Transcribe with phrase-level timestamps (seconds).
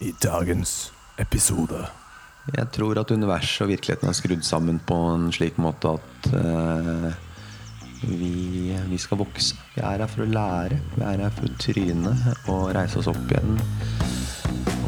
[0.00, 1.86] i dagens episode.
[2.54, 7.08] Jeg tror at universet og virkeligheten er skrudd sammen på en slik måte at uh,
[8.06, 9.58] vi, vi skal vokse.
[9.74, 10.78] Vi er her for å lære.
[10.94, 12.14] Vi er her for å tryne
[12.46, 13.58] og reise oss opp igjen.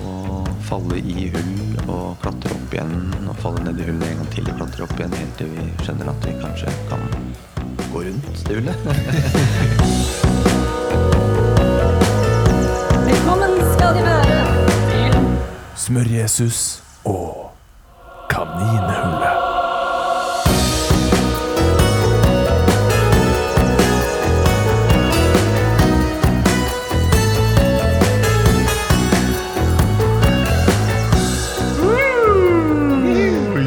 [0.06, 1.52] Og falle i hull
[1.90, 2.96] og klatre opp igjen.
[3.26, 5.68] Og falle ned i hullet en gang til og klatre opp igjen helt til vi
[5.84, 7.06] skjønner at vi kanskje kan
[7.90, 10.28] gå rundt det hullet.
[15.90, 17.50] Smør-Jesus og
[18.30, 19.38] Kaninhullet.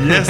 [0.08, 0.30] Yes!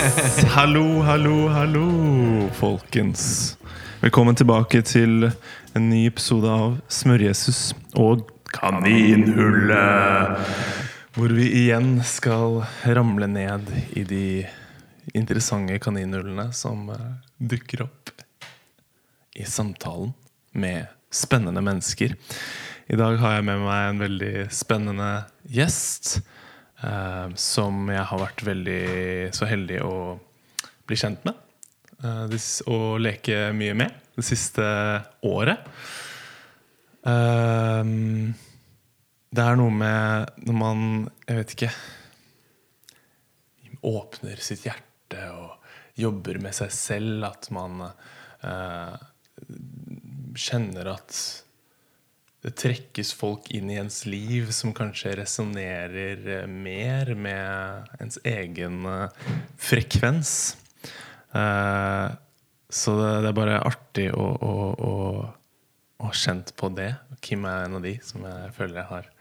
[0.50, 3.58] Hallo, hallo, hallo, folkens.
[4.02, 5.30] Velkommen tilbake til
[5.76, 10.42] en ny episode av Smør-Jesus og Kaninhullet.
[11.14, 14.26] Hvor vi igjen skal ramle ned i de
[15.14, 18.10] interessante kaninhullene som eh, dukker opp
[19.38, 20.16] i samtalen
[20.58, 22.16] med spennende mennesker.
[22.90, 25.10] I dag har jeg med meg en veldig spennende
[25.54, 26.16] gjest.
[26.82, 28.86] eh, som jeg har vært veldig
[29.38, 29.98] så heldig å
[30.88, 31.36] bli kjent med.
[32.04, 34.66] eh, og leke mye med det siste
[35.22, 35.62] året.
[37.06, 37.94] Eh,
[39.34, 40.82] det er noe med når man
[41.28, 41.74] Jeg vet ikke
[43.84, 45.58] åpner sitt hjerte og
[46.00, 48.94] jobber med seg selv, at man eh,
[50.40, 51.18] kjenner at
[52.44, 59.28] det trekkes folk inn i ens liv som kanskje resonnerer mer med ens egen eh,
[59.60, 60.34] frekvens.
[61.36, 62.08] Eh,
[62.74, 64.56] så det, det er bare artig å
[66.04, 66.94] ha kjent på det.
[67.24, 69.13] Kim er en av de som jeg føler jeg har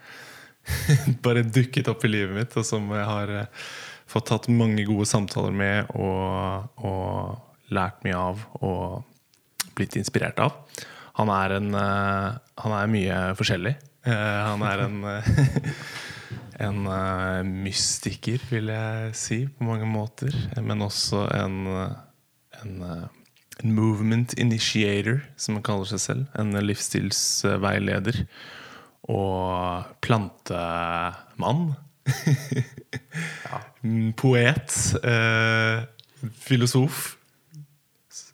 [1.24, 3.64] bare dukket opp i livet mitt, og som jeg har eh,
[4.10, 10.58] fått tatt mange gode samtaler med og, og lært mye av og blitt inspirert av.
[11.18, 12.28] Han er, en, eh,
[12.64, 13.74] han er mye forskjellig.
[14.08, 15.00] Eh, han er en,
[16.66, 20.36] en mystiker, vil jeg si, på mange måter.
[20.60, 21.58] Men også en,
[22.62, 22.78] en
[23.62, 26.26] movement initiator, som han kaller seg selv.
[26.38, 28.24] En livsstilsveileder.
[29.12, 31.72] Og plantemann.
[33.46, 33.58] ja.
[34.16, 34.76] Poet.
[35.04, 35.82] Eh,
[36.46, 37.16] filosof.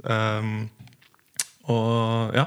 [0.05, 0.69] Um,
[1.69, 2.45] og ja.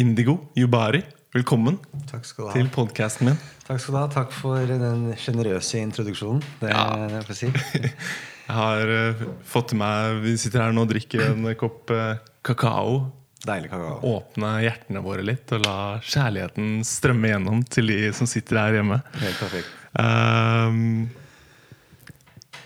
[0.00, 1.02] Indigo Jubari,
[1.32, 1.76] velkommen
[2.08, 2.54] Takk skal du ha.
[2.56, 3.36] til podkasten min.
[3.66, 4.06] Takk skal du ha.
[4.12, 6.42] Takk for den sjenerøse introduksjonen.
[6.60, 6.86] Det Ja.
[7.12, 7.52] jeg får si.
[8.46, 12.20] Jeg har uh, fått til meg Vi sitter her nå og drikker en kopp uh,
[12.46, 13.00] kakao.
[13.46, 13.98] Deilig kakao.
[14.16, 18.98] Åpne hjertene våre litt og la kjærligheten strømme gjennom til de som sitter her hjemme.
[19.22, 19.70] Helt perfekt.
[20.02, 21.06] Ehm,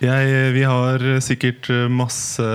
[0.07, 2.45] jeg, vi har sikkert masse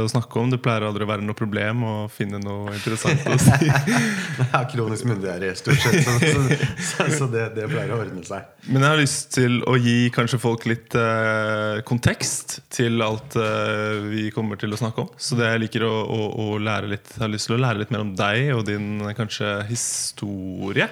[0.00, 0.50] å snakke om.
[0.52, 3.68] Det pleier aldri å være noe problem å finne noe interessant å si.
[4.38, 8.24] Jeg har kronisk munndiaré stort sett, så, så, så, så det, det pleier å ordne
[8.26, 8.48] seg.
[8.66, 14.04] Men jeg har lyst til å gi kanskje folk litt eh, kontekst til alt eh,
[14.08, 15.10] vi kommer til å snakke om.
[15.20, 17.82] Så det jeg liker å, å, å lære litt Jeg har lyst til å lære
[17.82, 20.88] litt mer om deg og din kanskje historie.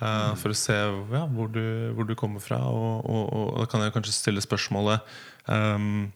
[0.00, 2.60] Eh, for å se ja, hvor, du, hvor du kommer fra.
[2.68, 5.04] Og, og, og da kan jeg kanskje stille spørsmålet
[5.48, 6.10] ehm,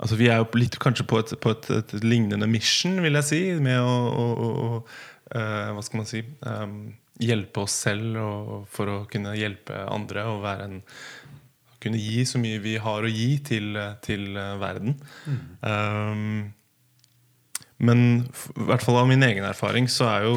[0.00, 3.26] Altså Vi er jo litt kanskje på et, på et, et lignende mission, vil jeg
[3.28, 4.68] si, med å, å, å,
[5.36, 6.78] eh, Hva skal man si um,
[7.20, 10.78] Hjelpe oss selv og, for å kunne hjelpe andre og være en
[11.80, 14.96] kunne gi så mye vi har å gi til, til verden.
[15.24, 15.44] verden.
[15.64, 16.50] Um,
[17.80, 20.34] men i hvert fall av min egen erfaring så er jo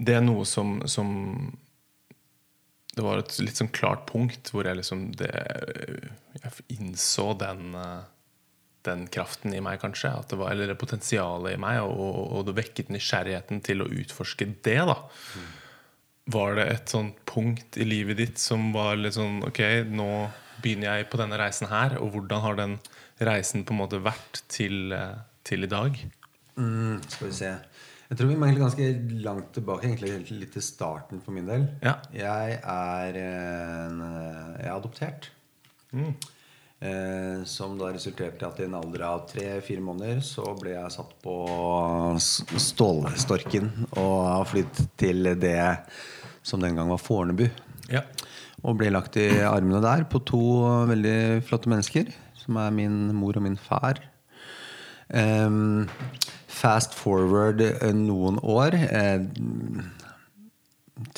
[0.00, 1.10] det noe som, som
[2.92, 5.30] Det var et litt sånn klart punkt hvor jeg liksom det,
[6.36, 8.02] Jeg innså den, eh,
[8.84, 10.12] den kraften i meg, kanskje.
[10.28, 13.88] Det var, eller det potensialet i meg, og, og, og det vekket nysgjerrigheten til å
[13.88, 14.80] utforske det.
[14.90, 14.98] da
[16.36, 20.10] Var det et sånt punkt i livet ditt som var litt sånn Ok, nå
[20.62, 22.76] begynner jeg på denne reisen her, og hvordan har den
[23.22, 25.16] reisen på en måte vært til, eh,
[25.48, 25.96] til i dag?
[26.60, 27.52] Mm, skal vi se.
[28.12, 28.86] Jeg tror vi egentlig ganske
[29.24, 31.62] langt tilbake, egentlig helt litt til starten for min del.
[31.80, 31.94] Ja.
[32.12, 35.30] Jeg er, en, eh, jeg er adoptert.
[35.96, 40.92] Eh, som da resulterte i at i en alder av tre-fire måneder så ble jeg
[40.92, 41.38] satt på
[42.20, 45.64] Stålstorken og har flyttet til det
[46.44, 47.46] som den gang var Fornebu.
[47.88, 48.04] Ja.
[48.60, 50.44] Og ble lagt i armene der på to
[50.92, 52.12] veldig flotte mennesker,
[52.44, 54.04] som er min mor og min far.
[55.12, 55.88] Ehm,
[56.62, 58.76] fast forward eh, noen år.
[58.78, 59.26] Jeg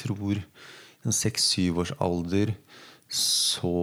[0.01, 0.41] tror
[1.05, 2.55] i seks-syv års alder
[3.15, 3.75] så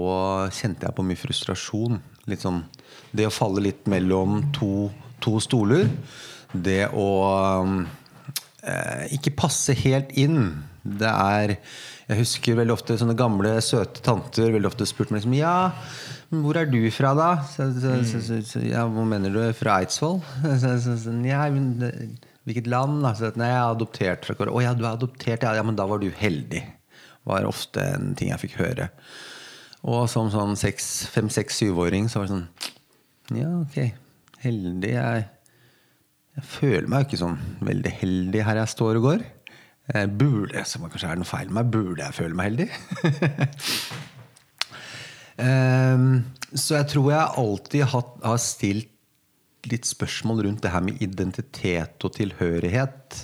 [0.52, 2.02] kjente jeg på mye frustrasjon.
[2.30, 2.63] Litt sånn
[3.12, 4.90] Det å falle litt mellom to,
[5.24, 5.90] to stoler.
[6.52, 7.10] Det å
[8.64, 10.66] eh, ikke passe helt inn.
[10.81, 11.57] Det er
[12.10, 15.72] Jeg husker veldig ofte sånne gamle, søte tanter veldig ofte spurte meg liksom Ja,
[16.31, 17.30] hvor er du fra, da?
[17.44, 19.42] Så, så, så, så, ja, Hvor mener du?
[19.57, 20.22] Fra Eidsvoll?
[21.28, 21.48] Ja,
[22.48, 23.04] hvilket land?
[23.04, 23.12] Da?
[23.38, 24.54] Nei, jeg er adoptert fra Korea.
[24.56, 25.44] Å ja, du er adoptert?
[25.44, 26.63] Ja, men da var du heldig.
[27.28, 28.88] Var ofte en ting jeg fikk høre.
[29.86, 33.78] Og som sånn fem, seks, syvåring så var det sånn Ja, ok.
[34.42, 34.94] Heldig.
[34.95, 35.28] Jeg,
[36.39, 37.38] jeg føler meg jo ikke sånn
[37.68, 39.28] veldig heldig her jeg står og går.
[39.92, 42.69] Jeg burde, som kanskje er noe feil med meg, burde jeg føle meg heldig?
[45.42, 46.22] Ehm,
[46.54, 48.90] så jeg tror jeg alltid har, stilt
[49.70, 53.20] litt spørsmål rundt det her med identitet og tilhørighet.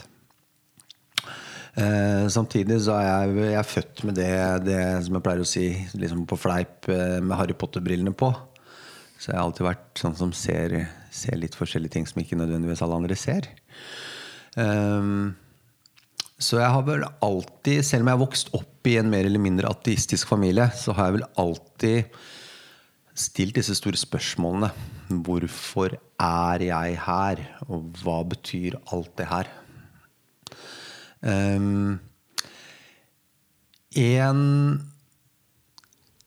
[1.78, 4.30] Eh, samtidig så er jeg, jeg er født med det,
[4.66, 5.66] det, som jeg pleier å si
[5.98, 8.32] liksom på fleip, eh, med Harry Potter-brillene på.
[9.18, 10.78] Så jeg har alltid vært sånn som ser,
[11.14, 13.50] ser, litt forskjellige ting som ikke nødvendigvis alle andre ser.
[14.58, 15.34] Um,
[16.38, 19.42] så jeg har vel alltid, selv om jeg har vokst opp i en mer eller
[19.42, 22.20] mindre ateistisk familie, så har jeg vel alltid
[23.18, 24.70] stilt disse store spørsmålene.
[25.26, 27.42] Hvorfor er jeg her?
[27.66, 29.50] Og hva betyr alt det her?
[31.26, 31.98] Um,
[33.98, 34.44] en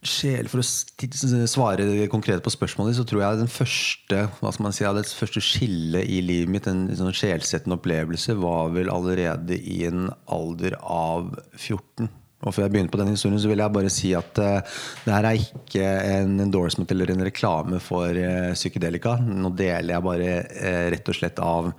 [0.01, 4.77] sjel For å svare konkret på spørsmålet, så tror jeg den første hva skal man
[4.77, 9.83] si, det første skillet i livet mitt, en sånn sjelsettende opplevelse, var vel allerede i
[9.91, 12.09] en alder av 14.
[12.41, 15.13] Og Før jeg begynner på den historien, så vil jeg bare si at uh, det
[15.13, 19.19] her er ikke en endorsement eller en reklame for uh, psykedelika.
[19.21, 21.75] Nå deler jeg bare uh, rett og slett av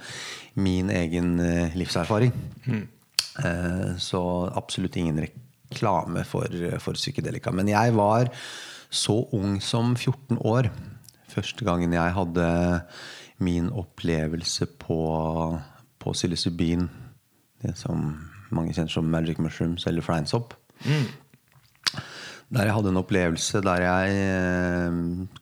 [0.61, 1.37] min egen
[1.79, 2.33] livserfaring.
[2.67, 2.83] Mm.
[4.03, 4.21] så
[4.59, 5.21] absolutt ingen
[5.71, 6.51] reklame for,
[6.83, 7.51] for psykedelika.
[7.55, 8.29] Men jeg var
[8.91, 10.67] så ung som 14 år
[11.31, 12.47] første gangen jeg hadde
[13.41, 14.99] min opplevelse på,
[15.99, 16.89] på psilocybin.
[17.61, 18.11] Det som
[18.51, 20.53] mange kjenner som magic mushrooms eller fleinsopp.
[20.83, 21.07] Mm.
[22.51, 24.95] Der jeg hadde en opplevelse der jeg eh,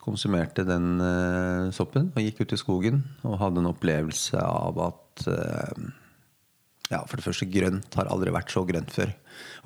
[0.03, 5.25] konsumerte den uh, soppen og gikk ut i skogen og hadde en opplevelse av at
[5.25, 5.87] uh,
[6.89, 9.13] ja, For det første, grønt har aldri vært så grønt før.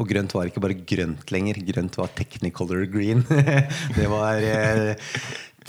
[0.01, 1.61] Og grønt var ikke bare grønt lenger.
[1.71, 3.23] Grønt var technicolor green.
[3.97, 5.09] det var eh,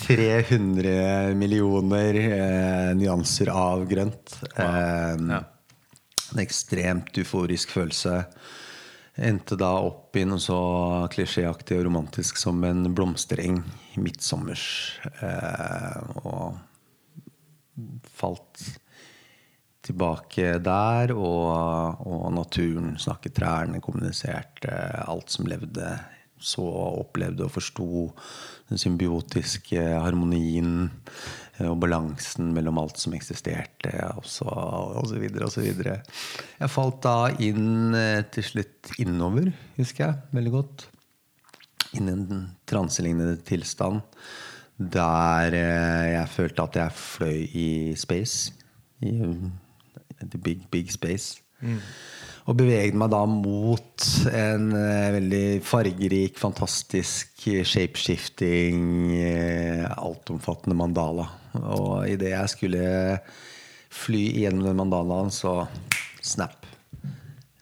[0.02, 2.18] 300 millioner
[2.98, 4.38] nyanser av grønt.
[4.56, 5.30] Wow.
[5.30, 5.42] Ja.
[6.34, 8.24] En ekstremt euforisk følelse.
[9.14, 10.58] Endte da opp i noe så
[11.12, 13.60] klisjéaktig og romantisk som en blomstereng
[14.02, 14.64] midtsommers.
[15.22, 16.58] Eh, og
[18.18, 18.64] falt
[19.84, 24.74] tilbake der, og, og, naturen snakket, trærne kommuniserte.
[25.04, 25.92] Alt som levde,
[26.44, 27.88] så opplevde og forsto
[28.68, 30.88] den symbiotiske harmonien
[31.58, 36.00] Eh, og balansen mellom alt som eksisterte, og så, videre.
[36.58, 40.88] Jeg falt da inn eh, til slutt innover, husker jeg veldig godt.
[41.94, 44.02] Inn i en transelignende tilstand
[44.74, 48.50] der eh, jeg følte at jeg fløy i space.
[49.04, 49.14] I
[50.32, 51.40] the big, big space.
[51.64, 51.80] Mm.
[52.44, 58.82] Og beveget meg da mot en uh, veldig fargerik, fantastisk, shapeshifting,
[59.16, 61.30] uh, altomfattende mandala.
[61.62, 62.84] Og idet jeg skulle
[63.94, 65.62] fly gjennom den mandalaen, så
[66.24, 66.66] snap.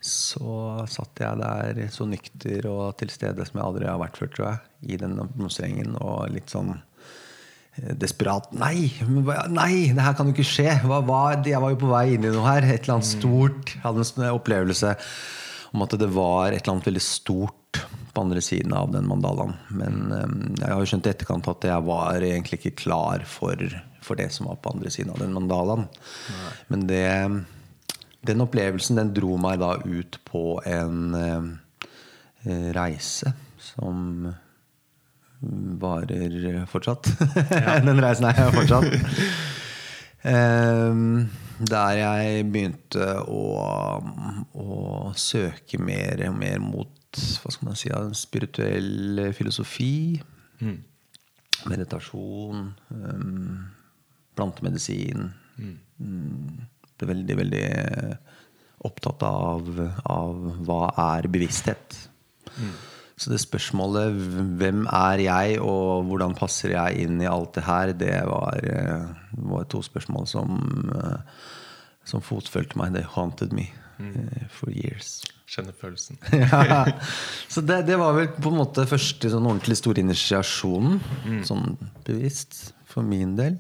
[0.02, 4.32] Så satt jeg der så nykter og til stede som jeg aldri har vært før,
[4.34, 4.62] tror jeg.
[4.94, 6.80] I den blomsterengen og litt sånn eh,
[7.76, 8.50] desperat.
[8.52, 8.90] Nei!
[9.48, 10.68] Nei, det her kan jo ikke skje!
[10.84, 12.66] Hva, hva, jeg var jo på vei inn i noe her.
[12.68, 13.72] Et eller annet stort.
[13.74, 14.92] Jeg hadde en opplevelse
[15.72, 17.80] om at det var et eller annet veldig stort
[18.12, 19.56] på andre siden av den mandalaen.
[19.72, 23.56] Men um, jeg har jo skjønt i etterkant at jeg var egentlig ikke klar for,
[24.04, 25.88] for det som var på andre siden av den mandalaen.
[25.88, 26.52] Nei.
[26.74, 27.06] Men det,
[28.28, 31.48] den opplevelsen den dro meg da ut på en uh,
[32.76, 34.28] reise som
[35.82, 37.10] varer fortsatt.
[37.50, 37.78] Ja.
[37.86, 38.86] den reisen er jeg fortsatt.
[40.24, 41.28] um,
[41.62, 43.42] der jeg begynte å,
[44.54, 50.20] å søke mer og mer mot hva skal man si, en spirituell filosofi.
[50.62, 50.78] Mm.
[51.68, 52.70] Meditasjon.
[52.88, 53.66] Um,
[54.38, 55.28] plantemedisin.
[55.58, 55.74] Mm.
[55.98, 56.62] mm.
[57.02, 57.66] Ble veldig, veldig
[58.86, 59.68] opptatt av,
[60.10, 60.80] av hva
[61.16, 61.98] er bevissthet.
[62.56, 62.72] Mm.
[63.22, 64.16] Så det spørsmålet
[64.58, 68.58] 'Hvem er jeg, og hvordan passer jeg inn i alt det her?' det var,
[69.38, 70.58] var to spørsmål som,
[72.04, 72.96] som fotfølte meg.
[72.98, 73.68] Det haunted me.
[74.02, 74.48] mm.
[74.50, 75.22] for years.
[75.46, 76.18] Kjenner følelsen.
[76.32, 76.84] ja.
[77.48, 81.00] Så det, det var vel på en måte første sånn ordentlig store initiasjonen.
[81.46, 81.76] Sånn
[82.06, 83.58] bevisst, for min del.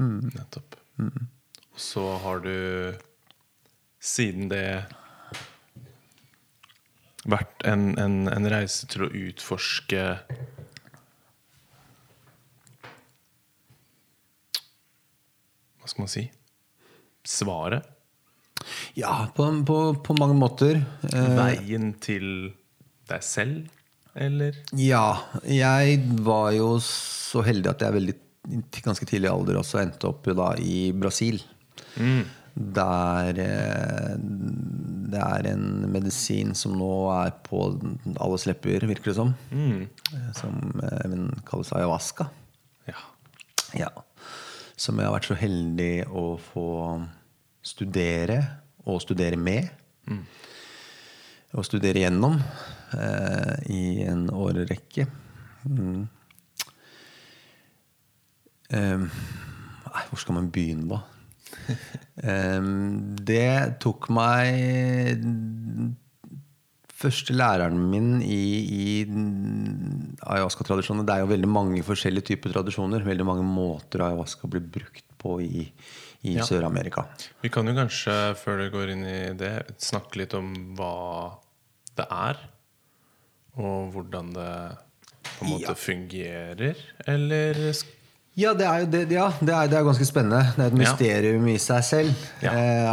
[0.00, 0.78] Nettopp.
[1.00, 2.54] Og så har du
[4.04, 4.66] siden det
[7.28, 10.04] vært en, en, en reise til å utforske
[15.80, 16.24] Hva skal man si?
[17.28, 17.84] Svaret?
[18.96, 20.78] Ja, på, på, på mange måter.
[21.10, 22.54] Eh, Veien til
[23.10, 23.66] deg selv,
[24.16, 24.56] eller?
[24.80, 28.16] Ja, jeg var jo så heldig at jeg veldig
[28.84, 31.42] ganske tidlig alder også endte opp da i Brasil.
[32.54, 34.14] Der eh,
[35.14, 37.66] det er en medisin som nå er på
[38.22, 39.34] alles lepper, virker det som.
[39.50, 39.86] Mm.
[40.36, 41.14] Som eh,
[41.46, 42.28] kalles ayahuasca.
[42.90, 42.98] Ja.
[43.78, 43.90] Ja.
[44.76, 46.68] Som jeg har vært så heldig å få
[47.64, 48.40] studere,
[48.84, 49.70] og studere med.
[51.54, 52.40] Og studere gjennom
[52.98, 55.06] eh, i en årrekke.
[55.64, 56.04] Mm.
[58.74, 59.06] Eh,
[60.10, 61.13] hvor skal man begynne, da?
[63.30, 65.24] Det tok meg
[66.94, 68.38] Første læreren min i,
[68.70, 68.84] i
[70.24, 73.02] ayahuasca-tradisjonen Det er jo veldig mange forskjellige typer tradisjoner.
[73.04, 75.64] Veldig mange måter ayahuasca blir brukt på i,
[76.24, 76.46] i Ja.
[76.46, 77.04] Sør-Amerika.
[77.42, 79.50] Vi kan jo kanskje, før du går inn i det,
[79.82, 81.34] snakke litt om hva
[81.98, 82.40] det er.
[83.58, 84.48] Og hvordan det
[85.34, 85.76] på en måte Ja.
[85.78, 86.76] fungerer,
[87.10, 87.92] eller sk-
[88.36, 90.40] Ja, det er jo det, ja, det, er, det er ganske spennende.
[90.56, 90.78] Det er et Ja.
[90.82, 92.14] mysterium i seg selv.
[92.42, 92.50] Ja.
[92.50, 92.86] Eh,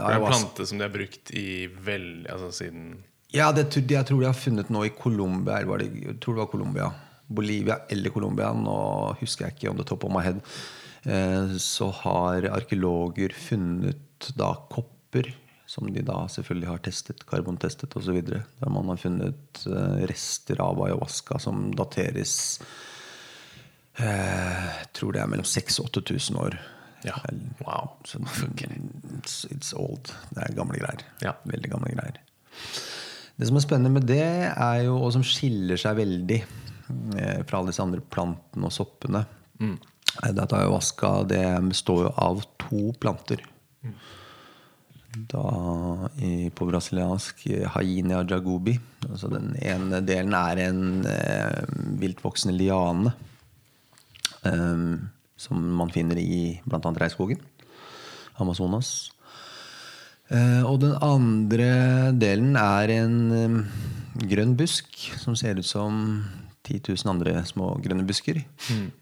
[0.00, 2.96] Det er en plante som de har brukt i vel, altså siden
[3.32, 5.58] Ja, det, tror- jeg tror de har funnet nå i Colombia.
[5.58, 6.90] Eller var det, jeg tror det var Colombia.
[7.28, 8.52] Bolivia eller Colombia.
[8.54, 10.40] Nå husker jeg ikke om det top of my head.
[11.04, 15.32] Eh, så har arkeologer funnet da kopper,
[15.66, 18.18] som de da selvfølgelig har testet, karbontestet osv.
[18.26, 22.60] Der man har funnet eh, rester av ayahuasca som dateres
[23.96, 26.58] Jeg tror det er mellom 6000 og 8000 år.
[27.06, 27.14] Ja.
[27.64, 27.96] Wow.
[28.04, 30.12] Så it's, it's old.
[30.34, 31.04] Det er gamle greier.
[31.22, 31.36] Ja.
[31.48, 32.20] Veldig gamle greier.
[33.36, 37.58] Det som er spennende med det, er jo, og som skiller seg veldig eh, fra
[37.60, 39.26] alle disse andre plantene og soppene,
[40.24, 43.42] er det at ayahuasca det består jo av to planter.
[45.16, 45.42] Da
[46.20, 48.74] i, på brasiliansk eh, hainia jagubi.
[49.08, 51.62] Altså den ene delen er en eh,
[52.00, 53.14] viltvoksende liane.
[54.46, 54.86] Eh,
[55.36, 56.80] som man finner i bl.a.
[56.80, 57.42] regnskogen.
[58.40, 59.10] Amazonas.
[60.28, 61.68] Eh, og den andre
[62.18, 63.76] delen er en eh,
[64.26, 66.00] grønn busk som ser ut som
[66.66, 68.40] 10 000 andre små grønne busker.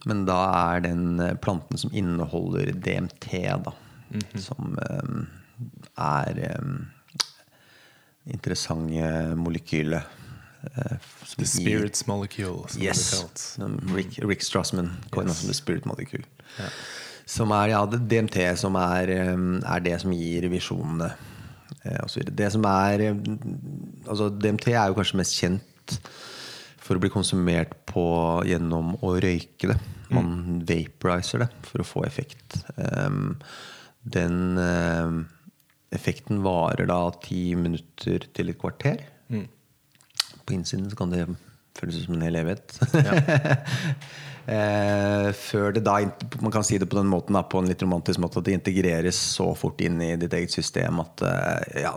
[0.05, 0.41] Men da
[0.75, 3.31] er den eh, planten som inneholder DMT,
[3.65, 3.73] da.
[4.39, 5.25] Som um,
[5.99, 6.75] er um,
[8.31, 10.05] interessante molekyler.
[10.77, 10.97] Eh,
[11.37, 13.05] The spirits molecule, som Yes.
[13.11, 13.45] kalt.
[13.65, 16.25] Um, Rick, Rick Strassman coined som The Spirit Molecule.
[17.27, 21.13] Som er ja, det DMT som er, er det som gir visjonene.
[21.85, 22.25] eh.
[22.31, 23.07] Det som er
[24.07, 25.99] altså DMT er jo kanskje mest kjent
[26.85, 28.05] for å bli konsumert på
[28.45, 29.79] gjennom å røyke det.
[30.13, 32.59] Man vaporizer det for å få effekt.
[34.05, 34.59] Den
[35.95, 39.01] effekten varer da ti minutter til et kvarter.
[40.45, 41.27] På innsiden så kan det
[41.79, 42.77] føles som en hel evighet.
[44.57, 45.97] eh, før det da
[46.41, 48.59] Man kan si det på den måten da, på en litt romantisk måte at det
[48.59, 51.95] integreres så fort inn i ditt eget system at eh, ja,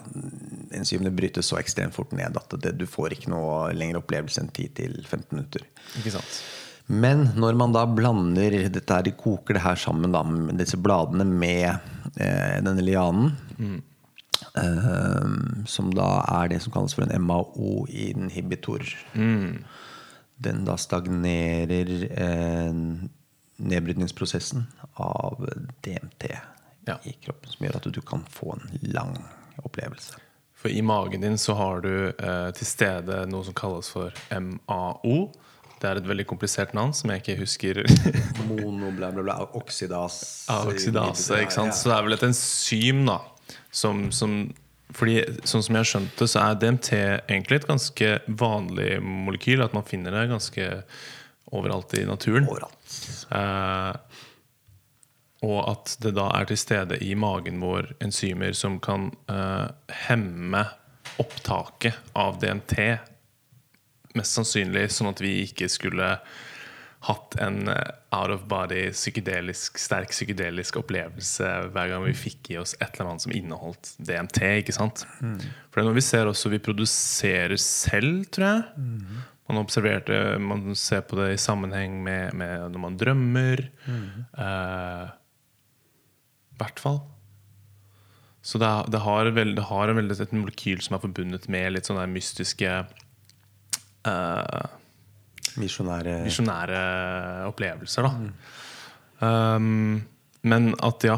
[0.78, 4.54] enzymene brytes så ekstremt fort ned at det, du får ikke noe lengre opplevelse enn
[4.54, 5.68] 10-15 minutter.
[6.00, 6.40] Ikke sant?
[6.88, 10.80] Men når man da blander dette her, de koker det her sammen, da, med disse
[10.80, 11.68] bladene med
[12.16, 13.78] eh, denne lianen, eh,
[15.68, 16.08] som da
[16.42, 18.84] er det som kalles for en MAO-inhibitor
[20.38, 22.74] Den da stagnerer eh,
[23.58, 24.68] nedbrytningsprosessen
[25.02, 25.42] av
[25.86, 26.28] DMT
[26.88, 27.00] Ja.
[27.04, 29.16] i kroppen, som gjør at du kan få en lang
[29.66, 30.14] opplevelse.
[30.58, 35.18] For i magen din så har du eh, til stede noe som kalles for MAO.
[35.82, 37.82] Det er et veldig komplisert navn som jeg ikke husker.
[38.48, 39.36] Mono, bla, bla, bla.
[39.58, 40.46] Oksidas.
[40.50, 41.76] Oksidase, ikke sant?
[41.78, 43.20] Så det er vel et enzym, da.
[43.72, 44.40] Som, som
[44.96, 49.64] fordi sånn som jeg har skjønt det, så er DMT egentlig et ganske vanlig molekyl.
[49.66, 50.70] At man finner det ganske
[51.56, 52.48] overalt i naturen.
[52.48, 52.98] Overalt.
[53.36, 54.24] Eh,
[55.48, 59.68] og at det da er til stede i magen vår enzymer som kan eh,
[60.08, 60.64] hemme
[61.22, 62.76] opptaket av DMT.
[64.18, 66.16] Mest sannsynlig sånn at vi ikke skulle
[67.08, 72.58] hatt en eh, out of body, psykedelisk, sterk psykedelisk opplevelse hver gang vi fikk i
[72.62, 74.42] oss et eller annet som inneholdt DMT.
[74.64, 75.06] ikke sant?
[75.20, 78.64] For det er noe vi ser også vi produserer selv, tror jeg.
[79.48, 83.62] Man observerte, man ser på det i sammenheng med, med når man drømmer.
[83.88, 85.06] Eh,
[86.52, 87.00] I hvert fall.
[88.48, 92.06] Så det, det, har vel- det har et molekyl som er forbundet med litt sånne
[92.12, 92.70] mystiske
[94.08, 94.68] eh,
[95.58, 96.82] Misjonære visjonære
[97.50, 98.12] opplevelser, da.
[99.18, 100.04] Um,
[100.46, 101.16] men at ja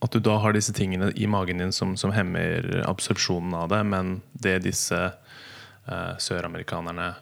[0.00, 3.82] At du da har disse tingene i magen din som, som hemmer absorpsjonen av det,
[3.88, 7.14] men det disse uh, søramerikanerne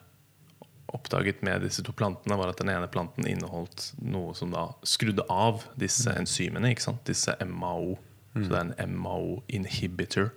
[0.93, 5.25] oppdaget med disse to plantene, var at den ene planten inneholdt noe som da skrudde
[5.31, 6.73] av disse enzymene.
[6.73, 7.05] ikke sant?
[7.09, 7.97] Disse MAO.
[8.33, 10.31] Så det er en MAO-inhibitor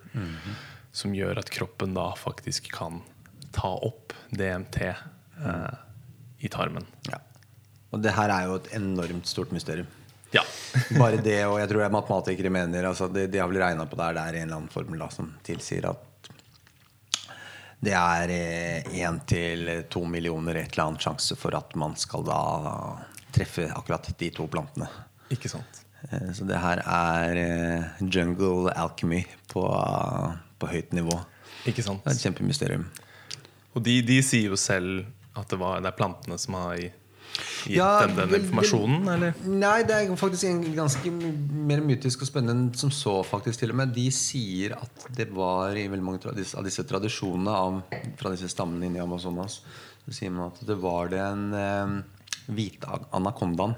[0.96, 3.02] som gjør at kroppen da faktisk kan
[3.56, 4.80] ta opp DMT
[5.42, 5.76] eh,
[6.46, 6.86] i tarmen.
[7.10, 7.20] Ja.
[7.92, 9.88] Og det her er jo et enormt stort mysterium.
[10.34, 10.42] Ja.
[11.00, 13.86] Bare det, og jeg tror det er matematikere mener altså de, de har vel regna
[13.88, 16.12] på det her, det er en eller annen formel da, som tilsier at
[17.86, 18.32] det er
[18.98, 22.38] én til to millioner et eller annet sjanse for at man skal da
[23.36, 24.88] treffe akkurat de to plantene.
[25.30, 25.82] Ikke sant?
[26.10, 29.66] Eh, Så det her er eh, jungle alchemy på,
[30.58, 31.20] på høyt nivå.
[31.70, 32.02] Ikke sant?
[32.06, 32.88] Det er et kjempemysterium.
[33.76, 35.04] Og de, de sier jo selv
[35.36, 37.02] at det, var, det er plantene som har gitt
[37.76, 39.34] Ja, dem den informasjonen, eller?
[39.44, 43.74] Nei, det er faktisk en ganske mer mytisk og spennende enn som så, faktisk til
[43.74, 43.92] og med.
[43.96, 47.82] De sier at det var i veldig mange disse- av disse tradisjonene av,
[48.20, 49.60] fra disse stammene inni i Amazonas,
[50.06, 51.98] så sier man at det var den eh,
[52.54, 53.76] hvite anakondaen,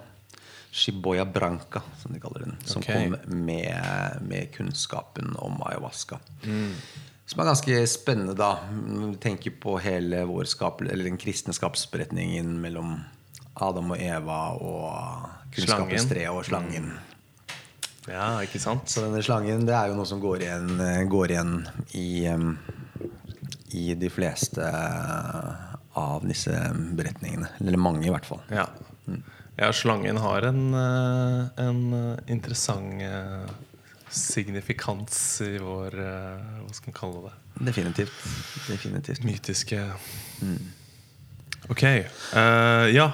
[0.78, 3.08] Shiboya branca, som de kaller den, som okay.
[3.08, 6.20] kom med, med kunnskapen om ayahuasca.
[7.28, 8.54] Som er ganske spennende, da.
[8.72, 13.02] Når vi tenker på hele vår skap, eller den kristne skapsberetningen mellom
[13.60, 16.94] Adam og Eva og kunnskapens tre og slangen.
[18.08, 18.88] Ja, ikke sant?
[18.88, 21.54] Så denne slangen det er jo noe som går igjen, eh, går igjen
[22.00, 22.10] i,
[23.76, 24.64] i de fleste
[25.98, 26.56] av disse
[26.96, 27.50] beretningene.
[27.60, 28.40] Eller mange, i hvert fall.
[28.54, 28.70] Ja.
[29.58, 31.84] ja, slangen har en, eh, en
[32.32, 33.52] interessant eh,
[34.14, 37.34] signifikans i vår eh, Hva skal man kalle det?
[37.72, 38.20] Definitivt.
[38.68, 39.24] Definitivt.
[39.28, 39.82] Mytiske
[41.68, 41.84] Ok.
[41.84, 43.12] Uh, ja.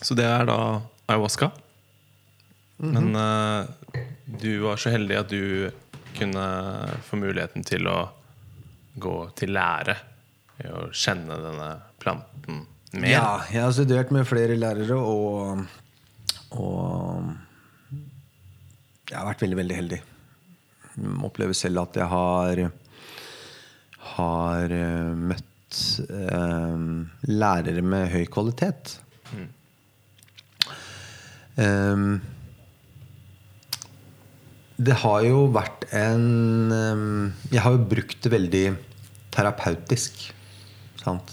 [0.00, 0.58] Så det er da
[1.10, 1.50] ayahuasca.
[2.76, 3.64] Men uh,
[4.26, 5.70] du var så heldig at du
[6.14, 6.44] kunne
[7.08, 7.98] få muligheten til å
[8.94, 9.96] gå til lære
[10.62, 11.70] i å kjenne denne
[12.02, 12.62] planten
[12.94, 13.10] mer.
[13.10, 15.64] Ja, jeg har studert med flere lærere, og,
[16.54, 17.32] og
[19.14, 20.00] jeg har vært veldig, veldig heldig.
[20.94, 22.64] Jeg Opplever selv at jeg har
[24.14, 26.84] har eh, møtt eh,
[27.30, 28.98] lærere med høy kvalitet.
[31.54, 32.18] Um,
[34.74, 36.24] det har jo vært en
[36.74, 38.64] um, Jeg har jo brukt det veldig
[39.34, 40.24] terapeutisk.
[40.98, 41.30] Sant?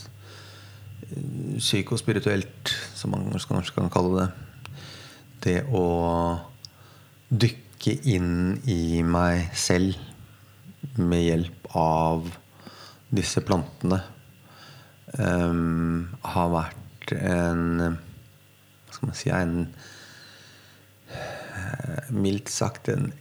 [1.58, 4.30] Psykospirituelt, som man kanskje kan kalle det.
[5.42, 5.84] Det å
[7.34, 9.98] dykke inn i meg selv
[11.02, 12.30] med hjelp av
[13.12, 14.00] disse plantene
[15.18, 19.58] um, har vært en Hva skal man si en
[22.12, 23.12] mildt sagt en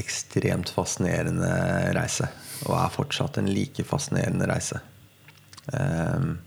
[0.00, 1.50] ekstremt fascinerende
[1.96, 2.28] reise.
[2.66, 4.80] Og er fortsatt en like fascinerende reise.
[5.72, 6.38] Um,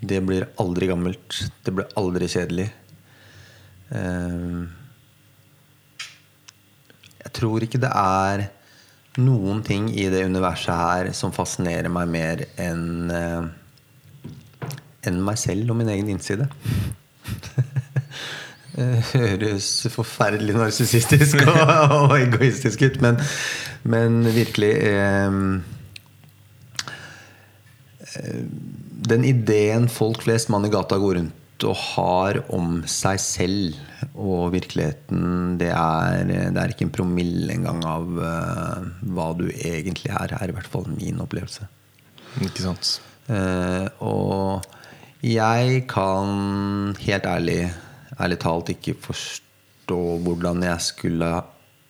[0.00, 1.40] det blir aldri gammelt.
[1.64, 2.68] Det blir aldri kjedelig.
[3.88, 4.68] Jeg
[7.38, 8.48] tror ikke det er
[9.18, 13.48] noen ting i det universet her som fascinerer meg mer enn eh,
[15.08, 16.48] enn meg selv og min egen innside.
[18.74, 21.72] Det høres forferdelig narsissistisk og,
[22.10, 23.18] og egoistisk ut, men,
[23.88, 25.38] men virkelig eh,
[28.14, 28.40] eh,
[29.08, 33.78] Den ideen folk flest mann i gata går rundt og har om seg selv
[34.14, 36.22] og virkeligheten, det er,
[36.54, 40.36] det er ikke en promille engang av uh, hva du egentlig er.
[40.38, 41.66] er i hvert fall min opplevelse.
[42.44, 42.92] Ikke sant?
[43.28, 44.68] Uh, og
[45.24, 47.60] jeg kan helt ærlig,
[48.18, 51.32] ærlig talt ikke forstå hvordan jeg skulle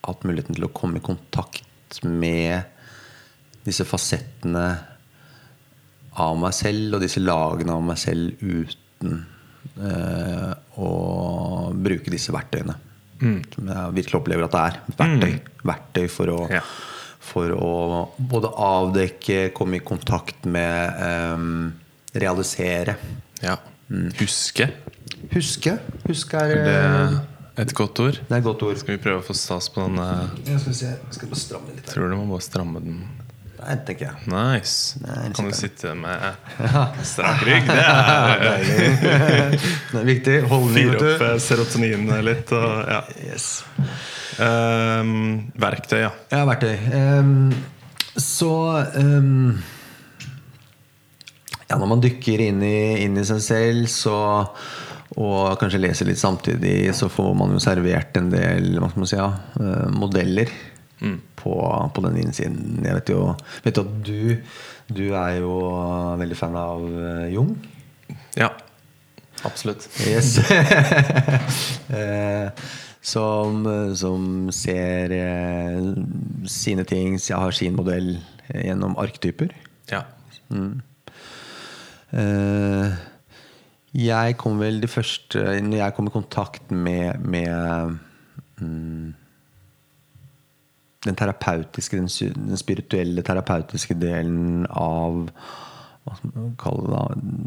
[0.08, 2.64] hatt muligheten til å komme i kontakt med
[3.68, 4.68] disse fasettene
[6.18, 9.26] av meg selv og disse lagene av meg selv uten
[10.78, 10.88] å
[11.74, 12.76] bruke disse verktøyene.
[13.18, 14.76] Som jeg virkelig opplever at det er.
[14.98, 15.32] Verktøy.
[15.66, 16.60] Verktøy for å, Ja.
[17.20, 17.72] for å
[18.18, 21.72] både avdekke, komme i kontakt med, um,
[22.14, 22.96] realisere
[23.42, 23.56] Ja.
[24.20, 24.70] Huske.
[25.32, 25.78] Huske.
[26.06, 27.18] Huske er, Er eh,
[27.62, 28.18] et godt ord?
[28.28, 28.76] det er et godt ord.
[28.78, 29.98] Skal vi prøve å få stas på den?
[29.98, 30.86] eh, Jeg skal, se.
[30.86, 31.86] jeg skal bare stramme litt.
[31.86, 31.94] her.
[31.94, 32.98] Tror du må bare stramme den?
[33.58, 34.26] Tenker jeg.
[34.30, 34.98] Nice.
[35.02, 36.22] Nei, Kan du sitte med
[37.06, 37.66] strak rygg?
[37.66, 38.44] Det er
[39.92, 40.36] Det er viktig.
[40.50, 42.52] Holdning, Fyre vet opp eh, serotoninen litt.
[42.54, 43.00] Og, ja.
[43.26, 43.48] Yes.
[44.38, 46.12] Um, verktøy, ja.
[46.30, 46.76] Ja, verktøy.
[46.94, 47.50] Um,
[48.18, 48.52] så
[48.94, 49.58] um,
[51.68, 54.18] Ja, når man dykker inn i, inn i seg selv, så
[55.18, 59.86] og kanskje leser litt samtidig, så får man jo servert en del si, ja, eh,
[61.00, 62.82] modeller på, på den innsiden.
[62.84, 63.22] Jeg vet jo,
[63.64, 64.36] vet at du,
[64.90, 65.54] du er jo
[66.20, 67.54] veldig fan av eh, Jung.
[68.38, 68.52] Ja,
[69.48, 69.88] absolutt.
[70.06, 70.38] Yes.
[71.88, 72.50] Eh,
[73.00, 73.62] som,
[73.96, 75.86] som ser eh,
[76.52, 78.10] sine ting, har sin modell
[78.52, 79.54] gjennom arktyper.
[79.88, 80.02] Ja.
[80.52, 80.82] Mm.
[83.96, 87.98] jeg kom vel de første Når jeg kom i kontakt med, med
[88.60, 89.12] mm,
[91.06, 92.10] den terapeutiske, den,
[92.48, 95.28] den spirituelle terapeutiske delen av
[96.08, 97.02] hva skal man kalle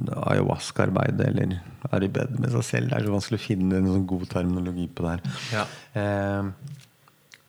[0.05, 1.55] det ayahuasca-arbeidet, eller
[1.89, 2.91] er bed med seg selv.
[2.91, 5.39] Det er så vanskelig å finne en sånn god terminologi på det her.
[5.55, 5.65] Ja.
[5.97, 6.77] Eh,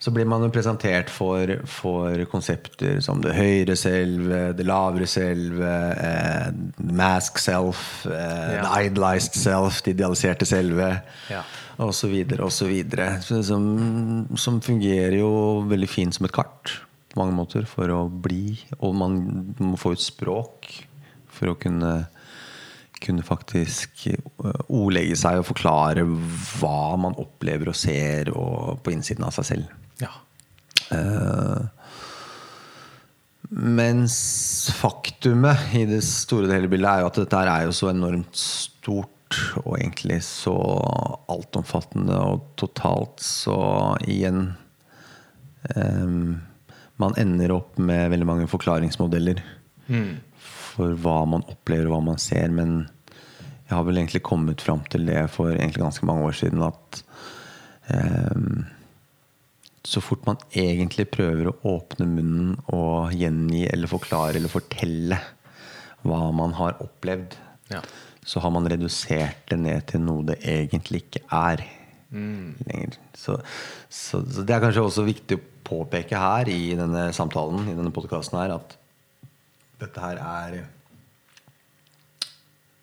[0.03, 5.61] så blir man jo presentert for, for konsepter som det høyere selv, det lavere selv,
[5.63, 6.49] eh,
[6.91, 8.65] mask self, eh, Ja.
[8.67, 10.89] the idolized self, det idealiserte selve,
[11.31, 11.43] Ja.
[12.67, 13.21] videre.
[13.23, 16.81] Så- Som, som fungerer jo veldig fint som et kart
[17.15, 20.67] på mange måter for å bli, og man må få ut språk
[21.29, 22.09] for å kunne
[23.03, 29.25] kunne faktisk eh, ordlegge seg og forklare hva man opplever og ser og på innsiden
[29.27, 29.65] av seg selv.
[30.91, 31.63] Eh,
[33.53, 34.17] mens
[34.75, 38.39] faktumet i det store og hele bildet er jo at dette er jo så enormt
[38.39, 39.09] stort
[39.63, 40.55] og egentlig så
[41.33, 43.57] altomfattende og totalt så
[44.05, 44.51] igjen
[45.77, 46.41] um,
[47.01, 49.41] Man ender opp med veldig mange forklaringsmodeller
[50.73, 52.85] for hva man opplever og hva man ser, men
[53.73, 57.01] jeg har vel egentlig kommet fram til det for egentlig ganske mange år siden at
[57.93, 58.37] eh,
[59.85, 65.19] så fort man egentlig prøver å åpne munnen og gjengi eller forklare eller fortelle
[66.07, 67.35] hva man har opplevd,
[67.73, 67.81] Ja.
[68.25, 71.63] så har man redusert det ned til noe det egentlig ikke er
[72.13, 72.99] lenger.
[73.17, 73.39] Så,
[73.89, 77.93] så, så det er kanskje også viktig å påpeke her i denne samtalen, i denne
[77.95, 78.77] podkasten her, at
[79.81, 80.59] dette her er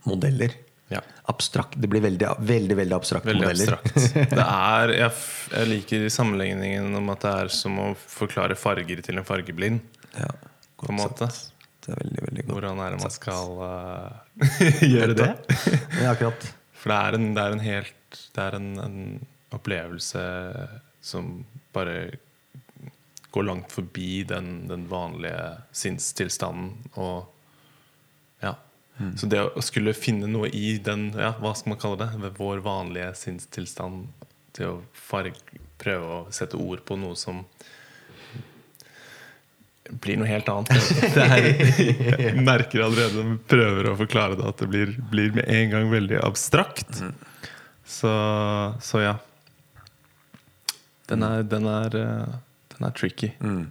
[0.07, 0.55] modeller.
[0.89, 1.01] Ja.
[1.29, 1.75] Abstrakt.
[1.77, 3.73] Det blir veldig, veldig, veldig abstrakte Veldig modeller.
[3.77, 4.15] abstrakt.
[4.35, 5.11] Det er, jeg,
[5.53, 9.83] jeg liker sammenligningen om at det er som å forklare farger til en fargeblind.
[10.17, 10.31] Ja,
[10.81, 11.29] På en måte.
[11.85, 12.53] Det er veldig, veldig godt.
[12.55, 14.39] Hvordan er det man skal uh,
[14.93, 15.29] gjøre det?
[16.01, 16.49] Ja, akkurat.
[16.79, 18.99] For det er en, det er en helt Det er en, en
[19.53, 20.21] opplevelse
[21.05, 21.31] som
[21.75, 21.95] bare
[23.29, 26.71] går langt forbi den, den vanlige sinnstilstanden.
[26.97, 27.27] Og
[29.17, 32.09] Så det å skulle finne noe i den ja, Hva skal man kalle det?
[32.19, 34.09] Ved vår vanlige sinnstilstand.
[34.57, 37.45] Til å farge, prøve å sette ord på noe som
[39.89, 40.91] blir noe helt annet.
[41.15, 41.47] Det er,
[42.27, 45.73] jeg merker allerede når vi prøver å forklare det, at det blir, blir med en
[45.73, 47.01] gang veldig abstrakt.
[47.89, 48.11] Så,
[48.85, 49.15] så ja.
[51.09, 52.37] Den er, den er, eh,
[52.75, 53.31] den er tricky.
[53.41, 53.69] Men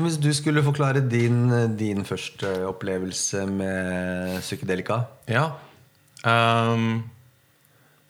[0.00, 5.48] Hvis du skulle forklare din, din første opplevelse med psykedelika Ja.
[6.24, 7.10] Um,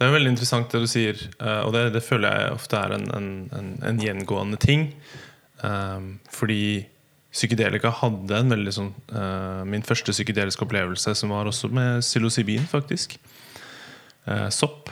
[0.00, 2.94] det er veldig interessant det du sier, eh, og det, det føler jeg ofte er
[2.96, 4.86] en, en, en, en gjengående ting.
[5.60, 6.86] Um, fordi
[7.30, 12.64] psykedelika hadde en veldig sånn uh, Min første psykedeliske opplevelse, som var også med psilocybin,
[12.70, 13.18] faktisk.
[14.24, 14.88] Uh, sopp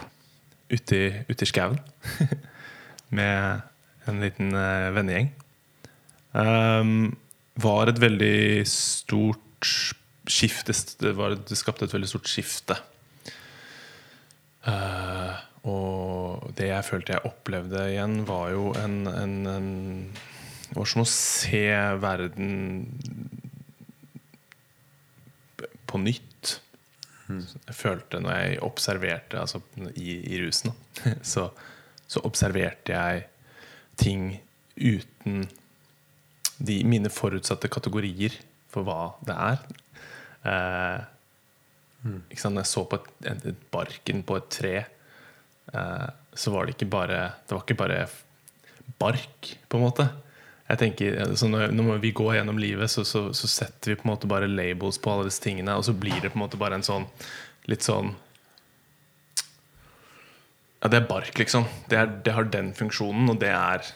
[0.68, 1.80] ute i, ute i skauen.
[3.18, 3.64] med
[4.12, 5.32] en liten uh, vennegjeng.
[6.36, 7.16] Ehm,
[7.58, 9.72] var et veldig stort
[10.28, 10.74] skifte.
[11.00, 12.76] Det, var, det skapte et veldig stort skifte.
[14.68, 15.32] Uh,
[15.68, 19.68] og det jeg følte jeg opplevde igjen, var jo en, en, en
[20.68, 21.64] Det var som å se
[22.02, 22.50] verden
[25.88, 26.58] på nytt.
[27.28, 29.62] Jeg følte når jeg observerte altså
[29.96, 30.72] i, i rusen,
[31.32, 31.48] så,
[32.08, 33.24] så observerte jeg
[33.98, 34.30] ting
[34.76, 35.48] uten
[36.58, 38.34] de, mine forutsatte kategorier
[38.72, 39.64] for hva det er.
[40.48, 41.00] Eh,
[42.30, 42.56] ikke sant?
[42.56, 44.74] Når jeg så på et, et, et barken på et tre,
[45.72, 48.00] eh, så var det ikke bare Det var ikke bare
[48.98, 50.06] bark, på en måte.
[50.68, 54.04] Jeg tenker, så når, når vi går gjennom livet, så, så, så setter vi på
[54.04, 56.60] en måte bare labels på alle disse tingene, og så blir det på en måte
[56.60, 57.06] bare en sånn
[57.68, 58.14] litt sånn
[60.78, 61.64] Ja, det er bark, liksom.
[61.90, 63.88] Det, er, det har den funksjonen, og det er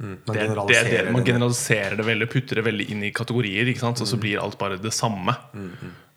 [0.00, 3.10] Man det, er- det, er det, man generaliserer det veldig, putter det veldig inn i
[3.12, 4.00] kategorier, ikke sant?
[4.00, 5.34] og så blir alt bare det samme.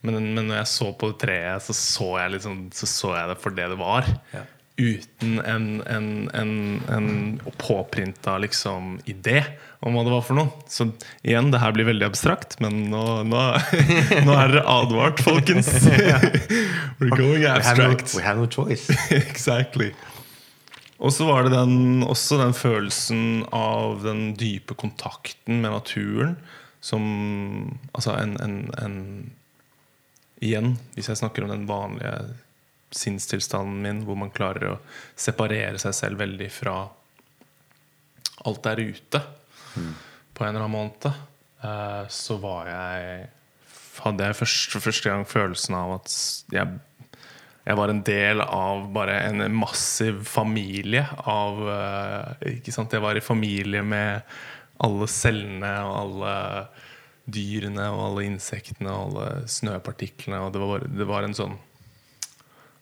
[0.04, 3.34] Men, men når jeg så på det treet, så så jeg, liksom, så, så jeg
[3.34, 4.08] det for det det var.
[4.34, 4.46] Ja.
[4.74, 6.54] Uten en, en, en,
[6.90, 7.10] en
[7.62, 9.44] påprinta liksom, idé
[9.84, 10.64] om hva det var for noe.
[10.72, 10.88] Så
[11.28, 13.44] igjen, det her blir veldig abstrakt, men nå, nå,
[14.26, 15.70] nå er dere advart, folkens.
[17.00, 18.16] We're going We have no, abstract.
[18.16, 18.88] we have no choice.
[19.12, 19.92] exactly.
[21.02, 26.38] Og så var det den, også den følelsen av den dype kontakten med naturen
[26.84, 27.04] som
[27.96, 28.98] Altså en, en, en
[30.44, 32.34] Igjen, hvis jeg snakker om den vanlige
[32.94, 34.80] sinnstilstanden min, hvor man klarer å
[35.16, 36.74] separere seg selv veldig fra
[38.44, 39.22] alt der ute
[39.74, 41.14] på en eller annen måte,
[41.64, 43.32] eh, så var jeg
[43.94, 46.14] Hadde jeg først, første gang følelsen av at
[46.52, 46.80] jeg
[47.64, 52.92] jeg var en del av bare en massiv familie av eh, Ikke sant?
[52.92, 54.22] Jeg var i familie med
[54.84, 56.34] alle cellene og alle
[57.24, 60.42] dyrene og alle insektene og alle snøpartiklene.
[60.44, 61.56] Og det var, det var en sånn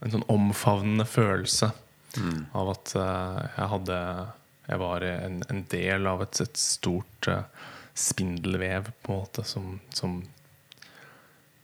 [0.01, 1.69] En sånn omfavnende følelse
[2.57, 3.99] av at eh, jeg hadde
[4.65, 7.45] Jeg var en, en del av et, et stort eh,
[7.93, 10.21] spindelvev, på en måte, som, som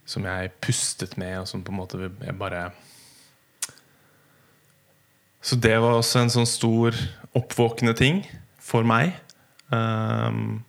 [0.08, 2.70] som jeg pustet med, og som på en måte jeg bare
[5.48, 6.96] så det var også en sånn stor
[7.38, 8.24] oppvåkende ting
[8.60, 9.14] for meg.
[9.72, 10.60] Um,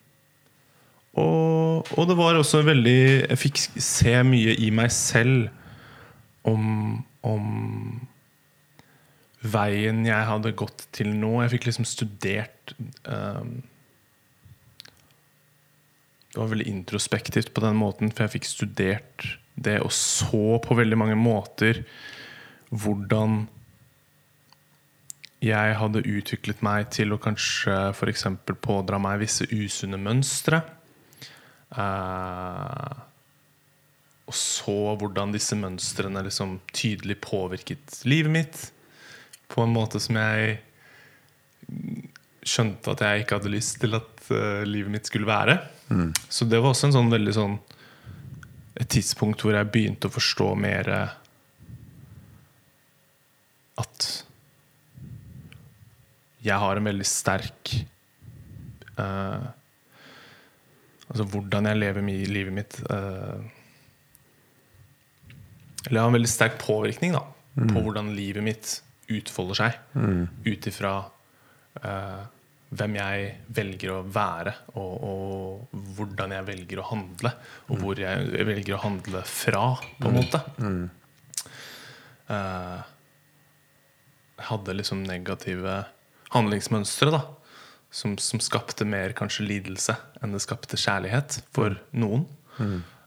[1.18, 5.46] og, og det var også veldig Jeg fikk se mye i meg selv
[6.46, 7.44] om, om
[9.42, 11.40] veien jeg hadde gått til nå.
[11.44, 12.74] Jeg fikk liksom studert
[13.06, 13.60] um,
[16.28, 20.78] Det var veldig introspektivt på den måten, for jeg fikk studert det og så på
[20.78, 21.82] veldig mange måter
[22.70, 23.48] hvordan
[25.44, 28.24] jeg hadde utviklet meg til å kanskje f.eks.
[28.64, 30.62] pådra meg visse usunne mønstre.
[31.70, 32.96] Eh,
[34.28, 38.64] og så hvordan disse mønstrene liksom tydelig påvirket livet mitt.
[39.48, 40.58] På en måte som jeg
[42.48, 45.58] skjønte at jeg ikke hadde lyst til at uh, livet mitt skulle være.
[46.28, 47.56] Så det var også en sånn veldig sånn
[48.78, 50.90] et tidspunkt hvor jeg begynte å forstå mer
[53.80, 54.08] at
[56.48, 57.72] jeg har en veldig sterk
[58.98, 59.46] uh,
[61.08, 63.38] Altså hvordan jeg lever mi, livet mitt uh,
[65.86, 67.22] Eller jeg har en veldig sterk påvirkning da,
[67.58, 68.74] på hvordan livet mitt
[69.08, 69.78] utfolder seg.
[70.44, 70.90] Ut ifra
[71.80, 72.26] uh,
[72.68, 77.32] hvem jeg velger å være, og, og hvordan jeg velger å handle.
[77.72, 79.64] Og hvor jeg velger å handle fra,
[79.96, 80.42] på en måte.
[82.28, 82.80] Eh,
[84.38, 85.78] jeg hadde liksom negative
[86.34, 87.22] handlingsmønstre da
[87.90, 92.26] som, som skapte mer kanskje lidelse enn det skapte kjærlighet for noen.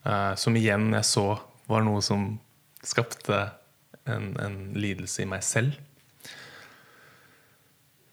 [0.04, 1.26] Eh, som igjen jeg så
[1.70, 2.34] var noe som
[2.82, 3.44] skapte
[4.10, 5.78] en, en lidelse i meg selv.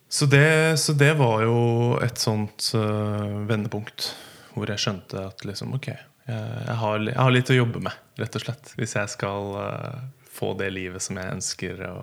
[0.09, 4.07] Så det, så det var jo et sånt uh, vendepunkt
[4.55, 7.99] hvor jeg skjønte at liksom, ok, jeg, jeg, har, jeg har litt å jobbe med,
[8.17, 8.73] rett og slett.
[8.81, 9.99] Hvis jeg skal uh,
[10.33, 11.99] få det livet som jeg ønsker å,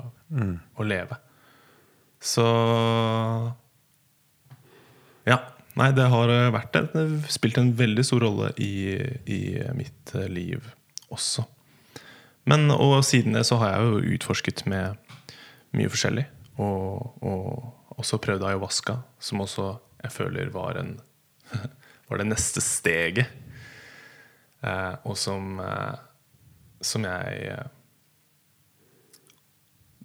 [0.77, 1.17] å leve.
[2.25, 2.45] Så
[5.29, 5.41] Ja.
[5.75, 6.81] Nei, det har eh, vært det.
[6.93, 8.95] Det har spilt en veldig stor rolle i,
[9.27, 9.39] i
[9.75, 10.69] mitt eh, liv
[11.11, 11.43] også.
[12.47, 14.95] Men og siden det så har jeg jo utforsket med
[15.75, 16.23] mye forskjellig.
[16.63, 19.73] Og, og også prøvd ayahuasca, som også
[20.05, 20.95] jeg føler var, en,
[22.07, 23.33] var det neste steget.
[24.63, 25.95] Eh, og som, eh,
[26.81, 27.74] som jeg eh,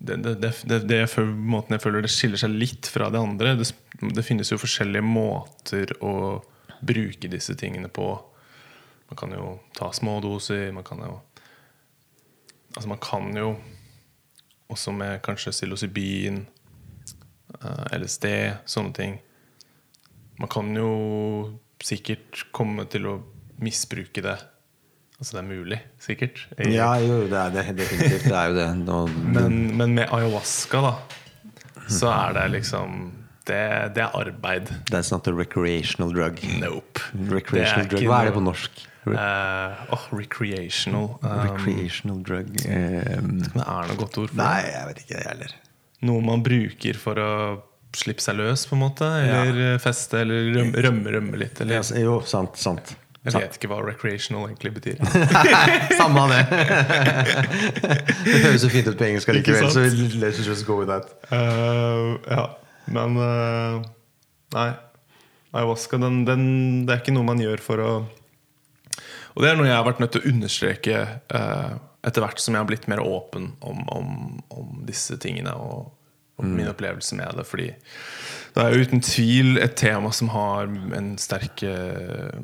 [0.00, 3.52] det, det, det, føler, måten jeg føler det skiller seg litt fra det andre.
[3.60, 3.66] Det,
[4.16, 6.40] det finnes jo forskjellige måter å
[6.80, 8.06] bruke disse tingene på.
[9.10, 10.70] Man kan jo ta smådoser.
[10.76, 11.18] Man kan jo
[12.70, 13.48] Altså, man kan jo
[14.70, 16.36] også med kanskje psilocybin,
[17.58, 18.26] eh, LSD,
[18.62, 19.16] sånne ting
[20.38, 20.92] Man kan jo
[21.82, 23.16] sikkert komme til å
[23.58, 24.36] misbruke det.
[25.20, 26.38] Altså, det er mulig, sikkert.
[26.56, 28.22] Jeg, Ja, jo, det er det definitivt.
[28.24, 28.68] Det er jo det.
[28.86, 29.00] Nå,
[29.36, 30.92] men, men med ayahuasca, da,
[31.92, 33.00] så er det liksom
[33.50, 33.58] Det,
[33.96, 34.68] det er arbeid.
[34.92, 36.38] That's not a recreational drug.
[36.60, 37.00] Nope.
[37.32, 38.04] Recreational drug.
[38.06, 38.82] Hva er det på norsk?
[39.08, 41.08] Uh, oh, recreational.
[41.22, 44.44] Um, recreational drug um, det er noe godt ord for det.
[44.44, 45.54] Nei, jeg vet ikke, jeg heller.
[46.10, 47.30] Noe man bruker for å
[47.96, 49.08] slippe seg løs, på en måte.
[49.24, 49.76] Eller ja.
[49.82, 51.60] feste, eller rømme, rømme, rømme litt.
[51.64, 52.60] Eller, Ja, jo, sant.
[52.60, 55.00] sant Jeg vet ikke hva recreational egentlig betyr.
[56.00, 56.38] Samme det.
[58.24, 59.84] det høres så fint ut på engelsk likevel, så
[60.22, 61.10] let's just go with that.
[61.28, 62.46] Uh, ja,
[62.88, 63.82] men uh,
[64.56, 64.70] Nei.
[65.50, 66.42] Ayahuasca, den, den,
[66.86, 67.92] det er ikke noe man gjør for å
[69.34, 71.00] Og det er noe jeg har vært nødt til å understreke
[71.34, 71.72] uh,
[72.06, 74.12] etter hvert som jeg har blitt mer åpen om, om,
[74.54, 75.90] om disse tingene og
[76.40, 77.44] om min opplevelse med det.
[77.44, 77.68] Fordi
[78.54, 82.40] det er jo uten tvil et tema som har en sterk eh,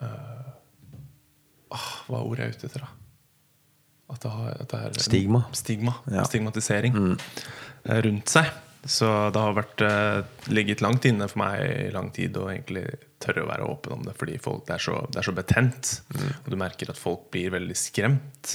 [0.00, 0.52] eh,
[1.74, 2.96] ah, Hva ordet jeg er ute etter, da?
[4.10, 5.44] At det, har, at det er Stigma.
[5.54, 5.94] Stigma.
[6.10, 6.24] Ja.
[6.26, 7.14] Stigmatisering mm.
[8.06, 8.50] rundt seg.
[8.84, 12.86] Så det har vært eh, ligget langt inne for meg i lang tid å egentlig
[13.20, 15.92] tørre å være åpen om det, fordi folk, det, er så, det er så betent.
[16.16, 18.54] Og du merker at folk blir veldig skremt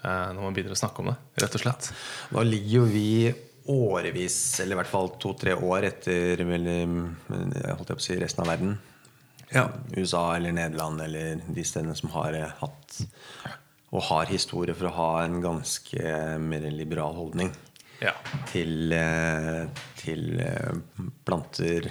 [0.00, 1.90] uh, når man begynner å snakke om det, rett og slett.
[2.32, 3.10] Da ligger jo vi
[3.70, 8.46] årevis, eller i hvert fall to-tre år etter jeg holdt jeg på å si, resten
[8.46, 8.78] av verden.
[9.54, 9.66] Ja.
[9.96, 13.00] USA eller Nederland eller de stedene som har eh, hatt
[13.90, 17.50] og har historie for å ha en ganske eh, mer liberal holdning
[18.00, 18.12] Ja.
[18.48, 19.66] til, eh,
[19.98, 20.38] til
[21.26, 21.90] planter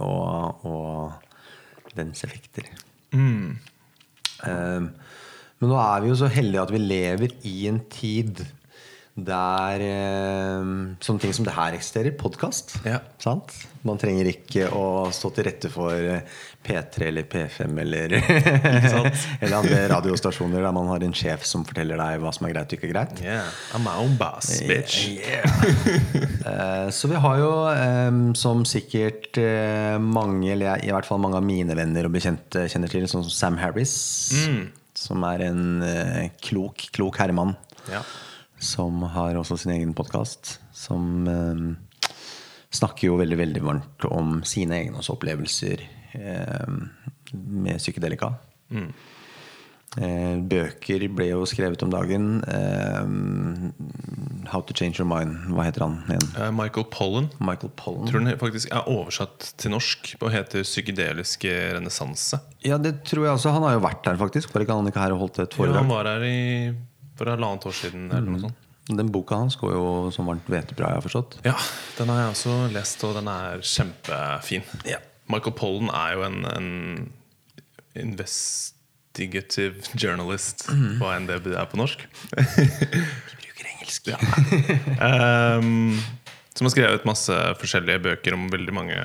[0.00, 2.66] og, og dens effekter.
[3.14, 3.60] Mm.
[4.44, 8.42] Men nå er vi jo så heldige at vi lever i en tid
[9.14, 10.64] der eh,
[10.98, 12.16] sånne ting som det her eksisterer.
[12.18, 12.72] Podkast.
[12.82, 12.98] Ja.
[13.86, 16.24] Man trenger ikke å stå til rette for eh,
[16.64, 18.14] P3 eller P5 eller,
[19.44, 22.74] eller andre radiostasjoner der man har en sjef som forteller deg hva som er greit
[22.74, 23.22] og ikke greit.
[23.22, 23.46] Yeah.
[23.76, 25.04] I'm my own boss, bitch.
[26.44, 31.38] Eh, Så vi har jo, eh, som sikkert eh, mange, eller i hvert fall mange
[31.40, 33.94] av mine venner og bekjente kjenner til, sånn som Sam Harris,
[34.98, 37.54] som er en eh, klok, klok herremann,
[37.88, 38.02] Ja.
[38.64, 41.64] Som har også sin egen podkast, som eh,
[42.74, 45.84] snakker jo veldig, veldig varmt om sine egne opplevelser
[46.16, 46.78] eh,
[47.34, 48.34] med psykedelika.
[49.94, 52.24] Eh, bøker ble jo skrevet om dagen.
[52.50, 55.36] Eh, How to Change Your Mind.
[55.54, 56.26] Hva heter han igjen?
[56.34, 58.08] Eh, Michael Pollan Michael Pollen.
[58.10, 62.40] tror den faktisk er oversatt til norsk og heter 'Psykedelisk renessanse'.
[62.64, 63.52] Ja, det tror jeg også.
[63.54, 64.52] Han har jo vært her, faktisk.
[64.52, 66.74] Var ikke han ikke her og holdt et Ja, han var her i,
[67.18, 68.06] for halvannet år siden.
[68.10, 68.60] Eller noe sånt.
[68.84, 71.38] Den boka hans går jo som varmt hvetebra, jeg har forstått.
[71.46, 71.54] Ja,
[71.96, 74.66] den har jeg også lest, og den er kjempefin.
[75.32, 76.68] Michael Pollen er jo en, en
[77.96, 80.66] investigative journalist,
[81.00, 82.04] hva enn det er på norsk.
[82.34, 84.12] Bruker engelsk.
[84.12, 84.18] Ja.
[85.56, 85.96] um,
[86.54, 89.00] som har skrevet masse forskjellige bøker om veldig mange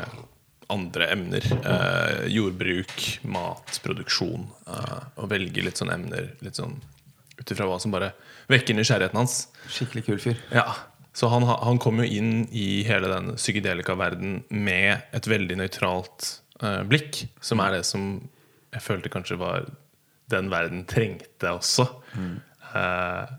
[0.69, 1.45] andre emner.
[1.65, 4.43] Eh, jordbruk, matproduksjon.
[4.69, 6.75] eh, og velge litt sånne emner litt sånn
[7.49, 8.13] ut ifra hva som bare
[8.51, 9.41] vekker nysgjerrigheten hans.
[9.67, 10.39] Skikkelig kul fyr.
[10.53, 10.67] Ja,
[11.13, 16.29] Så han, han kom jo inn i hele den psykedelika-verden med et veldig nøytralt
[16.61, 18.11] eh, blikk, som er det som
[18.69, 19.65] jeg følte kanskje var
[20.29, 21.87] den verden trengte også.
[22.69, 23.31] Eh,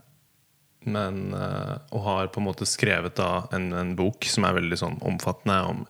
[0.91, 4.81] men eh, Og har på en måte skrevet da en, en bok som er veldig
[4.81, 5.87] sånn omfattende om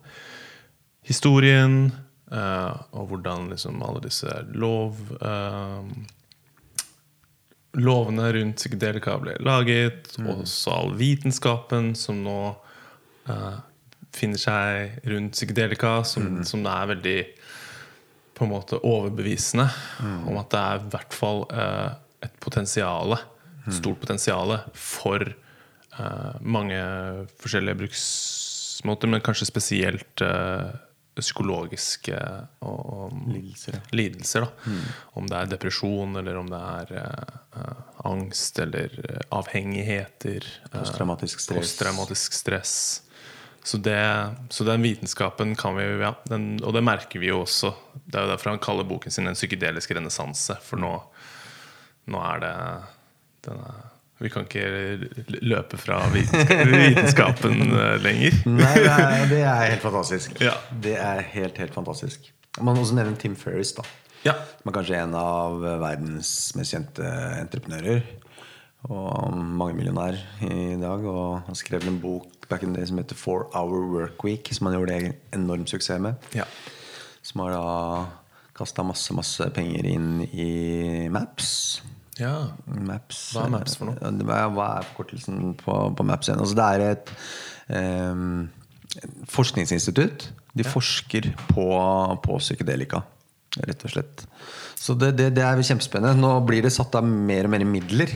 [1.09, 1.89] historien,
[2.31, 5.87] Uh, og hvordan liksom alle disse lov eh,
[7.79, 12.39] Lovene rundt psykedelika ble laget, og også all vitenskapen som nå
[13.29, 13.59] uh,
[14.11, 17.19] finner seg rundt psykedelika, som, som er veldig
[18.35, 19.67] på en måte overbevisende
[20.01, 21.93] om at det er i hvert fall uh,
[22.25, 23.19] et potensiale,
[23.69, 26.79] stort potensial for uh, mange
[27.39, 30.71] forskjellige bruksmåter, men kanskje spesielt eh,
[31.21, 32.17] psykologiske
[32.59, 34.45] og, og Lidelser, lidelser.
[34.47, 34.73] Da.
[35.19, 37.79] Om det er depresjon, eller om det er eh, eh,
[38.09, 40.45] angst eller eh, avhengigheter.
[40.71, 41.57] eh, Posttraumatisk stress.
[41.71, 42.75] Posttraumatisk stress.
[43.63, 43.99] Så, det,
[44.49, 47.69] så den vitenskapen kan vi ja, den, Og det merker vi jo også.
[47.93, 50.57] Det er jo derfor han kaller boken sin 'En psykedelisk renessanse'.
[50.65, 50.95] For nå,
[52.09, 52.55] nå er det
[53.45, 53.90] den er,
[54.21, 54.65] Vi kan ikke
[55.41, 58.37] løpe fra vitenskapen eh, lenger.
[58.45, 60.35] Nei, det er, det er helt fantastisk.
[60.43, 60.53] Ja.
[60.83, 62.29] Det er helt, helt fantastisk.
[62.59, 63.85] Man må også nevne Tim Ferris, da.
[64.25, 64.35] Ja.
[64.59, 67.07] Som er kanskje en av verdens mest kjente
[67.41, 68.03] entreprenører.
[68.89, 71.05] Og mangemillionær i dag.
[71.09, 74.49] Og han skrev en bok back in the day som heter Four Hour Work Week,
[74.53, 76.29] som han gjorde enorm suksess med.
[76.37, 76.45] ja.
[77.21, 77.65] Som har da
[78.57, 81.81] kasta masse, masse penger inn i Maps.
[82.21, 82.33] Ja.
[82.87, 84.11] Maps Hva er Maps for noe?
[84.25, 86.43] Hva er forkortelsen på, på Maps igjen?
[86.43, 87.13] Altså, det er et
[87.77, 88.43] ehm,
[89.31, 90.29] forskningsinstitutt.
[90.57, 91.67] De forsker på,
[92.25, 93.03] på psykedelika.
[93.67, 94.25] rett og slett.
[94.79, 96.19] Så det, det, det er kjempespennende.
[96.19, 98.13] Nå blir det satt av mer og mer midler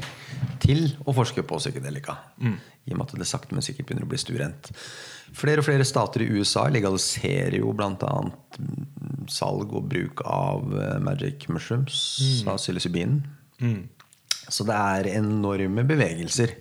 [0.64, 2.16] til å forske på psykedelika.
[2.86, 4.72] I og med at det sakte, men sikkert begynner å bli stuerent.
[5.36, 8.14] Flere og flere stater i USA legaliserer jo bl.a.
[9.32, 11.98] salg og bruk av eh, magic mushrooms,
[12.48, 13.20] av psilocybin.
[14.48, 16.52] Så det er enorme bevegelser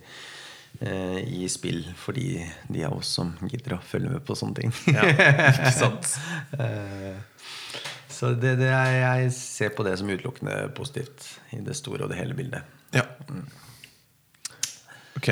[0.81, 2.41] eh, i spill for de,
[2.73, 4.75] de av oss som gidder å følge med på sånne ting.
[4.95, 5.05] Ja,
[5.53, 6.15] ikke sant?
[6.65, 7.17] Eh,
[8.15, 12.13] Så det, det er, jeg ser på det som utelukkende positivt i det store og
[12.13, 12.63] det hele bildet.
[12.95, 13.03] Ja.
[15.19, 15.29] Ok,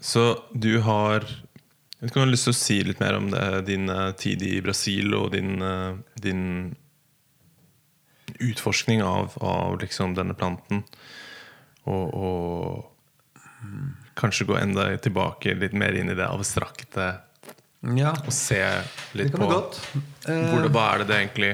[0.00, 0.22] så
[0.54, 3.26] du har jeg vet ikke om du har lyst til å si litt mer om
[3.34, 5.58] det, din eh, tid i Brasil og din,
[6.22, 6.44] din
[8.40, 10.84] utforskning av, av liksom denne planten.
[11.88, 12.90] Og, og
[14.20, 17.08] kanskje gå enda tilbake litt mer inn i det abstrakte
[17.96, 18.60] Ja, og se
[19.16, 19.48] litt på.
[19.48, 21.52] Eh, hvor det, hva er det det egentlig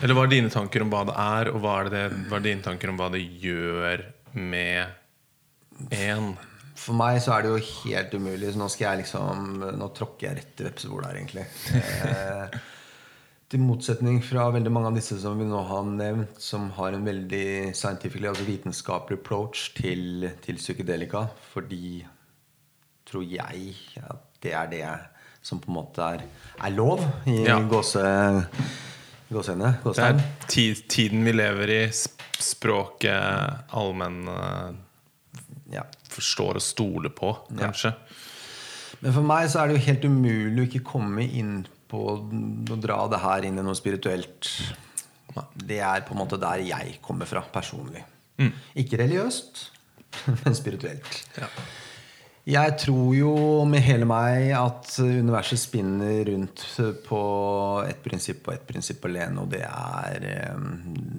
[0.00, 2.46] Eller hva er dine tanker om hva det er, og hva er, det, hva er
[2.50, 4.06] dine tanker om hva det gjør
[4.36, 6.34] med en?
[6.80, 8.52] For meg så er det jo helt umulig.
[8.52, 11.44] Så nå skal jeg liksom Nå tråkker jeg rett i vepsebolet her, egentlig.
[13.50, 17.02] Til motsetning fra veldig mange av disse som vi nå har nevnt, som har en
[17.06, 21.24] veldig scientific, altså vitenskapelig approach til, til psykedelika.
[21.50, 22.04] Fordi,
[23.10, 23.72] tror jeg,
[24.04, 24.84] at det er det
[25.42, 26.22] som på en måte er,
[26.62, 27.58] er lov i Ja.
[27.66, 28.04] gåse,
[29.32, 29.72] gåsehendene.
[29.82, 30.22] Det er
[30.86, 31.80] tiden vi lever i,
[32.40, 34.70] språket allmenn eh,
[35.74, 35.82] Ja.
[36.10, 37.94] forstår og stoler på, kanskje.
[39.00, 42.76] Men for meg så er det jo helt umulig å ikke komme inn på å
[42.78, 44.48] dra det her inn i noe spirituelt.
[45.54, 48.02] Det er på en måte der jeg kommer fra personlig.
[48.78, 49.66] Ikke religiøst,
[50.44, 51.22] men spirituelt.
[52.48, 53.32] Jeg tror jo
[53.68, 56.62] med hele meg at universet spinner rundt
[57.04, 57.20] på
[57.84, 60.64] ett prinsipp og ett prinsipp alene, og det er eh,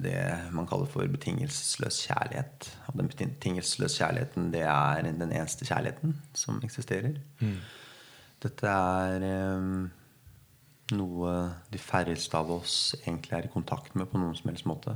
[0.01, 0.23] det
[0.55, 2.71] man kaller for betingelsesløs kjærlighet.
[2.89, 7.21] Og den betingelsesløse kjærligheten, det er den eneste kjærligheten som eksisterer.
[8.41, 9.69] Dette er eh,
[10.95, 11.33] noe
[11.71, 14.95] de færreste av oss egentlig er i kontakt med på noen som helst måte.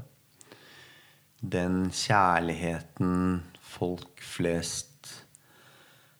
[1.41, 5.11] Den kjærligheten folk flest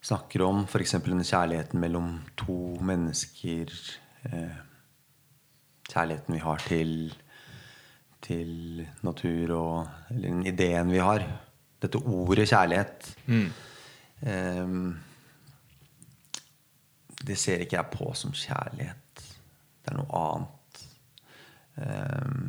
[0.06, 0.98] snakker om, f.eks.
[1.06, 3.72] den kjærligheten mellom to mennesker
[4.30, 4.64] eh,
[5.86, 7.14] Kjærligheten vi har til,
[8.26, 11.22] til natur og Eller den ideen vi har.
[11.82, 13.12] Dette ordet kjærlighet.
[13.28, 13.52] Mm.
[17.28, 19.05] det ser ikke jeg på som kjærlighet.
[19.86, 20.86] Det er noe annet.
[21.76, 22.48] Um,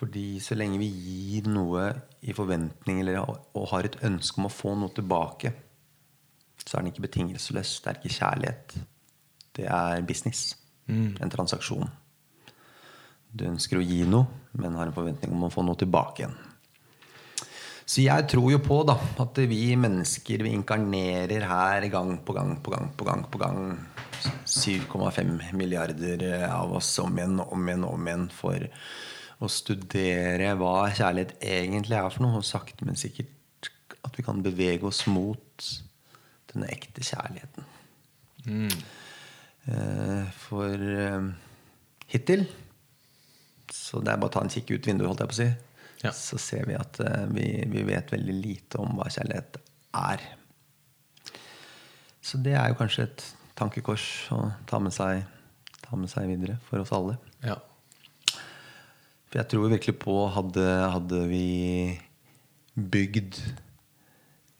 [0.00, 1.88] fordi så lenge vi gir noe
[2.24, 5.52] i forventning eller, og har et ønske om å få noe tilbake,
[6.62, 7.80] så er den ikke betingelsesløs.
[7.82, 8.76] Det er ikke kjærlighet.
[9.56, 10.54] Det er business.
[10.90, 11.90] En transaksjon.
[13.30, 14.26] Du ønsker å gi noe,
[14.58, 16.38] men har en forventning om å få noe tilbake igjen.
[17.90, 22.52] Så jeg tror jo på da, at vi mennesker vi inkarnerer her gang på gang
[22.62, 23.24] på gang på gang.
[23.26, 23.62] på gang
[24.46, 28.66] 7,5 milliarder av oss om igjen og om igjen om igjen for
[29.40, 32.42] å studere hva kjærlighet egentlig er for noe.
[32.42, 33.70] Og sakte, men sikkert
[34.06, 35.70] at vi kan bevege oss mot
[36.52, 37.66] denne ekte kjærligheten.
[38.46, 38.70] Mm.
[40.40, 41.26] For eh,
[42.08, 42.46] hittil
[43.70, 45.50] Så det er bare å ta en kikk ut vinduet, holdt jeg på å si.
[46.00, 46.12] Ja.
[46.16, 49.60] Så ser vi at eh, vi, vi vet veldig lite om hva kjærlighet
[50.00, 50.24] er.
[52.24, 53.24] Så det er jo kanskje et
[53.58, 55.24] tankekors å ta med seg,
[55.84, 57.18] ta med seg videre for oss alle.
[57.44, 57.58] Ja.
[59.30, 61.46] For jeg tror virkelig på hadde, hadde vi
[62.74, 63.38] bygd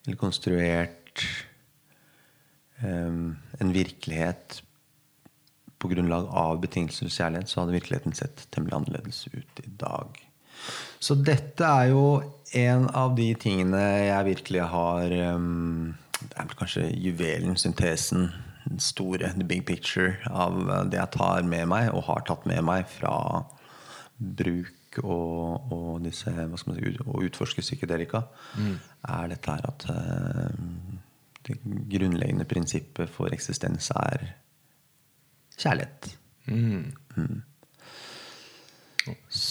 [0.07, 1.24] eller konstruert
[2.82, 4.61] um, en virkelighet
[5.80, 10.18] på grunnlag av betingelsesløs kjærlighet, så hadde virkeligheten sett temmelig annerledes ut i dag.
[11.01, 12.05] Så dette er jo
[12.61, 18.28] en av de tingene jeg virkelig har em, Det er vel kanskje juvelen, syntesen,
[18.66, 20.59] den store, the big picture, av
[20.90, 23.14] det jeg tar med meg, og har tatt med meg fra
[24.20, 28.24] bruk og, og disse hva skal man si, å utforske psykedelika,
[29.09, 30.59] er dette her at eh,
[31.48, 31.57] det
[31.94, 34.26] grunnleggende prinsippet for eksistens er
[35.57, 36.11] kjærlighet.
[36.51, 37.40] Mm.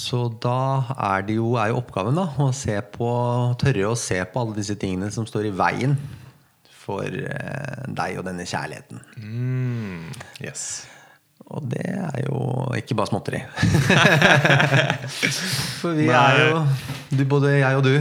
[0.10, 3.10] Så da er det jo, er jo oppgaven da, å se på,
[3.62, 5.94] tørre å se på alle disse tingene som står i veien
[6.80, 9.04] for eh, deg og denne kjærligheten.
[9.22, 10.08] Mm,
[10.42, 10.88] yes.
[11.50, 12.40] Og det er jo
[12.78, 13.40] ikke bare småtteri.
[15.80, 16.60] For vi er jo
[17.10, 17.96] du, Både jeg og du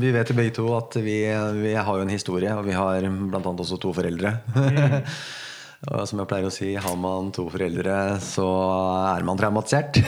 [0.00, 1.18] vi vet jo begge to at vi,
[1.58, 4.32] vi har jo en historie, og vi har blant annet også to foreldre.
[5.84, 8.46] Og som jeg pleier å si, har man to foreldre, så
[9.10, 9.98] er man traumatisert.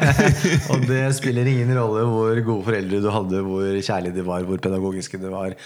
[0.72, 4.62] og det spiller ingen rolle hvor gode foreldre du hadde, hvor kjærlige de var, hvor
[4.64, 5.56] pedagogiske de var.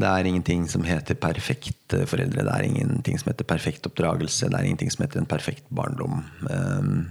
[0.00, 2.46] Det er ingenting som heter perfekte foreldre.
[2.46, 4.48] Det er ingenting som heter perfekt oppdragelse.
[4.48, 6.22] Det er ingenting som heter en perfekt barndom.
[6.46, 7.10] Um,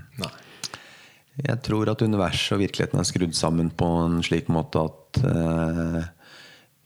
[1.40, 6.00] jeg tror at universet og virkeligheten er skrudd sammen på en slik måte at eh,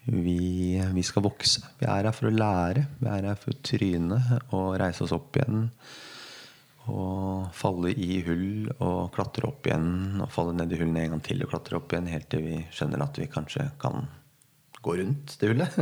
[0.06, 1.64] vi, vi skal vokse.
[1.80, 2.88] Vi er her for å lære.
[3.00, 4.20] Vi er her for å tryne
[4.52, 5.70] og reise oss opp igjen.
[6.92, 10.20] Og falle i hull og klatre opp igjen.
[10.20, 12.60] Og falle ned i hullene en gang til og klatre opp igjen helt til vi
[12.76, 14.04] skjønner at vi kanskje kan
[14.84, 15.78] gå rundt det hullet.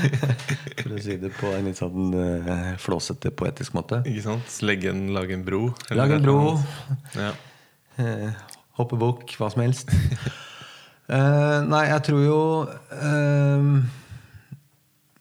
[0.82, 4.00] for å si det på en litt sånn eh, flåsete, poetisk måte.
[4.08, 4.54] Ikke sant?
[4.64, 5.66] Legge en, lage en bro.
[5.92, 6.38] Lage en bro.
[7.18, 7.34] Ja.
[8.00, 8.40] Eh,
[8.80, 9.92] hoppe bukk, hva som helst.
[11.10, 13.80] Eh, nei, jeg tror jo uh,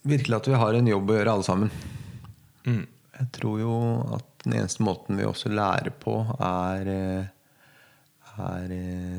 [0.07, 1.71] virkelig at vi har en jobb å gjøre, alle sammen.
[2.65, 2.83] Mm.
[3.21, 3.77] Jeg tror jo
[4.17, 9.17] at den eneste måten vi også lærer på, er, eh, er eh,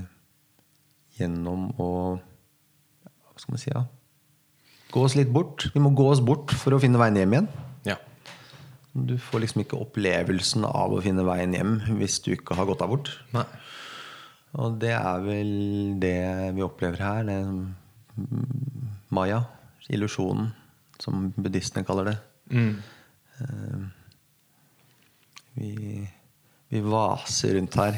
[1.18, 1.90] gjennom å
[3.32, 3.70] Hva skal man si?
[3.72, 3.84] Ja?
[4.92, 5.68] Gå oss litt bort.
[5.72, 7.52] Vi må gå oss bort for å finne veien hjem igjen.
[7.88, 7.96] ja.
[8.92, 12.82] Du får liksom ikke opplevelsen av å finne veien hjem hvis du ikke har gått
[12.82, 13.08] deg bort.
[13.32, 13.46] Nei.
[14.61, 15.53] Og det er vel
[16.03, 16.16] det
[16.57, 17.22] vi opplever her.
[17.24, 17.38] Det
[19.12, 19.40] Maya,
[19.92, 20.50] illusjonen,
[21.00, 22.18] som buddhistene kaller det.
[22.53, 22.74] Mm.
[23.40, 23.82] Eh,
[25.55, 26.09] Vi,
[26.72, 27.96] vi vaser rundt her.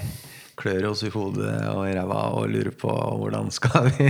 [0.59, 4.09] Klør oss i hodet og i ræva og lurer på hvordan skal vi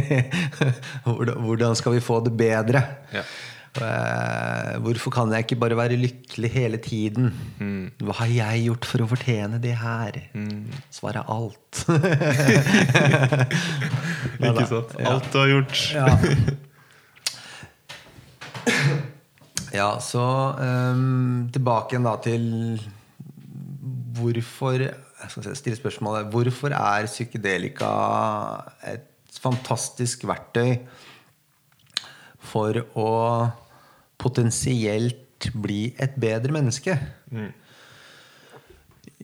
[1.04, 2.82] hvordan, hvordan skal vi få det bedre.
[3.12, 3.22] Ja.
[3.74, 7.32] Eh, Hvorfor kan jeg ikke bare være lykkelig hele tiden?
[7.98, 10.12] Hva har jeg gjort for å fortjene det her?
[10.94, 11.84] Svaret er alt.
[14.44, 14.90] Ikke sant?
[15.02, 15.74] Alt du har gjort.
[15.94, 16.06] Ja.
[19.74, 20.22] ja, så
[20.58, 22.44] um, tilbake igjen da til
[24.14, 27.90] hvorfor jeg skal stille spørsmålet Hvorfor er psykedelika
[28.86, 29.10] et
[29.42, 30.76] fantastisk verktøy
[32.44, 33.08] for å
[34.24, 36.96] potensielt bli et bedre menneske?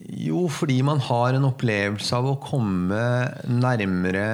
[0.00, 3.00] Jo, fordi man har en opplevelse av å komme
[3.48, 4.26] nærmere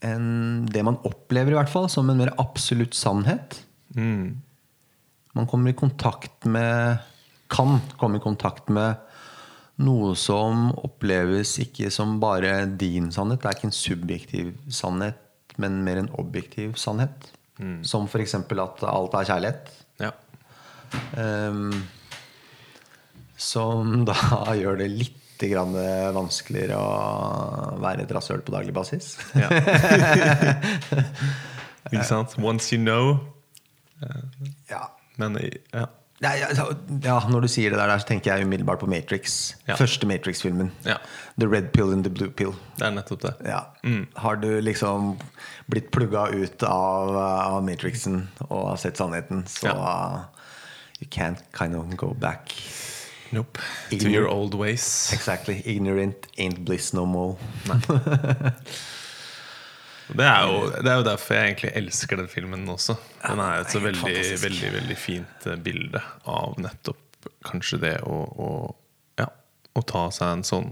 [0.00, 3.60] enn det man opplever, i hvert fall, som en mer absolutt sannhet.
[3.96, 4.40] Mm.
[5.36, 7.06] Man kommer i kontakt med
[7.50, 9.00] Kan komme i kontakt med
[9.82, 13.40] noe som oppleves ikke som bare din sannhet.
[13.42, 15.18] Det er ikke en subjektiv sannhet,
[15.58, 17.32] men mer en objektiv sannhet.
[17.86, 18.34] Som f.eks.
[18.34, 19.72] at alt er kjærlighet.
[20.00, 20.12] Ja.
[21.14, 21.72] Um,
[23.40, 24.16] som da
[24.60, 29.14] gjør det litt vanskeligere å være et rasshøl på daglig basis.
[29.32, 29.48] ja.
[31.90, 32.34] Ikke sant?
[32.36, 33.16] Once you know.
[34.68, 34.82] ja.
[35.16, 35.38] Men
[35.72, 35.86] ja.
[36.20, 39.54] Nei, ja, ja, når du sier det der, så tenker jeg umiddelbart på Matrix.
[39.64, 39.78] Ja.
[39.80, 40.68] Første Matrix-filmen.
[40.84, 40.98] Ja.
[41.40, 42.52] The Red Pill and the Blue Pill.
[42.76, 43.32] Det er nettopp det.
[43.48, 43.62] Ja.
[44.20, 45.14] Har du liksom
[45.72, 49.72] blitt plugga ut av, av Matrixen og har sett sannheten, så
[51.00, 52.52] you can't kind of go back.
[53.32, 53.58] Nope.
[53.90, 55.12] To your old ways.
[55.14, 55.62] Exactly.
[55.64, 57.38] Ignorant ain't bliss no more.
[60.10, 62.96] Det er, jo, det er jo derfor jeg egentlig elsker den filmen også.
[63.22, 64.44] Den er jo et så veldig, fantastisk.
[64.44, 68.48] veldig, veldig fint eh, bilde av nettopp kanskje det å, å,
[69.20, 69.28] ja,
[69.76, 70.70] å ta seg en sånn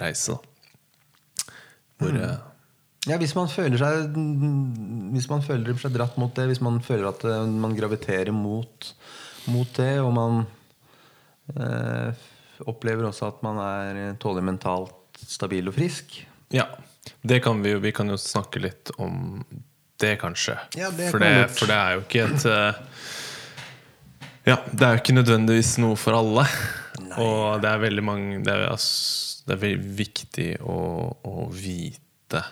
[0.00, 0.36] reise.
[0.36, 1.54] Da.
[2.02, 2.50] Hvor mm.
[3.04, 4.14] Ja, hvis man føler seg
[5.12, 8.90] Hvis man føler seg dratt mot det, hvis man føler at eh, man graviterer mot,
[9.52, 10.40] mot det, og man
[11.52, 12.24] eh,
[12.64, 16.16] opplever også at man er eh, tålelig mentalt stabil og frisk
[16.54, 16.66] Ja,
[17.22, 19.44] det kan vi jo Vi kan jo snakke litt om
[20.00, 20.56] det, kanskje.
[20.76, 22.80] Ja, det for, det, for det er jo ikke et eh,
[24.50, 26.44] Ja, det er jo ikke nødvendigvis noe for alle.
[27.20, 28.66] Og det er veldig mange Det er,
[29.46, 30.76] det er veldig viktig å,
[31.30, 32.42] å vite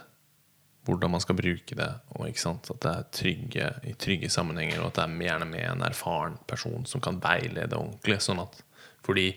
[0.87, 1.89] hvordan man skal bruke det.
[2.17, 2.27] Og?
[2.27, 6.39] At det er trygge, i trygge sammenhenger, og at det er gjerne med en erfaren
[6.51, 8.19] person som kan veilede ordentlig.
[8.25, 8.59] Sånn at,
[9.07, 9.29] fordi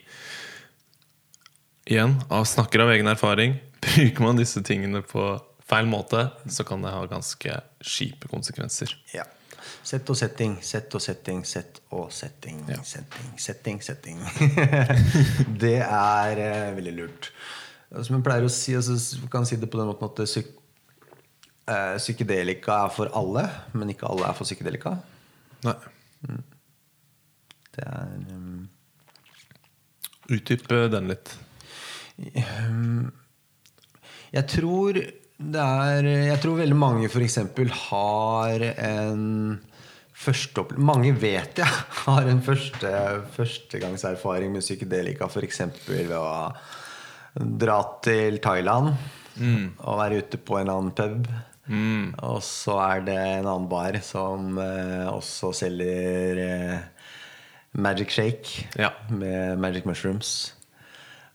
[1.85, 2.17] igjen,
[2.49, 3.59] snakker av egen erfaring,
[3.93, 5.27] bruker man disse tingene på
[5.65, 8.93] feil måte, så kan det ha ganske kjipe konsekvenser.
[9.15, 9.25] Ja.
[9.85, 12.63] Sett og setting, sett og setting, sett og setting.
[12.69, 12.81] Ja.
[12.85, 14.21] Setting, setting, setting.
[15.63, 17.31] det er eh, veldig lurt.
[17.95, 18.97] Som jeg pleier å si, altså,
[19.31, 20.49] kan si det på den måten at psyk
[21.69, 24.97] eh, psykedelika er for alle, men ikke alle er for psykedelika.
[25.65, 25.77] Nei.
[27.75, 28.65] Det er um,
[30.33, 31.35] Utdyp eh, den litt.
[34.35, 34.97] Jeg tror
[35.35, 37.37] det er Jeg tror veldig mange f.eks.
[37.89, 39.25] har en
[40.15, 41.67] førsteopplevelse opple- Mange vet jeg
[42.05, 42.91] har en første,
[43.35, 45.59] førstegangserfaring med psykedelika, f.eks.
[45.89, 46.53] ved å
[47.35, 48.93] dra til Thailand
[49.83, 51.27] og være ute på en annen pub.
[52.23, 56.77] Og så er det en annen bar som eh, også selger eh,
[57.75, 58.93] Magic Shake Ja.
[59.11, 60.53] med Magic Mushrooms.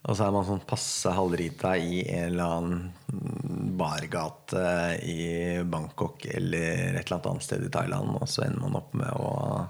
[0.09, 4.62] Og så er man sånn passe halvrita i en eller annen bargate
[5.05, 8.96] i Bangkok eller et eller annet annet sted i Thailand, og så ender man opp
[8.96, 9.66] med å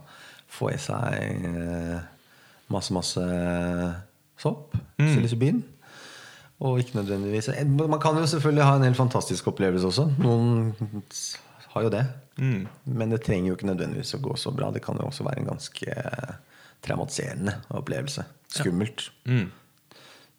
[0.50, 1.98] få i seg eh,
[2.70, 3.24] masse, masse
[4.40, 4.78] sopp.
[5.00, 5.62] Psilocybin.
[6.60, 10.10] Og ikke nødvendigvis Man kan jo selvfølgelig ha en helt fantastisk opplevelse også.
[10.20, 10.74] Noen
[11.72, 12.04] har jo det.
[12.84, 14.70] Men det trenger jo ikke nødvendigvis å gå så bra.
[14.74, 15.96] Det kan jo også være en ganske
[16.84, 18.26] traumatiserende opplevelse.
[18.52, 19.08] Skummelt.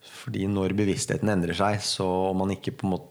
[0.02, 3.10] Fordi når bevisstheten endrer seg, så om man ikke på en måte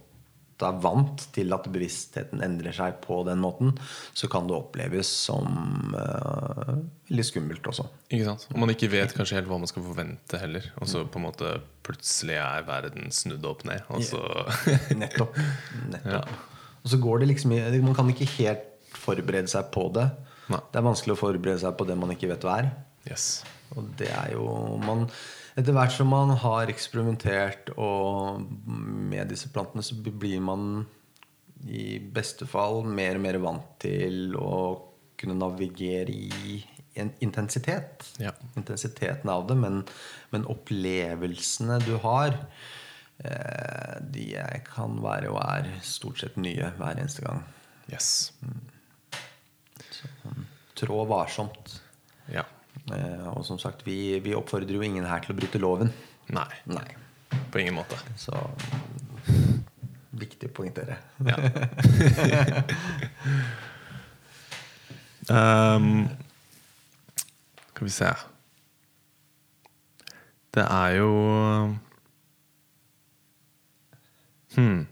[0.61, 3.71] er vant til at bevisstheten endrer seg på den måten,
[4.13, 6.75] så kan det oppleves som uh,
[7.09, 7.87] litt skummelt også.
[8.11, 8.45] Ikke sant?
[8.53, 10.67] Og man ikke vet kanskje helt hva man skal forvente heller.
[10.77, 11.55] Og så på en måte
[11.87, 13.81] plutselig er verden snudd opp ned.
[13.89, 14.21] Og så
[14.97, 15.39] Nettopp.
[15.89, 16.11] Nettopp.
[16.21, 16.23] Ja.
[16.81, 17.51] Og så går det liksom
[17.85, 18.63] Man kan ikke helt
[18.97, 20.07] forberede seg på det.
[20.51, 20.59] Nei.
[20.71, 22.71] Det er vanskelig å forberede seg på det man ikke vet hva er.
[23.07, 23.43] Yes.
[23.77, 24.45] Og det er jo
[24.81, 25.05] man,
[25.59, 30.85] Etter hvert som man har eksperimentert og med disse plantene, så blir man
[31.67, 34.53] i beste fall mer og mer vant til å
[35.19, 36.61] kunne navigere i
[36.99, 38.07] en intensitet.
[38.19, 38.31] Ja.
[38.57, 39.83] Intensiteten av det, men,
[40.33, 42.39] men opplevelsene du har,
[43.23, 44.31] eh, de
[44.67, 47.43] kan være og er stort sett nye hver eneste gang.
[47.91, 48.31] Yes.
[50.79, 51.77] Trå varsomt.
[52.31, 52.47] Ja.
[52.95, 55.91] Eh, og som sagt, vi, vi oppfordrer jo ingen her til å bryte loven.
[56.31, 56.49] Nei.
[56.71, 56.87] Nei.
[57.51, 57.97] På ingen måte.
[58.19, 58.35] Så
[60.21, 60.97] viktig å poengtere.
[61.25, 61.37] Ja.
[65.77, 66.09] um,
[67.71, 68.09] skal vi se
[70.51, 71.11] Det er jo
[74.51, 74.83] Hmm.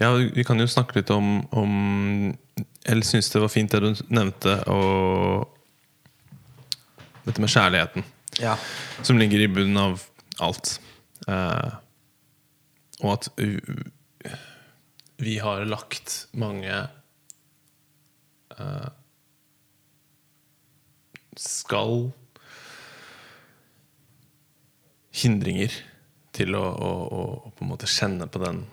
[0.00, 1.72] Ja, vi kan jo snakke litt om, om
[2.82, 5.46] Jeg syns det var fint det du nevnte, og
[7.26, 8.04] dette med kjærligheten
[8.40, 8.56] Ja.
[9.06, 10.02] som ligger i bunnen av
[10.42, 10.80] alt.
[11.28, 11.70] Eh,
[13.02, 13.28] og at
[15.22, 16.88] vi har lagt mange
[18.58, 18.88] eh,
[21.38, 22.10] skal
[25.22, 25.72] hindringer
[26.32, 28.64] til å, å, å, å på en måte kjenne på den,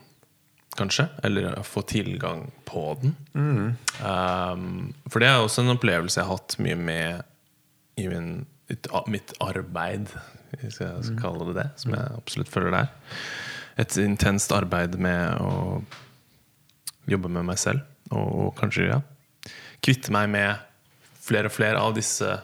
[0.78, 1.08] kanskje.
[1.24, 3.16] Eller få tilgang på den.
[3.34, 7.24] Um, for det er også en opplevelse jeg har hatt mye med
[8.00, 8.46] i min,
[9.12, 10.12] mitt, arbeid,
[10.56, 13.16] hvis jeg skal kalle det det, som jeg absolutt føler det er.
[13.84, 15.82] Et intenst arbeid med å
[17.10, 19.02] jobbe med meg selv, og, og kanskje ja,
[19.84, 20.66] kvitte meg med
[21.20, 22.38] flere og flere av disse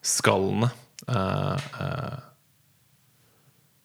[0.00, 0.70] skallene.
[1.08, 2.18] Uh, eh,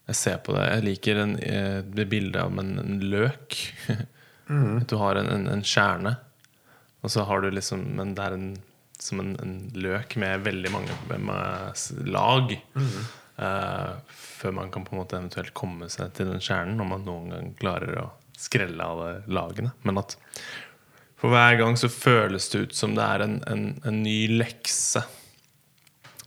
[0.05, 0.67] jeg ser på det.
[0.69, 3.57] Jeg liker en, eh, det bildet av en, en løk.
[4.45, 6.15] At du har en, en, en kjerne,
[7.01, 8.49] og så har du liksom Men det er en,
[9.01, 11.23] som en, en løk med veldig mange med
[12.05, 12.53] lag.
[12.53, 12.57] lag.
[13.35, 17.03] Uh, før man kan på en måte eventuelt komme seg til den kjernen, om man
[17.03, 18.05] noen gang klarer å
[18.39, 19.73] skrelle alle lagene.
[19.83, 20.15] Men at
[21.19, 25.03] for hver gang så føles det ut som det er en, en, en ny lekse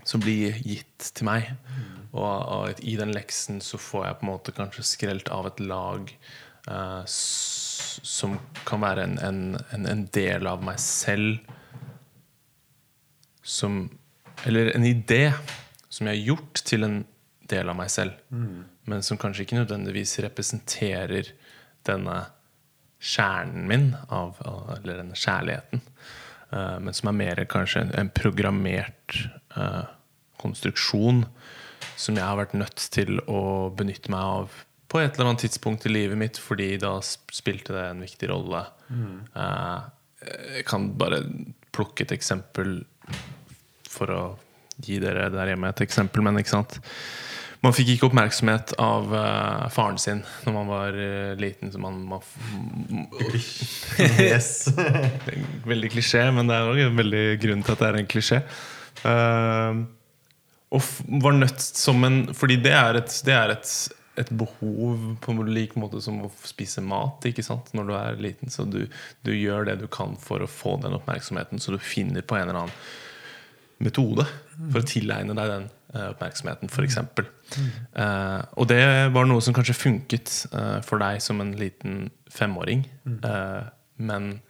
[0.09, 1.53] som blir gitt til meg.
[2.13, 5.61] Og, og i den leksen så får jeg på en måte kanskje skrelt av et
[5.61, 6.13] lag
[6.71, 8.39] uh, som
[8.69, 9.43] kan være en, en,
[9.75, 11.39] en, en del av meg selv
[13.49, 13.87] som
[14.47, 15.33] Eller en idé
[15.89, 16.99] som jeg har gjort til en
[17.51, 18.13] del av meg selv,
[18.87, 21.33] men som kanskje ikke nødvendigvis representerer
[21.89, 22.19] denne
[23.01, 25.83] kjernen min, av, av, eller denne kjærligheten.
[26.53, 29.17] Uh, men som er mer kanskje en, en programmert
[29.57, 29.89] uh,
[30.39, 31.25] konstruksjon
[31.99, 33.43] som jeg har vært nødt til å
[33.75, 37.85] benytte meg av på et eller annet tidspunkt i livet mitt, fordi da spilte det
[37.91, 38.63] en viktig rolle.
[38.89, 39.79] Eh,
[40.59, 41.21] jeg kan bare
[41.77, 42.79] plukke et eksempel
[43.89, 44.23] for å
[44.85, 46.79] gi dere der hjemme et eksempel, men ikke sant
[47.59, 51.73] Man fikk ikke oppmerksomhet av uh, faren sin når man var uh, liten.
[51.75, 52.23] Så man, man
[54.29, 54.69] Yes.
[55.67, 58.39] Veldig klisjé, men det er også en veldig grunn til at det er en klisjé.
[59.07, 59.81] Eh,
[60.75, 60.85] og
[61.23, 63.71] var nødt som en Fordi det er et, det er et,
[64.21, 67.73] et behov på lik måte som å spise mat ikke sant?
[67.73, 68.53] når du er liten.
[68.53, 68.83] Så du,
[69.25, 72.49] du gjør det du kan for å få den oppmerksomheten, så du finner på en
[72.49, 72.77] eller annen
[73.79, 74.27] metode
[74.59, 76.99] for å tilegne deg den eh, oppmerksomheten, f.eks.
[77.95, 78.83] Uh, og det
[79.15, 82.83] var noe som kanskje funket uh, for deg som en liten femåring.
[83.07, 83.71] Uh,
[84.03, 84.41] men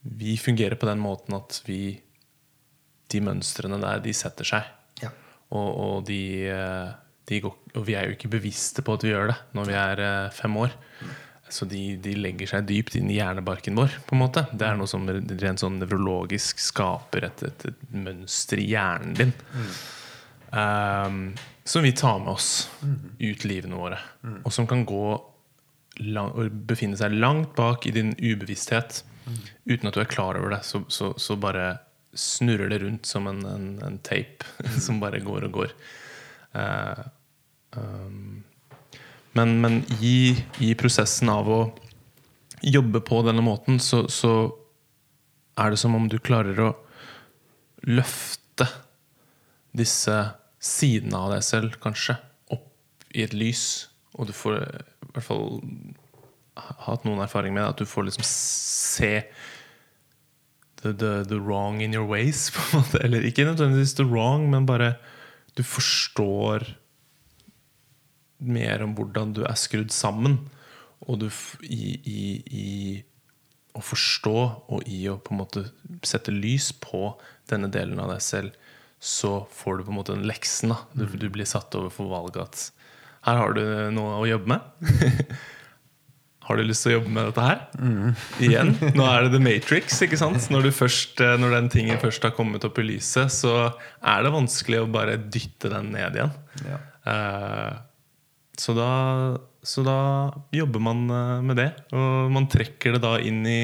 [0.00, 1.98] vi fungerer på den måten at vi
[3.12, 4.70] De mønstrene der, de setter seg.
[5.02, 5.12] Ja.
[5.54, 6.88] Og, og, de, eh,
[7.30, 9.78] de går, og vi er jo ikke bevisste på at vi gjør det når vi
[9.82, 10.74] er eh, fem år.
[11.48, 14.00] Så de, de legger seg dypt inn i hjernebarken vår.
[14.06, 18.58] på en måte Det er noe som rent sånn nevrologisk skaper et, et, et mønster
[18.58, 19.30] i hjernen din.
[20.50, 21.20] Um,
[21.66, 22.68] som vi tar med oss
[23.18, 24.00] ut livene våre.
[24.42, 25.06] Og som kan gå
[26.02, 29.02] lang, og befinne seg langt bak i din ubevissthet.
[29.66, 31.76] Uten at du er klar over det, så, så, så bare
[32.18, 34.46] snurrer det rundt som en, en, en tape
[34.84, 35.74] som bare går og går.
[36.56, 37.02] Eh,
[37.76, 38.44] um,
[39.36, 40.32] men, men i,
[40.64, 41.60] i prosessen av å
[42.64, 44.32] jobbe på denne måten, så, så
[45.60, 46.70] er det som om du klarer å
[47.86, 48.66] løfte
[49.76, 50.14] disse
[50.62, 52.16] sidene av deg selv, kanskje,
[52.52, 53.90] opp i et lys.
[54.16, 55.60] Og du får i hvert fall
[56.86, 59.12] hatt noen erfaring med det, at du får liksom se
[60.92, 62.50] the, the, wrong in your ways.
[63.04, 64.94] Eller ikke nødvendigvis the wrong, men bare
[65.56, 66.66] du forstår
[68.38, 70.38] mer om hvordan du er skrudd sammen.
[71.06, 71.28] Og du
[71.62, 72.70] i, i, i
[73.76, 74.36] å forstå
[74.72, 75.66] og i å på en måte
[76.06, 77.14] sette lys på
[77.50, 78.56] denne delen av deg selv,
[79.00, 80.72] så får du på en måte den leksen.
[80.96, 82.64] Du, du blir satt overfor valget at
[83.26, 83.62] her har du
[83.94, 85.36] noe å jobbe med.
[86.46, 87.62] Har du lyst til å jobbe med dette her?
[88.46, 88.68] Igjen.
[88.94, 89.96] Nå er det The Matrix.
[90.04, 90.44] ikke sant?
[90.52, 94.22] Når, du først, eh, når den tingen først har kommet opp i lyset, så er
[94.22, 96.36] det vanskelig å bare dytte den ned igjen.
[96.68, 96.78] Ja.
[97.06, 97.72] Uh,
[98.58, 98.90] så, da,
[99.66, 99.98] så da
[100.54, 101.70] jobber man eh, med det.
[101.98, 103.60] Og man trekker det da inn i,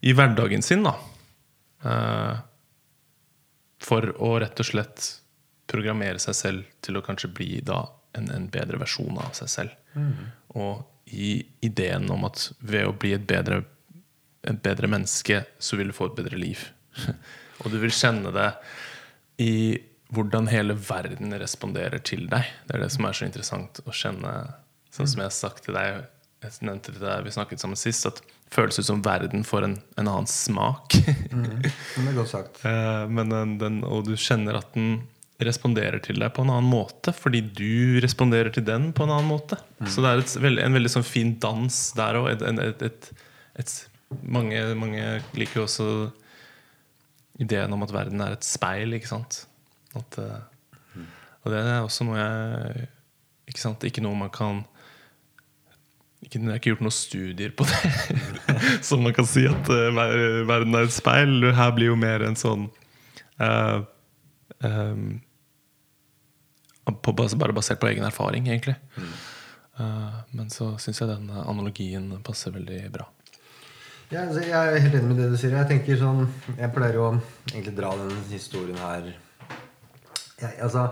[0.00, 0.96] i hverdagen sin, da.
[1.84, 2.40] Uh,
[3.82, 5.10] for å rett og slett
[5.68, 7.82] programmere seg selv til å kanskje bli da
[8.16, 9.76] en, en bedre versjon av seg selv.
[10.56, 13.62] Og i ideen om at ved å bli et bedre,
[14.48, 16.64] et bedre menneske, så vil du få et bedre liv.
[17.62, 18.50] og du vil kjenne det
[19.42, 19.54] i
[20.12, 22.48] hvordan hele verden responderer til deg.
[22.68, 24.32] Det er det som er så interessant å kjenne.
[24.92, 26.02] Sånn som jeg har sagt til deg,
[26.42, 29.78] jeg nevnte det vi snakket sammen sist, at det føles ut som verden får en,
[29.96, 30.98] en annen smak.
[31.32, 32.60] mm, det er godt sagt.
[32.68, 35.06] Eh, Men den, den, og du kjenner at den
[35.46, 39.30] responderer til deg på en annen måte, fordi du responderer til den på en annen
[39.30, 39.58] måte.
[39.86, 42.44] Så det er et, en veldig sånn fin dans der òg.
[44.22, 45.06] Mange, mange
[45.38, 45.86] liker jo også
[47.40, 49.44] ideen om at verden er et speil, ikke sant.
[49.96, 51.06] At, eh,
[51.42, 52.86] og det er også noe jeg
[53.50, 54.62] Ikke sant, ikke noe man kan
[56.22, 57.90] ikke, jeg har ikke gjort noen studier på det.
[58.86, 59.90] Så man kan si at eh,
[60.46, 61.48] verden er et speil.
[61.56, 62.68] Her blir jo mer en sånn
[63.42, 63.82] uh,
[64.62, 65.18] ehm,
[66.84, 68.76] på, Bare basert på egen erfaring, egentlig.
[68.98, 73.08] Eh, men så syns jeg den analogien passer veldig bra.
[74.12, 75.54] Ja, altså, jeg er helt enig med det du sier.
[75.56, 76.26] Jeg tenker sånn
[76.58, 77.06] Jeg pleier å
[77.48, 79.14] egentlig dra den historien her
[80.42, 80.86] jeg, altså,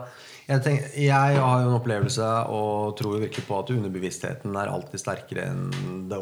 [0.47, 4.71] jeg, tenker, jeg har jo en opplevelse og tror jo virkelig på at underbevisstheten er
[4.71, 6.21] alltid sterkere enn det,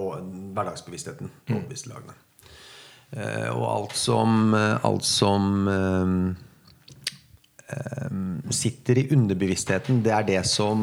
[0.57, 1.33] hverdagsbevisstheten.
[1.53, 2.11] Mm.
[3.11, 6.48] Eh, og alt som, alt som eh, eh,
[8.55, 10.81] sitter i underbevisstheten, det er det som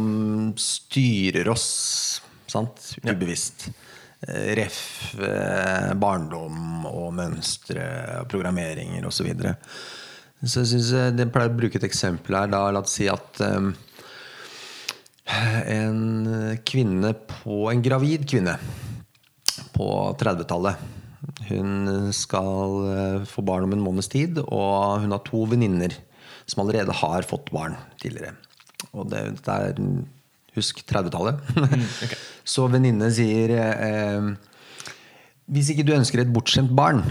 [0.60, 2.22] styrer oss.
[2.52, 2.92] Sant?
[3.02, 3.70] Ubevisst.
[4.28, 5.16] Eh, Ref.
[5.20, 7.86] eh, barndom og mønstre
[8.22, 9.18] og programmeringer osv.
[9.18, 9.56] Så, videre.
[10.44, 12.50] så jeg synes jeg pleier å bruke et eksempel her.
[12.54, 13.74] Da, la oss si at um,
[15.26, 18.60] en kvinne på En gravid kvinne
[19.76, 20.92] på 30-tallet.
[21.50, 25.94] Hun skal eh, få barn om en måneds tid, og hun har to venninner
[26.46, 28.36] som allerede har fått barn tidligere.
[28.94, 29.80] Og det, det er
[30.56, 31.42] Husk 30-tallet.
[32.54, 34.30] Så venninnene sier eh,
[35.52, 37.04] Hvis ikke du ønsker et bortskjemt barn,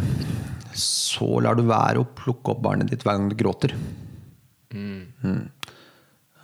[0.74, 3.76] så lar du være å plukke opp barnet ditt hver gang du gråter.
[4.74, 5.44] Mm.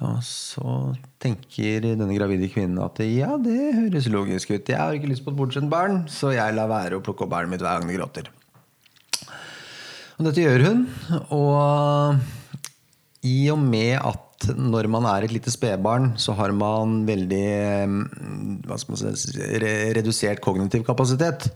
[0.07, 0.75] Og så
[1.21, 4.71] tenker denne gravide kvinnen at ja, det høres logisk ut.
[4.71, 7.33] Jeg har ikke lyst på et bortskjemt barn, så jeg lar være å plukke opp
[7.35, 8.31] barnet mitt hver gang det gråter.
[10.21, 10.87] Og dette gjør hun.
[11.35, 12.23] Og
[13.27, 17.49] i og med at når man er et lite spedbarn, så har man veldig
[17.89, 19.35] mm, man si,
[19.97, 21.51] redusert kognitiv kapasitet.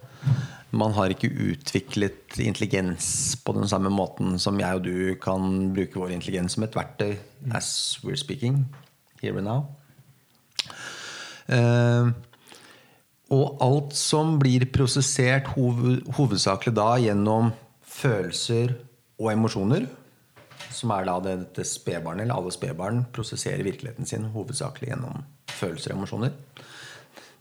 [0.74, 6.00] Man har ikke utviklet intelligens på den samme måten som jeg og du kan bruke
[6.02, 7.16] vår intelligens som et verktøy.
[7.54, 8.66] As we're speaking.
[9.22, 9.64] Here and now.
[11.48, 12.12] Eh,
[13.34, 17.52] og alt som blir prosessert hoved, hovedsakelig da gjennom
[17.94, 18.74] følelser
[19.20, 19.86] og emosjoner,
[20.76, 25.22] som er da det, dette spedbarnet, eller alle spedbarn prosesserer virkeligheten sin hovedsakelig gjennom
[25.54, 26.34] følelser og emosjoner,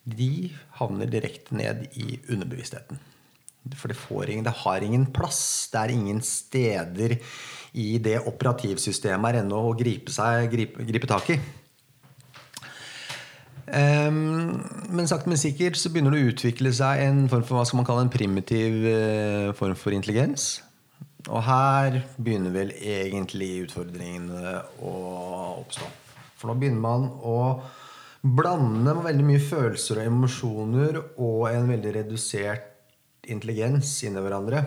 [0.03, 2.99] de havner direkte ned i underbevisstheten.
[3.79, 5.69] For det, ingen, det har ingen plass.
[5.71, 7.15] Det er ingen steder
[7.73, 11.38] i det operativsystemet er ennå å gripe, seg, gripe, gripe tak i.
[13.73, 14.59] Um,
[14.91, 17.79] men sakte, men sikkert så begynner det å utvikle seg en form for hva skal
[17.79, 20.57] man kalle en primitiv uh, form for intelligens.
[21.32, 24.93] Og her begynner vel egentlig utfordringene å
[25.61, 25.88] oppstå.
[26.36, 27.38] For nå begynner man å
[28.24, 32.69] blande med veldig mye følelser og emosjoner og en veldig redusert
[33.32, 34.65] intelligens inn i hverandre.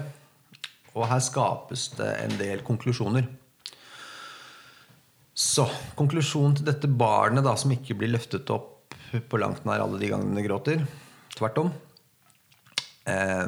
[0.96, 3.28] Og her skapes det en del konklusjoner.
[5.36, 5.66] Så
[5.98, 8.96] konklusjonen til dette barnet da, som ikke blir løftet opp
[9.28, 10.86] på langt nær alle de gangene det gråter,
[11.36, 11.74] tvert om,
[13.04, 13.44] eh,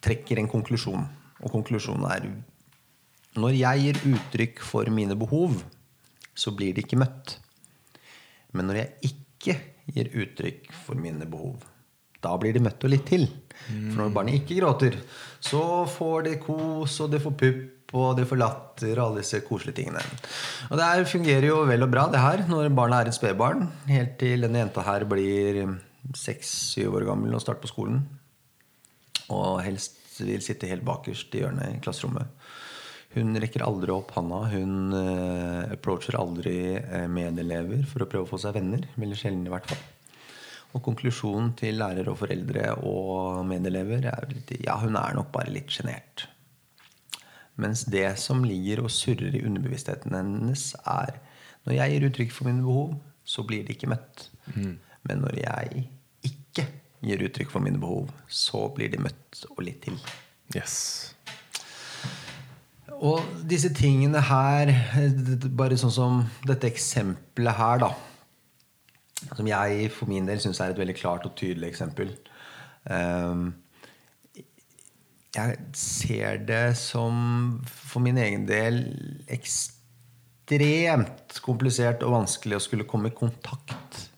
[0.00, 1.04] trekker en konklusjon.
[1.42, 2.30] Og konklusjonen er
[3.32, 5.56] når jeg gir uttrykk for mine behov,
[6.36, 7.38] så blir de ikke møtt.
[8.52, 9.54] Men når jeg ikke
[9.92, 11.62] gir uttrykk for mine behov,
[12.22, 13.24] da blir de møtt og litt til.
[13.66, 14.98] For når barnet ikke gråter,
[15.42, 19.40] så får det kos, og det får pupp, og det får latter og alle disse
[19.44, 20.02] koselige tingene.
[20.70, 23.66] Og det her fungerer jo vel og bra, det her, når barnet er et spedbarn.
[23.88, 25.64] Helt til denne jenta her blir
[26.18, 28.00] seks-syv år gammel og starter på skolen.
[29.32, 32.28] Og helst vil sitte helt bakerst i hjørnet i klasserommet.
[33.12, 34.44] Hun rekker aldri opp handa.
[34.52, 38.86] Hun eh, approacher aldri eh, medelever for å prøve å få seg venner.
[38.96, 39.82] Veldig sjelden, i hvert fall.
[40.72, 45.52] Og konklusjonen til lærer og foreldre og medelever er litt, ja, hun er nok bare
[45.52, 46.24] litt sjenert.
[47.60, 51.18] Mens det som ligger og surrer i underbevisstheten hennes, er
[51.66, 52.94] når jeg gir uttrykk for mine behov,
[53.28, 54.30] så blir de ikke møtt.
[55.04, 55.84] Men når jeg
[56.26, 56.64] ikke
[57.02, 59.98] gir uttrykk for mine behov, så blir de møtt og litt til.
[60.54, 60.76] Yes.
[63.02, 64.70] Og disse tingene her,
[65.58, 67.90] bare sånn som dette eksempelet her, da.
[69.34, 72.12] Som jeg for min del syns er et veldig klart og tydelig eksempel.
[72.86, 73.50] Um,
[75.34, 78.82] jeg ser det som, for min egen del,
[79.32, 84.10] ekstremt komplisert og vanskelig å skulle komme i kontakt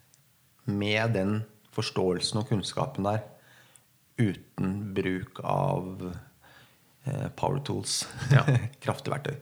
[0.65, 1.43] med den
[1.75, 3.25] forståelsen og kunnskapen der
[4.21, 6.07] uten bruk av
[7.05, 8.05] eh, power tools.
[8.33, 8.45] Ja.
[8.85, 9.37] Kraftige verktøy.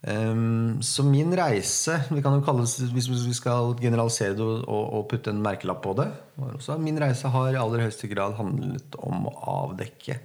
[0.00, 4.64] Um, så min reise vi kan jo kalle det, Hvis vi skal generalisere det og,
[4.64, 6.06] og putte en merkelapp på det
[6.40, 10.16] også, Min reise har i aller høyeste grad handlet om å avdekke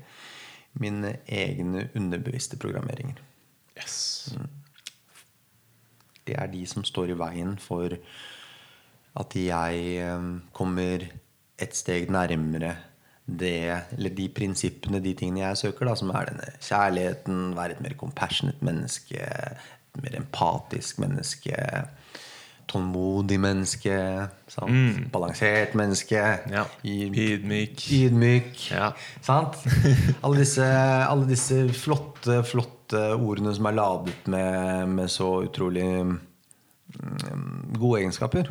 [0.80, 3.20] mine egne underbevisste programmeringer.
[3.76, 4.32] yes.
[6.26, 7.98] Det er de som står i veien for
[9.16, 11.06] at jeg eh, kommer
[11.62, 12.74] et steg nærmere
[13.26, 17.82] det, eller de prinsippene, de tingene jeg søker, da, som er denne kjærligheten, være et
[17.82, 21.56] mer compassionate menneske, et mer empatisk menneske,
[22.70, 23.96] tålmodig menneske,
[24.50, 25.10] sant?
[25.14, 26.66] balansert menneske, Ja.
[26.86, 27.88] Ydmyk.
[27.94, 28.68] ydmyk.
[28.72, 28.92] Ja.
[29.26, 29.58] Sant?
[30.26, 37.74] Alle disse, alle disse flotte, flotte ordene som er ladet med, med så utrolig mm,
[37.78, 38.50] gode egenskaper.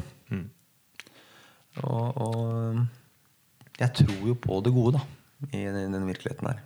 [1.82, 5.04] Og, og jeg tror jo på det gode, da,
[5.50, 6.60] i den, den virkeligheten her.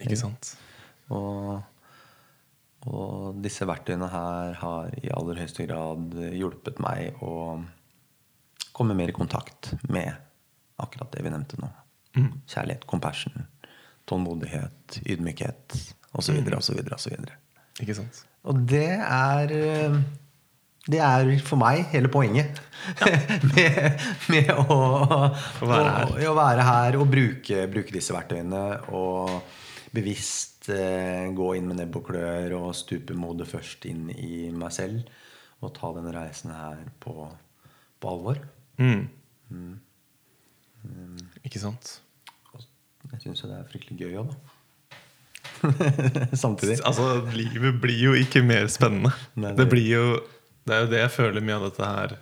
[0.00, 0.54] Ikke sant?
[1.12, 1.60] Og,
[2.88, 7.58] og disse verktøyene her har i aller høyeste grad hjulpet meg å
[8.76, 10.12] komme mer i kontakt med
[10.82, 11.68] akkurat det vi nevnte nå.
[12.48, 13.44] Kjærlighet, compassion,
[14.08, 15.76] tålmodighet, ydmykhet
[16.16, 16.40] osv.
[16.56, 16.80] osv.
[16.96, 17.16] osv.
[17.82, 18.22] Ikke sant?
[18.46, 19.96] Og det er eh,
[20.86, 22.60] Det er for meg hele poenget
[23.56, 24.76] med, med å,
[25.66, 26.12] være her.
[26.12, 28.60] å, å være her og bruke, bruke disse verktøyene.
[28.94, 29.32] Og
[29.96, 34.70] bevisst eh, gå inn med nebb og klør og stupe modet først inn i meg
[34.76, 35.08] selv.
[35.64, 37.26] Og ta denne reisen her på,
[37.98, 38.38] på alvor.
[38.78, 39.08] Mm.
[41.46, 41.96] Ikke sant?
[43.06, 44.52] Jeg syns jo det er fryktelig gøy òg, da.
[46.36, 46.80] Samtidig.
[46.86, 49.12] Altså, livet blir jo ikke mer spennende.
[49.38, 50.06] Nei, det, det- blir jo
[50.66, 52.16] Det er jo det jeg føler mye av dette her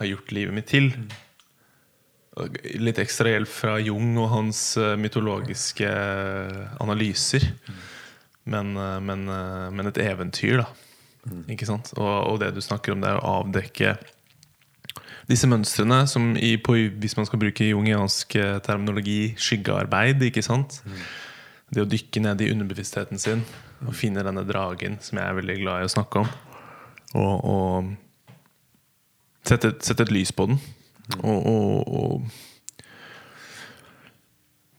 [0.00, 0.92] har gjort livet mitt til.
[2.80, 5.90] Litt ekstra hjelp fra Jung og hans eh, mytologiske
[6.80, 7.50] analyser.
[8.50, 10.70] Men, eh, men, eh, men et eventyr, da.
[11.52, 11.92] Ikke sant?
[11.98, 13.98] Og, og det du snakker om, det er å avdekke
[15.30, 20.22] disse mønstrene som i, på, hvis man skal bruke jungiansk eh, terminologi, skyggearbeid.
[20.30, 20.80] ikke sant?
[21.70, 23.44] Det å dykke ned i underbevisstheten sin
[23.86, 26.32] og finne denne dragen som jeg er veldig glad i å snakke om.
[27.14, 27.84] Og, og
[29.48, 30.60] sette, sette et lys på den.
[31.22, 32.30] Og, og, og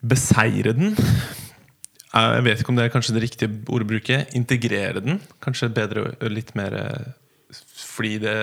[0.01, 0.95] beseire den.
[2.13, 3.51] Eh, Jeg vet ikke om det er kanskje det riktige
[3.87, 4.21] bruke.
[4.37, 5.19] Integrere den.
[5.43, 7.11] Kanskje bedre litt mer eh,
[7.75, 8.37] Fordi det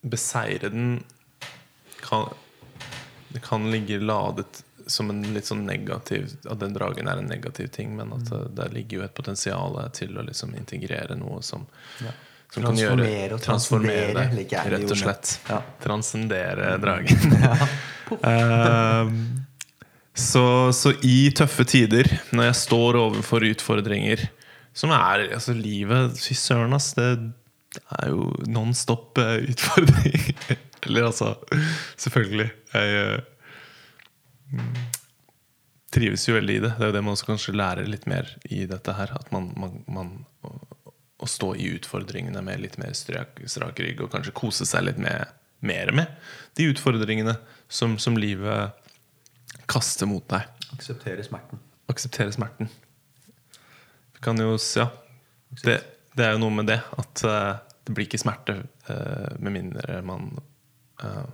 [0.00, 1.02] Beseire den
[2.00, 2.30] kan,
[3.32, 7.68] Det kan ligge ladet som en litt sånn negativ At den dragen er en negativ
[7.74, 8.32] ting, men at Mm.
[8.32, 11.66] uh, der ligger jo et potensial til å liksom integrere noe som,
[12.00, 12.10] Ja.
[12.50, 15.32] Som kan Transformere gjøre og Transformere transcendere, det, liker jeg rett og slett.
[15.46, 15.60] Ja.
[15.60, 15.70] Mm.
[15.84, 17.20] Transcendere dragen.
[18.26, 19.06] uh,
[20.20, 20.44] så,
[20.74, 24.26] så i tøffe tider, når jeg står overfor utfordringer
[24.76, 26.92] som er Altså, livet Fy søren, ass.
[26.98, 27.10] Det
[28.00, 30.30] er jo non stop eh, utfordring.
[30.86, 31.34] Eller altså
[31.96, 32.50] Selvfølgelig.
[32.74, 33.20] Jeg
[34.50, 34.72] mm,
[35.94, 36.72] trives jo veldig i det.
[36.78, 39.14] Det er jo det man også kanskje lærer litt mer i dette her.
[39.18, 40.12] At man, man, man
[41.20, 45.00] å, stå i utfordringene med litt mer strak, strak rygg, og kanskje kose seg litt
[45.00, 46.12] med, mer med
[46.58, 47.36] de utfordringene
[47.68, 48.76] som, som livet
[49.70, 50.48] kaster mot deg.
[50.74, 51.60] Akseptere smerten.
[51.90, 52.70] Akseptere smerten.
[54.14, 54.90] Vi kan jo Ja.
[55.50, 55.80] Det,
[56.14, 58.54] det er jo noe med det at uh, det blir ikke smerte
[58.86, 60.28] uh, med mindre man
[61.02, 61.26] uh,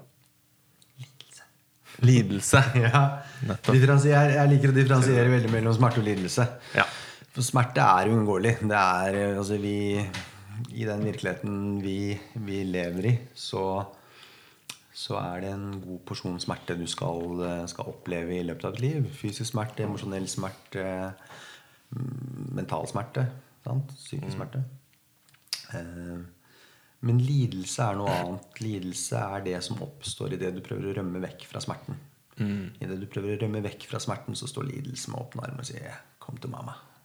[2.04, 2.60] Lidelse.
[2.86, 3.22] Ja.
[3.40, 6.44] jeg, jeg liker å differensiere veldig mellom smerte og lidelse.
[6.76, 6.84] Ja.
[7.36, 8.54] For smerte er uunngåelig.
[8.64, 10.00] Det er eh, altså vi
[10.72, 12.16] I den virkeligheten vi,
[12.46, 13.84] vi lever i, så,
[14.96, 18.78] så er det en god porsjon smerte du skal, eh, skal oppleve i løpet av
[18.78, 19.10] et liv.
[19.20, 20.86] Fysisk smerte, emosjonell smerte,
[21.92, 23.26] mm, mental smerte.
[23.66, 23.92] Sant?
[24.00, 24.64] Psykisk smerte.
[25.76, 26.16] Eh,
[27.06, 28.64] Men lidelse er noe annet.
[28.64, 32.00] Lidelse er det som oppstår idet du prøver å rømme vekk fra smerten.
[32.40, 32.72] Mm.
[32.80, 35.68] Idet du prøver å rømme vekk fra smerten, så står lidelse med åpne armer og
[35.68, 36.95] sier 'Kom til mamma'.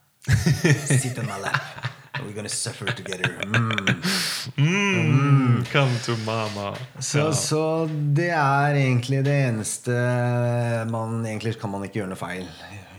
[0.86, 1.88] Sit on my lap.
[2.22, 3.28] We're gonna suffer together.
[4.56, 5.64] Mm.
[5.72, 6.76] Come to mama.
[6.98, 9.96] Så, så det er egentlig det eneste
[10.90, 12.46] man, Egentlig kan man ikke gjøre noe feil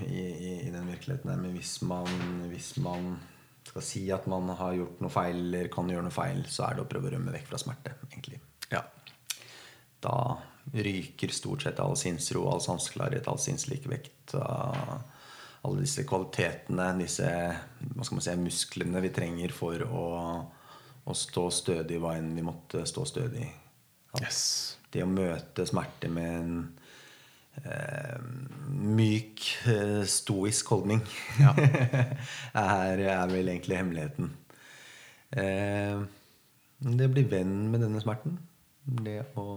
[0.07, 1.30] i, i, i den virkeligheten.
[1.30, 2.09] der, Men hvis man,
[2.51, 3.13] hvis man
[3.69, 6.76] skal si at man har gjort noe feil eller kan gjøre noe feil, så er
[6.76, 7.95] det å prøve å rømme vekk fra smerte.
[8.11, 8.41] egentlig.
[8.74, 8.84] Ja.
[10.03, 10.17] Da
[10.74, 14.36] ryker stort sett all sinnsro, all sanseklarhet, all sinnslikevekt.
[14.36, 14.97] uh,
[15.64, 20.05] Alle disse kvalitetene, disse hva skal man si, musklene vi trenger for å,
[21.07, 23.47] å stå stødig hva enn vi måtte stå stødig.
[24.22, 24.41] Yes.
[24.93, 26.57] Det å møte smerte med en
[27.64, 28.18] eh,
[28.70, 31.01] myk, eh, stoisk holdning
[31.47, 34.30] er, er vel egentlig hemmeligheten.
[35.34, 36.03] Eh,
[36.84, 38.36] det å bli venn med denne smerten.
[38.84, 39.47] Det å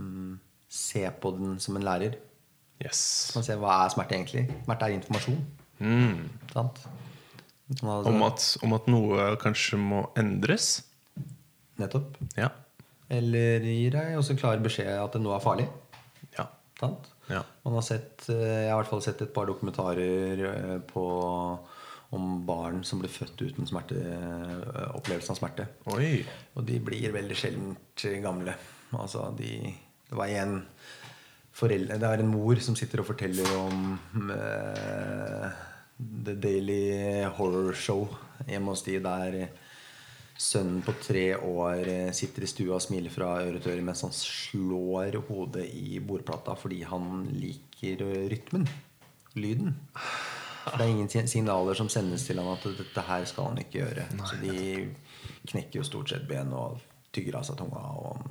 [0.00, 0.38] mm,
[0.72, 2.16] se på den som en lærer.
[2.80, 3.00] Yes.
[3.36, 4.46] Man ser hva er smerte egentlig.
[4.64, 5.40] Smerte er informasjon.
[5.80, 6.28] Mm.
[6.52, 6.80] Sant?
[7.80, 10.80] Om, at, om at noe kanskje må endres.
[11.80, 12.16] Nettopp.
[12.38, 12.50] Ja.
[13.10, 15.66] Eller gir deg også klar beskjed at det nå er farlig.
[16.36, 16.48] Ja.
[16.80, 17.10] Sant?
[17.30, 17.44] Ja.
[17.66, 21.04] Man har sett, eh, jeg har i hvert fall sett et par dokumentarer eh, på,
[22.16, 25.68] om barn som blir født uten smerte, opplevelse opplevelsen av smerte.
[25.94, 26.12] Oi.
[26.56, 28.56] Og de blir veldig sjeldent gamle.
[28.98, 29.52] Altså de,
[30.08, 30.56] det var en
[31.52, 33.98] foreldre, Det er en mor som sitter og forteller om
[34.30, 35.50] uh,
[35.98, 38.06] The Daily Horror Show
[38.46, 39.40] hjemme hos de der
[40.40, 44.00] sønnen på tre år eh, sitter i stua og smiler fra øre til øre mens
[44.06, 48.00] han slår hodet i bordplata fordi han liker
[48.32, 48.64] rytmen.
[49.36, 49.76] Lyden.
[50.64, 53.82] For det er ingen signaler som sendes til ham at dette her skal han ikke
[53.82, 54.06] gjøre.
[54.28, 54.88] Så de
[55.52, 56.80] knekker jo stort sett ben og
[57.14, 57.84] tygger av seg tunga.
[58.00, 58.24] Og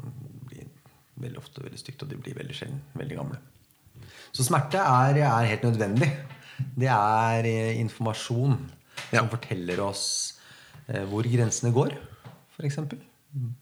[1.21, 3.39] veldig ofte veldig stygt, og de blir veldig sjelden veldig gamle.
[4.35, 6.09] Så smerte er, er helt nødvendig.
[6.79, 8.57] Det er eh, informasjon
[9.13, 9.21] Ja.
[9.21, 10.03] som forteller oss
[10.87, 11.95] eh, hvor grensene går,
[12.57, 12.79] f.eks.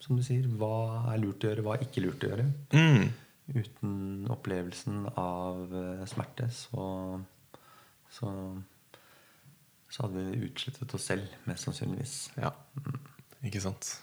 [0.02, 2.46] Som du sier, hva er lurt å gjøre, hva er ikke lurt å gjøre.
[2.74, 3.10] Mm.
[3.58, 6.88] Uten opplevelsen av eh, smerte, så,
[8.12, 8.32] så
[9.94, 12.16] Så hadde vi utslettet oss selv, mest sannsynligvis.
[12.42, 12.50] Ja.
[13.48, 13.94] Ikke sant.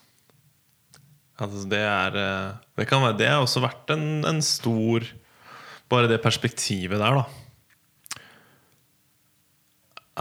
[1.35, 5.07] Altså, det er eh, Det kan være Det har også vært en, en stor
[5.91, 8.21] Bare det perspektivet der, da.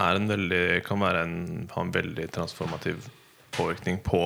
[0.03, 1.37] Er en veldig Kan være en,
[1.69, 3.05] ha en veldig transformativ
[3.53, 4.25] påvirkning på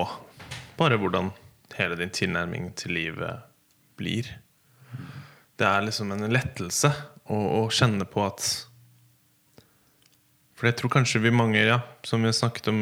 [0.77, 1.31] bare hvordan
[1.77, 3.41] hele din tilnærming til livet
[3.97, 4.29] blir.
[5.57, 6.91] Det er liksom en lettelse
[7.25, 8.45] å, å kjenne på at
[10.57, 12.79] For jeg tror kanskje vi mange, ja, som vi har snakket om,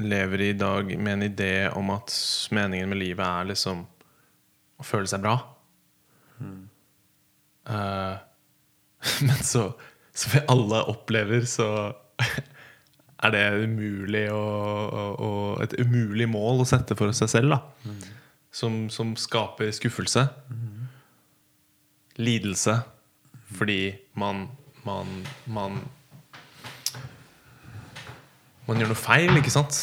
[0.00, 2.12] lever i dag med en idé om at
[2.54, 3.82] meningen med livet er liksom
[4.80, 5.34] å føle seg bra.
[7.68, 8.14] Eh,
[9.26, 9.66] men så,
[10.14, 11.68] som vi alle opplever, så
[13.22, 17.54] er det umulig å, å, å- et umulig mål å sette for seg selv.
[17.54, 17.94] Da.
[18.52, 20.26] Som, som skaper skuffelse.
[22.20, 22.80] Lidelse.
[23.52, 24.46] Fordi man,
[24.84, 25.08] man,
[25.46, 25.78] man
[28.68, 29.80] man gjør noe feil, ikke sant?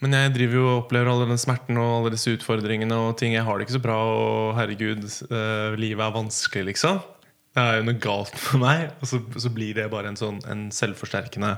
[0.00, 3.34] Men jeg driver jo og opplever all den smerten og alle disse utfordringene og ting.
[3.36, 7.02] Jeg har det ikke så bra, og herregud, eh, livet er vanskelig, liksom.
[7.54, 8.86] det er jo noe galt med meg.
[9.00, 11.54] Og så, så blir det bare en sånn en selvforsterkende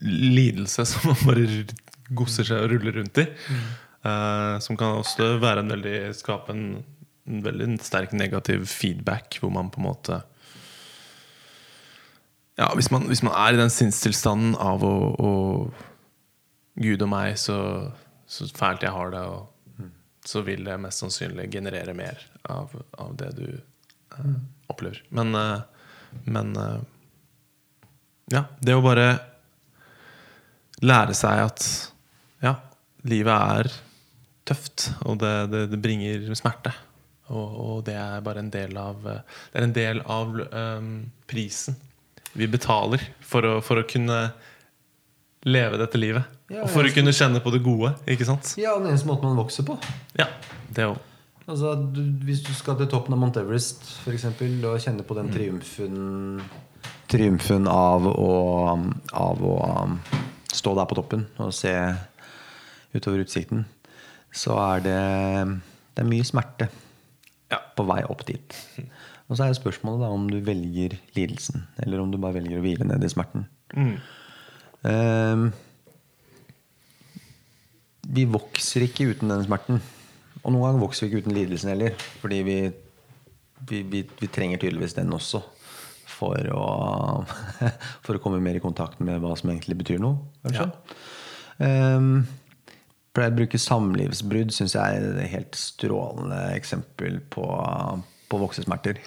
[0.00, 1.64] lidelse som man bare
[2.16, 3.26] gosser seg og ruller rundt i.
[4.00, 6.66] Eh, som kan også være en veldig skape en,
[7.28, 10.22] en veldig sterk negativ feedback, hvor man på en måte
[12.60, 15.32] Ja, hvis man, hvis man er i den sinnstilstanden av å, å
[16.80, 17.56] Gud og meg, så,
[18.28, 19.48] så fælt jeg har det, og
[20.28, 22.20] så vil det mest sannsynlig generere mer
[22.52, 24.34] av, av det du eh,
[24.68, 25.00] opplever.
[25.16, 25.88] Men, eh,
[26.28, 26.78] men eh,
[28.36, 29.08] ja, det å bare
[30.84, 31.66] lære seg at
[32.44, 32.58] ja,
[33.08, 33.72] livet er
[34.48, 36.76] tøft, og det, det, det bringer smerte.
[37.30, 40.90] Og, og det er bare en del av eh, Det er en del av um,
[41.30, 41.76] prisen
[42.36, 44.20] vi betaler for å, for å kunne
[45.48, 46.26] leve dette livet.
[46.52, 47.94] Ja, og for å kunne kjenne på det gode.
[48.10, 48.52] Ikke sant?
[48.60, 49.78] Ja, den eneste måten man vokser på.
[50.18, 50.26] Ja,
[50.74, 51.06] det også.
[51.50, 55.16] Altså, du, hvis du skal til toppen av Mount Everest for eksempel, og kjenne på
[55.16, 55.22] Mm.
[55.24, 55.96] den triumfen
[57.10, 58.28] Triumfen av å,
[59.18, 59.96] av å um,
[60.54, 61.72] stå der på toppen og se
[62.94, 63.64] utover utsikten,
[64.30, 65.00] så er det,
[65.96, 66.68] det er mye smerte
[67.50, 67.58] Ja.
[67.74, 68.54] på vei opp dit.
[69.30, 72.64] Og så er spørsmålet da om du velger lidelsen, eller om du bare velger å
[72.64, 73.46] hvile ned i smerten.
[74.90, 75.50] Ehm,
[78.10, 79.78] vi vokser ikke uten den smerten.
[80.40, 81.94] Og noen ganger vokser vi ikke uten lidelsen heller.
[82.22, 82.58] Fordi vi,
[83.70, 85.44] vi, vi, vi trenger tydeligvis den også.
[86.10, 86.66] For å,
[88.04, 90.18] for å komme mer i kontakt med hva som egentlig betyr noe.
[90.42, 90.68] Kanskje.
[91.60, 92.24] Um,
[93.14, 97.46] pleier å bruke samlivsbrudd, syns jeg er et helt strålende eksempel på,
[98.30, 99.00] på voksesmerter.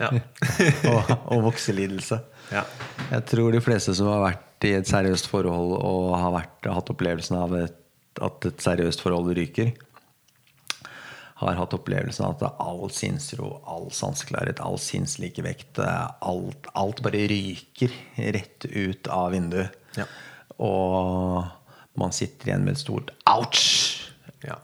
[0.00, 0.08] Ja.
[0.90, 2.20] og, og vokselidelse.
[2.50, 2.64] Ja.
[3.10, 6.92] Jeg tror de fleste som har vært i et seriøst forhold og har vært, hatt
[6.92, 7.78] opplevelsen av et,
[8.20, 9.72] at et seriøst forhold ryker,
[11.40, 17.94] har hatt opplevelsen av at all sinnsro, all sanseklarhet, all sinnslikevekt alt, alt bare ryker
[18.36, 19.78] rett ut av vinduet.
[19.96, 20.04] Ja.
[20.60, 21.48] Og
[22.00, 23.64] man sitter igjen med et stort ouch!
[24.44, 24.58] ja.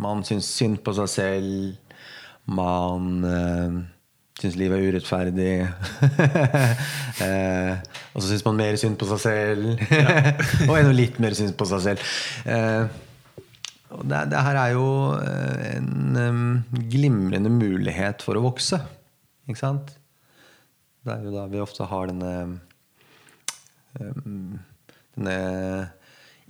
[0.00, 1.89] Man syns synd på seg selv.
[2.46, 3.80] Man uh,
[4.40, 5.52] syns livet er urettferdig.
[7.20, 7.74] Eh,
[8.16, 9.80] og så syns man mer synd på seg selv.
[10.70, 12.12] og enda litt mer synd på seg selv.
[12.48, 12.86] Eh,
[13.92, 14.86] og det, det her er jo
[15.18, 16.40] eh, en um,
[16.88, 18.80] glimrende mulighet for å vokse.
[19.50, 19.92] Ikke sant?
[21.04, 22.32] Det er jo da vi ofte har denne
[24.00, 24.56] um,
[25.18, 25.36] denne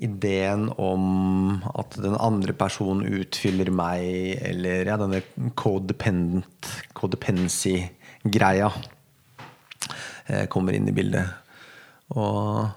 [0.00, 4.04] ideen om at den andre personen utfyller meg,
[4.48, 5.20] eller ja, denne
[5.58, 8.70] codependent, codependency-greia
[10.26, 11.28] eh, kommer inn i bildet.
[12.16, 12.70] Og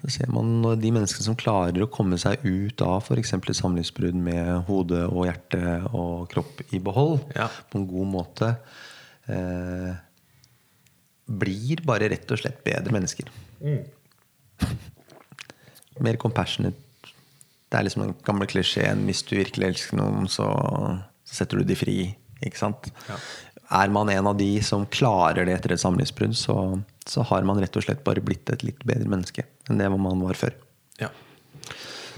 [0.00, 3.34] så ser man de menneskene som klarer å komme seg ut av f.eks.
[3.38, 5.60] et samlivsbrudd med hode og hjerte
[5.92, 7.48] og kropp i behold Ja.
[7.70, 8.50] på en god måte,
[9.28, 9.92] eh,
[11.24, 13.30] blir bare rett og slett bedre mennesker.
[16.02, 16.80] Mer compassionate.
[17.70, 20.46] Det er liksom den gamle klisjeen hvis du virkelig elsker noen, så,
[21.26, 21.98] så setter du de fri.
[22.44, 22.90] Ikke sant?
[23.08, 23.18] Ja.
[23.74, 26.56] Er man en av de som klarer det etter et samlivsbrudd, så,
[27.08, 30.22] så har man rett og slett bare blitt et litt bedre menneske enn det man
[30.22, 30.56] var før.
[31.02, 31.10] ja.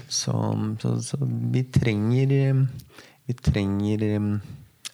[0.07, 0.31] Så,
[0.79, 2.29] så, så vi trenger
[3.27, 4.05] Vi trenger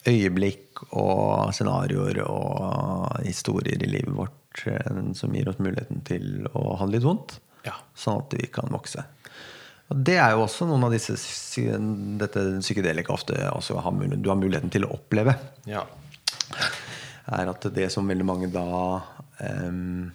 [0.09, 6.75] øyeblikk og scenarioer og historier i livet vårt eh, som gir oss muligheten til å
[6.79, 7.75] ha det litt vondt, Ja.
[7.95, 9.05] sånn at vi kan vokse.
[9.91, 11.15] Og det er jo også noen av disse
[12.19, 15.37] dette psykedelika ofte også har mulighet, du har muligheten til å oppleve.
[15.69, 15.85] ja.
[17.23, 18.99] Er at det som veldig mange da
[19.39, 20.11] um,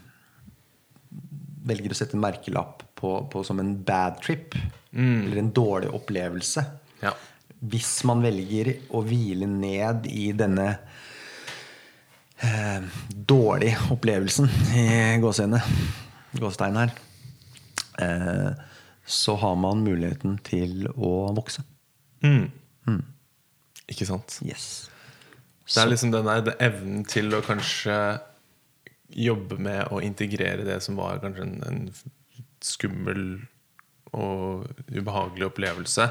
[1.64, 4.57] velger å sette merkelapp på, på som en bad trip,
[4.92, 6.64] eller en dårlig opplevelse.
[7.01, 7.14] Ja.
[7.59, 10.68] Hvis man velger å hvile ned i denne
[12.45, 14.87] eh, dårlige opplevelsen i
[15.22, 15.62] gåseøyne,
[16.38, 16.95] gåstegn her,
[19.08, 21.64] så har man muligheten til å vokse.
[23.88, 24.38] Ikke sant?
[24.45, 24.88] Yes.
[25.68, 27.96] Det er liksom den der evnen til å kanskje
[29.08, 31.80] jobbe med å integrere det som var kanskje en, en
[32.64, 33.22] skummel
[34.16, 36.08] og ubehagelig opplevelse.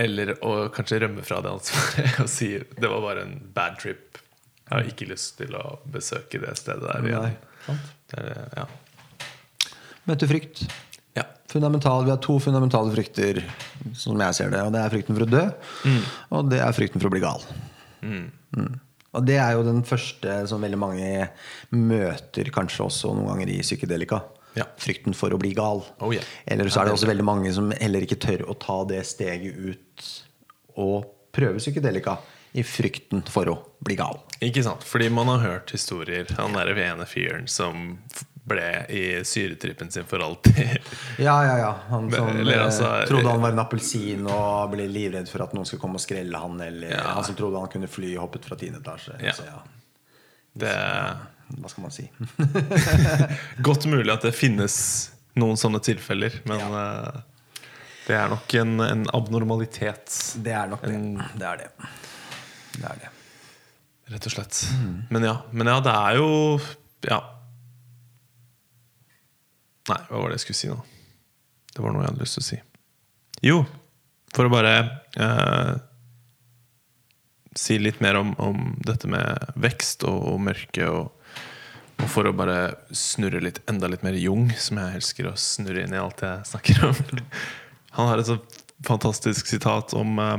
[0.00, 4.20] Eller å kanskje rømme fra det ansvaret og si det var bare en bad trip.
[4.66, 7.36] Jeg har ikke lyst til å besøke det stedet der Nei,
[7.68, 7.92] sant?
[8.10, 8.24] Det
[8.56, 8.66] ja.
[10.06, 10.64] Møte frykt.
[11.16, 11.24] Ja.
[11.50, 13.40] Fundamental, vi har to fundamentale frykter,
[13.96, 14.60] som jeg ser det.
[14.66, 15.44] Og det er frykten for å dø,
[16.36, 17.42] og det er frykten for å bli gal.
[18.04, 18.28] Mm.
[19.16, 21.10] Og det er jo den første som veldig mange
[21.72, 24.20] møter, kanskje også noen ganger i psykedelika.
[24.56, 24.68] Ja.
[24.80, 25.82] Frykten for å bli gal.
[26.04, 26.24] Oh, yeah.
[26.46, 29.56] Eller så er det også veldig mange som heller ikke tør å ta det steget
[29.56, 30.06] ut
[30.80, 32.18] og prøve psykedelika.
[32.56, 34.22] i frykten for å bli gal.
[34.44, 34.84] Ikke sant?
[34.86, 36.28] Fordi man har hørt historier.
[36.38, 37.98] Han derre ene fyren som
[38.46, 40.78] ble i syretrippen sin for alltid.
[41.18, 41.70] Ja, ja, ja.
[41.88, 45.66] Han som Eller, altså, trodde han var en appelsin og ble livredd for at noen
[45.66, 46.60] skulle komme og skrelle han.
[46.62, 47.02] Eller Ja.
[47.16, 49.16] han som trodde han kunne fly hoppet fra tiende etasje.
[49.24, 49.32] Ja.
[49.34, 49.62] Så, ja.
[50.56, 50.74] Det
[51.56, 52.06] Hva skal man si?
[53.66, 54.76] Godt mulig at det finnes
[55.36, 57.20] noen sånne tilfeller, men eh,
[58.06, 60.14] det er nok en, en abnormalitet,
[60.44, 60.94] Det er nok det.
[60.94, 61.70] En- Det er det.
[62.76, 63.10] Det er det.
[64.14, 64.60] rett og slett.
[65.10, 66.28] Men, ja, men ja, det er jo
[67.06, 67.20] Ja.
[69.86, 70.78] Nei, hva var det jeg skulle si nå?
[71.76, 72.58] Det var noe jeg hadde lyst til å si.
[73.44, 73.58] Jo,
[74.34, 74.72] for å bare
[75.20, 75.74] eh,
[77.56, 81.12] si litt mer om, om dette med vekst og, og mørke, og,
[82.00, 82.58] og for å bare
[82.96, 86.50] snurre litt enda litt mer Jung, som jeg elsker å snurre inn i alt jeg
[86.52, 87.22] snakker om.
[87.96, 88.40] Han har et så
[88.84, 90.38] fantastisk sitat om eh,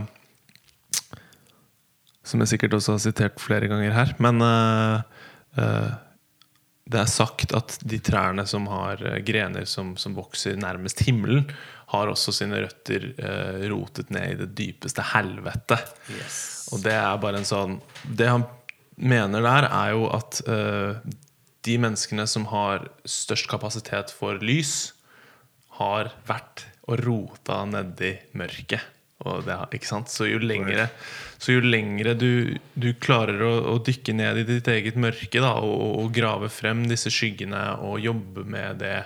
[2.28, 4.10] Som jeg sikkert også har sitert flere ganger her.
[4.20, 5.24] Men eh,
[5.64, 5.94] eh,
[6.88, 11.50] det er sagt at de trærne som har eh, grener som, som vokser nærmest himmelen,
[11.92, 15.80] har også sine røtter eh, rotet ned i det dypeste helvete.
[16.76, 18.44] Og det er bare en sånn Det han
[19.00, 21.00] mener der, er jo at eh,
[21.68, 24.94] de menneskene som har størst kapasitet for lys,
[25.78, 28.82] har vært og rota nedi mørket.
[29.28, 30.12] Og det, ikke sant?
[30.14, 30.88] Så jo lengre,
[31.38, 35.54] så jo lengre du, du klarer å, å dykke ned i ditt eget mørke da,
[35.62, 38.98] og, og grave frem disse skyggene og jobbe med det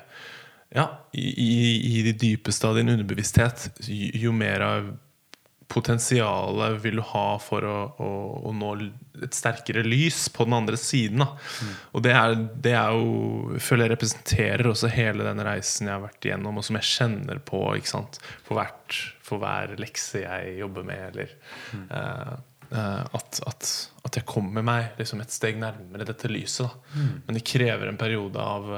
[0.71, 1.53] ja, i, i,
[1.97, 4.91] i det dypeste av din underbevissthet, jo, jo mer av
[5.71, 8.09] potensialet vil du ha for å, å,
[8.49, 8.71] å nå
[9.23, 11.23] et sterkere lys på den andre siden.
[11.23, 11.29] Da.
[11.95, 12.35] Og det er,
[12.65, 16.67] det er jo føler jeg representerer også hele den reisen jeg har vært igjennom, og
[16.67, 18.19] som jeg kjenner på ikke sant?
[18.47, 18.99] For, hvert,
[19.31, 21.03] for hver lekse jeg jobber med.
[21.11, 21.35] Eller,
[21.73, 21.85] mm.
[21.97, 22.33] eh,
[22.71, 23.71] at, at,
[24.07, 26.67] at jeg kommer meg liksom et steg nærmere dette lyset.
[26.67, 27.07] Da.
[27.25, 28.75] Men det krever en periode av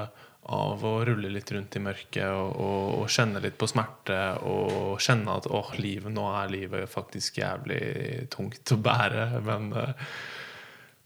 [0.51, 4.99] av å rulle litt rundt i mørket og, og, og kjenne litt på smerte og
[5.01, 9.27] kjenne at åh, livet, nå er livet faktisk jævlig tungt å bære.
[9.45, 9.93] Men, eh,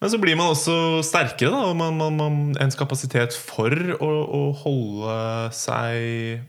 [0.02, 1.74] men så blir man også sterkere, da.
[1.78, 5.18] Man, man, man, ens kapasitet for å, å holde
[5.58, 6.42] seg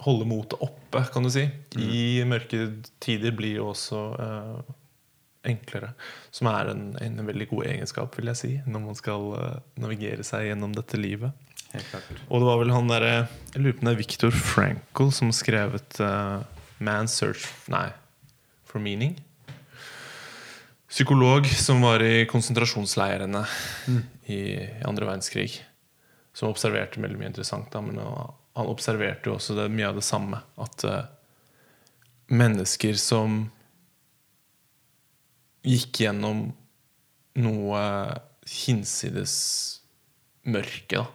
[0.00, 1.44] Holde motet oppe, kan du si,
[1.76, 2.70] i mørke
[3.04, 4.70] tider blir jo også eh,
[5.52, 5.92] enklere.
[6.32, 10.24] Som er en, en veldig god egenskap, vil jeg si, når man skal eh, navigere
[10.26, 11.36] seg gjennom dette livet.
[11.70, 13.12] Og det var vel han derre
[13.54, 16.42] Jeg lurer på om det er Viktor Frankl som skrevet uh,
[16.82, 17.92] 'Man's Search Nei,
[18.66, 19.14] for Meaning'.
[20.90, 23.44] Psykolog som var i konsentrasjonsleirene
[24.26, 24.40] i
[24.82, 25.60] andre verdenskrig.
[26.34, 27.70] Som observerte veldig mye interessant.
[27.70, 28.00] Da, men
[28.58, 30.40] han observerte jo også det, mye av det samme.
[30.60, 31.04] At uh,
[32.30, 33.44] mennesker som
[35.66, 36.48] gikk gjennom
[37.40, 37.80] noe
[38.48, 39.34] hinsides
[40.48, 41.06] mørke, da,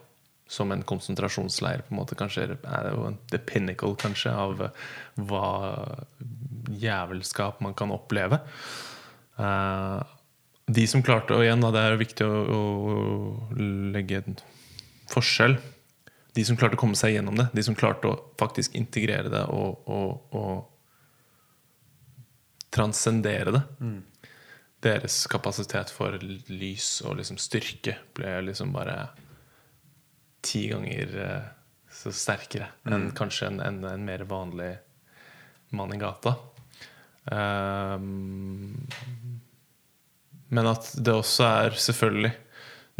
[0.48, 4.84] som en konsentrasjonsleir på en måte kanskje er jo the pinnacle kanskje av eh,
[5.26, 5.48] hva
[6.70, 8.38] jævelskap man kan oppleve.
[9.41, 10.03] Eh,
[10.78, 12.60] de som klarte, og igjen da, det er viktig å, å
[13.98, 14.38] legge en
[15.10, 15.57] forskjell
[16.36, 19.45] De som klarte å komme seg gjennom det, de som klarte å faktisk integrere det
[19.56, 20.56] og, og, og
[22.76, 23.64] transcendere det.
[24.86, 28.98] Deres kapasitet for lys og liksom styrke ble liksom bare
[30.45, 31.45] ti ganger eh,
[31.90, 34.76] så sterkere enn kanskje en, en, en mer vanlig
[35.74, 36.36] mann i gata.
[37.26, 38.86] Um,
[40.53, 42.34] men at det også er selvfølgelig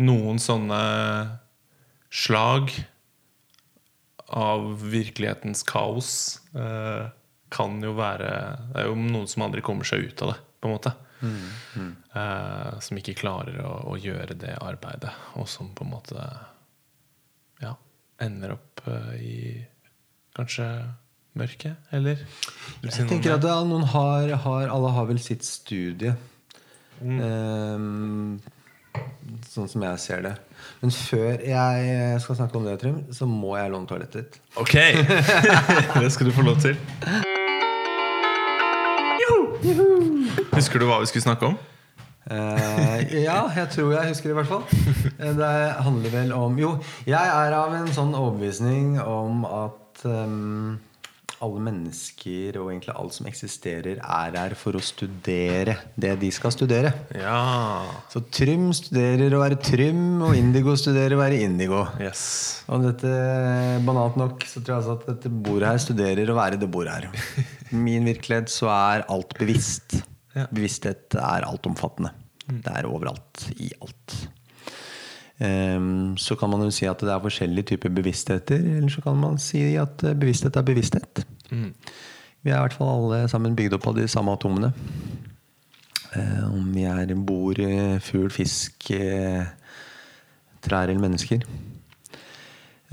[0.02, 0.80] noen sånne
[2.10, 2.72] slag
[4.28, 6.12] av virkelighetens kaos
[6.58, 7.06] eh,
[7.54, 8.30] kan jo være
[8.72, 10.94] Det er jo noen som aldri kommer seg ut av det, på en måte.
[11.26, 16.26] Eh, som ikke klarer å, å gjøre det arbeidet, og som på en måte
[17.64, 17.74] ja,
[18.24, 19.40] ender opp eh, i
[20.36, 20.68] kanskje
[21.36, 22.22] mørket, eller?
[22.84, 26.14] Si Jeg tenker at noen har, har Alle har vel sitt studie.
[27.04, 28.40] Ehm,
[29.52, 30.34] sånn som jeg ser det.
[30.82, 34.42] Men før jeg skal snakke om det, Trym, så må jeg låne toalettet ditt.
[34.62, 34.76] Ok!
[36.02, 36.76] det skal du få lov til.
[40.56, 41.56] Husker du hva vi skulle snakke om?
[42.26, 44.64] Eh, ja, jeg tror jeg husker det i hvert fall.
[45.20, 45.50] Eh, Det
[45.86, 46.72] handler vel om Jo,
[47.06, 50.80] jeg er av en sånn overbevisning om at ehm,
[51.46, 56.54] alle mennesker og egentlig alt som eksisterer, er her for å studere det de skal
[56.54, 56.92] studere.
[57.16, 57.86] Ja.
[58.12, 61.84] Så Trym studerer å være Trym, og Indigo studerer å være Indigo.
[62.02, 62.26] Yes.
[62.72, 63.14] Og dette,
[63.86, 66.98] banalt nok så tror jeg altså at dette bordet her studerer å være det bordet
[66.98, 67.46] her.
[67.72, 70.00] I min virkelighet så er alt bevisst.
[70.36, 70.50] Ja.
[70.52, 72.12] Bevissthet er altomfattende.
[72.46, 74.18] Det er overalt, i alt.
[75.44, 79.18] Ehm, så kan man jo si at det er forskjellige typer bevisstheter, eller så kan
[79.20, 81.26] man si at eh, bevissthet er bevissthet.
[82.46, 84.72] Vi er i hvert fall alle sammen bygd opp av de samme atomene.
[86.16, 88.92] Eh, om vi er bor, eh, fugl, fisk,
[90.66, 91.44] trær eller mennesker.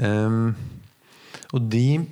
[0.02, 0.54] Ehm,
[1.52, 2.02] og de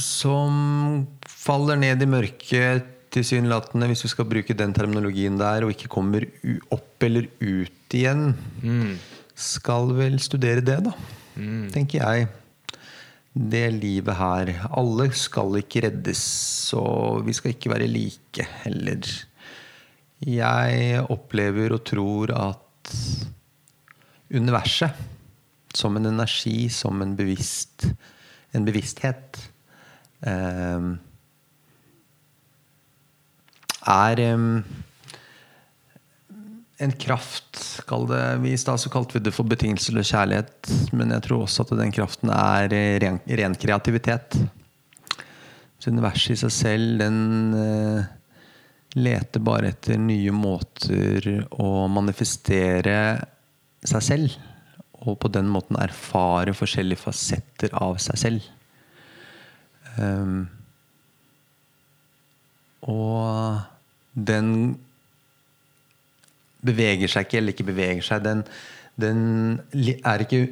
[0.00, 5.90] som faller ned i mørket, tilsynelatende, hvis vi skal bruke den terminologien der, og ikke
[5.90, 6.24] kommer
[6.70, 8.34] opp eller ut igjen,
[9.34, 10.94] skal vel studere det, da.
[11.74, 12.28] Tenker jeg.
[13.30, 14.52] Det livet her.
[14.76, 16.22] Alle skal ikke reddes,
[16.76, 19.10] og vi skal ikke være like heller.
[20.26, 22.94] Jeg opplever og tror at
[24.34, 25.06] universet,
[25.74, 27.86] som en energi, som en bevisst
[28.56, 29.38] en bevissthet,
[30.26, 30.86] eh,
[33.90, 34.46] er eh,
[36.80, 37.58] en kraft,
[37.88, 41.74] kall det I stad kalte vi det for betingelsesløs kjærlighet, men jeg tror også at
[41.76, 44.38] den kraften er eh, ren, ren kreativitet.
[45.80, 47.18] Så universet i seg selv, den
[47.56, 48.08] eh,
[48.96, 52.96] leter bare etter nye måter å manifestere
[53.84, 54.40] seg selv.
[55.00, 58.48] Og på den måten erfare forskjellige fasetter av seg selv.
[59.96, 60.44] Um,
[62.88, 63.60] og
[64.12, 64.78] den
[66.64, 68.24] beveger seg ikke, eller ikke beveger seg.
[68.24, 68.42] Den,
[69.00, 69.20] den
[70.04, 70.48] er ikke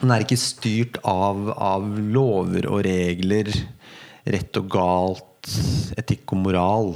[0.00, 3.50] Den er ikke styrt av, av lover og regler,
[4.32, 5.50] rett og galt,
[6.00, 6.94] etikk og moral.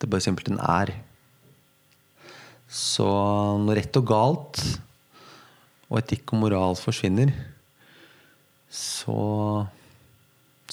[0.00, 0.94] Det er bare simpelthen er.
[2.64, 3.04] Så
[3.60, 4.62] når rett og galt
[5.90, 7.36] og etikk og moral forsvinner,
[8.72, 9.20] så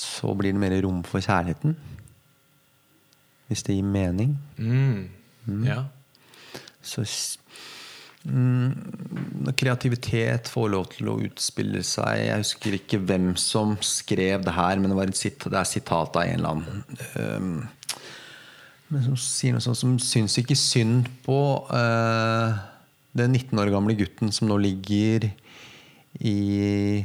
[0.01, 1.75] så blir det mer rom for kjærligheten.
[3.51, 4.37] Hvis det gir mening.
[4.55, 5.09] Mm.
[5.67, 5.81] Ja.
[6.81, 7.03] Så
[8.23, 8.71] mm,
[9.43, 14.55] når kreativitet får lov til å utspille seg Jeg husker ikke hvem som skrev det
[14.55, 16.83] her, men det, var et det er sitat av en eller annen.
[17.19, 18.01] Um,
[18.91, 21.37] men som sier noe sånt som syns ikke synd på
[21.71, 22.57] uh,
[23.15, 25.29] den 19 år gamle gutten som nå ligger
[26.19, 27.03] i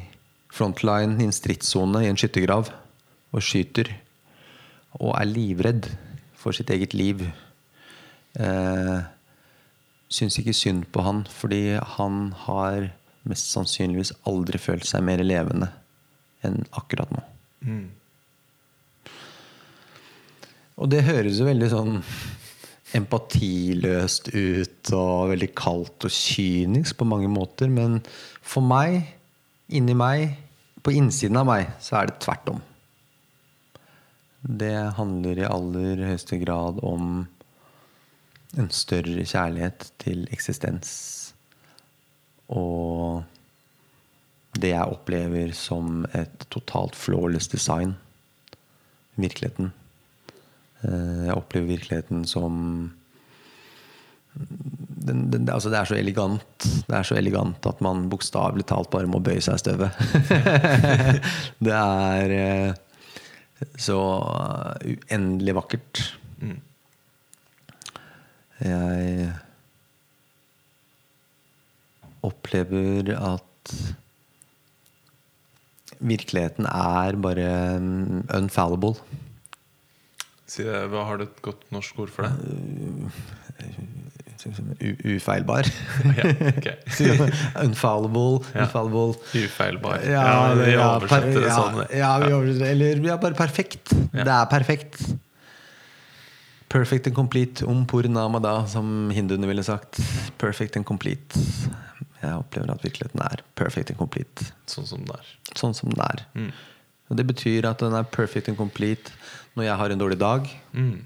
[0.56, 2.72] frontline i en stridssone i en skyttergrav
[3.34, 3.92] og skyter.
[4.98, 5.90] Og er livredd
[6.46, 7.24] for sitt eget liv.
[8.38, 8.98] Eh,
[10.06, 12.92] syns ikke synd på han, fordi han har
[13.26, 15.72] mest sannsynligvis aldri følt seg mer levende
[16.46, 17.24] enn akkurat nå.
[20.76, 21.94] Og det høres jo veldig sånn
[22.94, 27.98] empatiløst ut og veldig kaldt og kynisk på mange måter, men
[28.46, 29.00] for meg,
[29.66, 30.36] inni meg,
[30.86, 32.62] på innsiden av meg, så er det tvert om.
[34.46, 37.24] Det handler i aller høyeste grad om
[38.56, 40.92] en større kjærlighet til eksistens.
[42.48, 43.24] Og
[44.56, 47.96] det jeg opplever som et totalt flawless design.
[49.18, 49.72] Virkeligheten.
[50.84, 52.92] Eh, Jeg opplever virkeligheten som
[54.36, 58.90] den, den, altså det er så elegant Det er så elegant at man bokstavelig talt
[58.92, 59.96] bare må bøye seg i støvet.
[61.64, 62.74] det er eh,
[63.80, 63.98] så
[64.84, 66.02] uendelig vakkert.
[68.60, 69.32] Jeg
[72.24, 73.74] opplever at
[76.00, 77.50] virkeligheten er bare
[77.80, 78.96] mm, unfallible.
[80.56, 82.32] Hva Har du et godt norsk ord for det?
[85.16, 85.68] Ufeilbar.
[86.16, 86.76] Ja, okay.
[87.62, 88.64] unfallible, Ja.
[88.66, 89.14] unfallible.
[89.34, 90.00] Ufeilbar.
[90.04, 91.80] Ja, Ja, vi ja, oversetter det sånn.
[91.96, 93.94] Ja, vi oversetter, eller ja, bare perfekt.
[94.12, 95.00] Det er perfekt.
[96.68, 97.62] Perfect and complete.
[97.66, 100.00] Om purnamada, som hinduene ville sagt.
[100.38, 101.38] Perfect and complete.
[102.22, 104.48] Jeg opplever at virkeligheten er perfect and complete.
[104.66, 105.28] Sånn som det er.
[105.54, 106.24] Sånn som den er.
[106.34, 106.48] Mm.
[107.10, 109.12] Og det betyr at den er perfect and complete
[109.56, 110.48] når jeg har en dårlig dag.
[110.74, 111.04] Mm.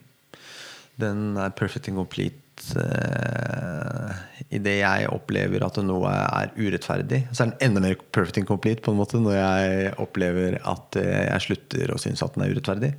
[1.00, 2.40] Den er perfect and complete
[2.78, 4.10] uh,
[4.50, 7.22] idet jeg opplever at noe er urettferdig.
[7.30, 10.98] Så er den enda mer perfect and complete på en måte når jeg opplever at
[10.98, 12.90] eh, jeg slutter å synes at den er urettferdig.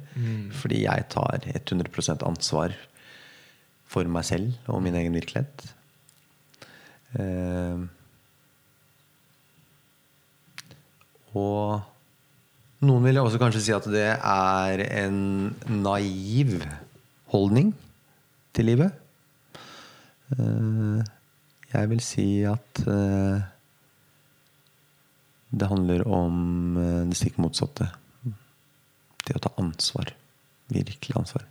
[0.61, 2.75] Fordi jeg tar 100 ansvar
[3.91, 5.67] for meg selv og min egen virkelighet.
[7.11, 7.83] Uh,
[11.35, 11.81] og
[12.87, 16.61] noen vil også kanskje si at det er en naiv
[17.35, 17.75] holdning
[18.55, 19.00] til livet.
[20.37, 21.01] Eh,
[21.71, 23.43] Jeg vil si at eh,
[25.51, 27.87] det handler om eh, det stikk motsatte.
[29.23, 30.11] Det å ta ansvar.
[30.71, 31.45] Virkelig ansvar.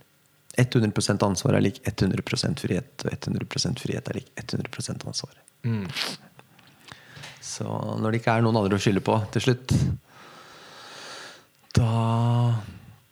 [0.59, 5.37] 100% ansvar er lik 100% frihet, og 100% frihet er lik 100% ansvar.
[7.41, 7.65] Så
[8.01, 9.71] når det ikke er noen andre å skylde på til slutt,
[11.77, 11.87] da,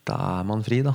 [0.05, 0.93] da er man fri, da.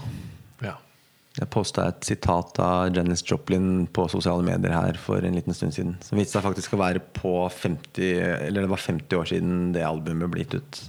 [1.35, 5.75] Jeg posta et sitat av Janis Joplin på sosiale medier her for en liten stund
[5.75, 5.97] siden.
[6.07, 8.05] Som viste seg faktisk å være på 50
[8.47, 10.83] Eller det var 50 år siden det albumet ble gitt ut.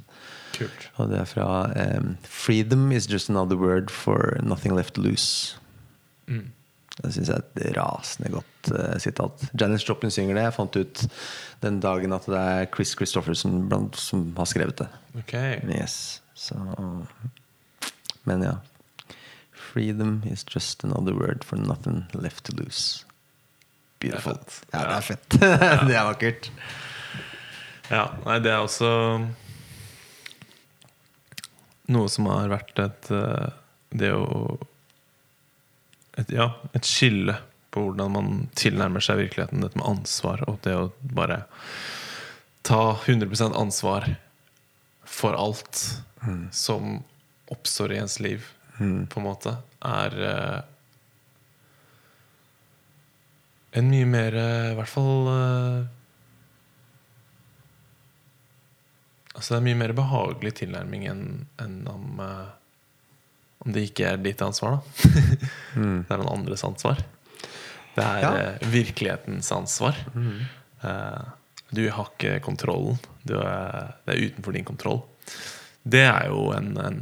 [0.55, 0.85] Kult.
[1.01, 1.47] Og det er fra
[1.97, 5.57] um, Freedom is just another word for nothing left loose'.
[6.29, 6.51] Mm.
[6.95, 9.47] Det syns jeg er et rasende godt uh, sitat.
[9.57, 10.45] Janis Joplin synger det.
[10.45, 11.03] Jeg fant ut
[11.65, 13.65] den dagen at det er Chris Christofferson
[13.97, 14.87] som har skrevet det.
[15.17, 15.35] Ok.
[15.73, 16.55] Yes, så
[18.29, 18.55] Men ja.
[19.75, 23.03] Freedom is just another word for nothing left to lose.
[23.99, 24.33] Beautiful.
[24.33, 24.61] Det.
[24.71, 25.29] Ja, det er fett.
[25.89, 26.47] det er vakkert.
[27.89, 28.91] Ja, nei, det er også
[31.91, 33.51] noe som har vært et eh,
[33.91, 34.55] Det å
[36.15, 37.35] et, Ja, et skille
[37.75, 39.59] på hvordan man tilnærmer seg virkeligheten.
[39.59, 41.43] Dette med ansvar og det å bare
[42.63, 44.07] ta 100% ansvar
[45.03, 45.83] for alt
[46.55, 47.01] som
[47.51, 48.47] oppstår i ens liv,
[48.77, 50.61] på en måte, er eh,
[53.79, 55.85] en mye mer eh, I hvert fall eh,
[59.35, 61.23] Altså Det er mye mer behagelig tilnærming enn
[61.59, 62.21] enn om
[63.65, 65.09] Om det ikke er ditt ansvar, da.
[66.05, 66.99] Det er noen andres ansvar.
[67.95, 68.31] Det er Ja.
[68.69, 69.95] virkelighetens ansvar.
[70.83, 71.23] Eh,
[71.71, 72.99] du har ikke kontrollen.
[73.25, 75.01] Du er, det er utenfor din kontroll.
[75.83, 76.99] Det er jo en, en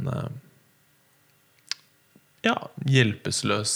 [2.44, 2.56] ja,
[2.86, 3.74] hjelpeløs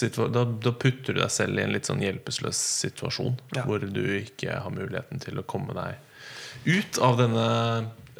[0.00, 0.32] situasjon.
[0.34, 3.36] Da, da putter du deg selv i en litt sånn hjelpeløs situasjon.
[3.56, 3.66] Ja.
[3.68, 6.06] Hvor du ikke har muligheten til å komme deg
[6.64, 7.44] ut av denne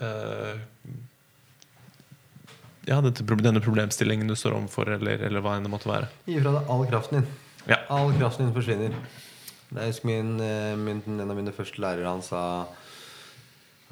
[0.01, 0.61] uh,
[2.89, 6.09] Ja, denne problemstillingen du står overfor, eller, eller hva enn det måtte være.
[6.27, 7.35] Gi fra deg all kraften din.
[7.69, 7.77] Ja.
[7.93, 8.97] All kraften din forsvinner.
[9.71, 12.41] Jeg husker min, eh, min, En av mine første lærere han sa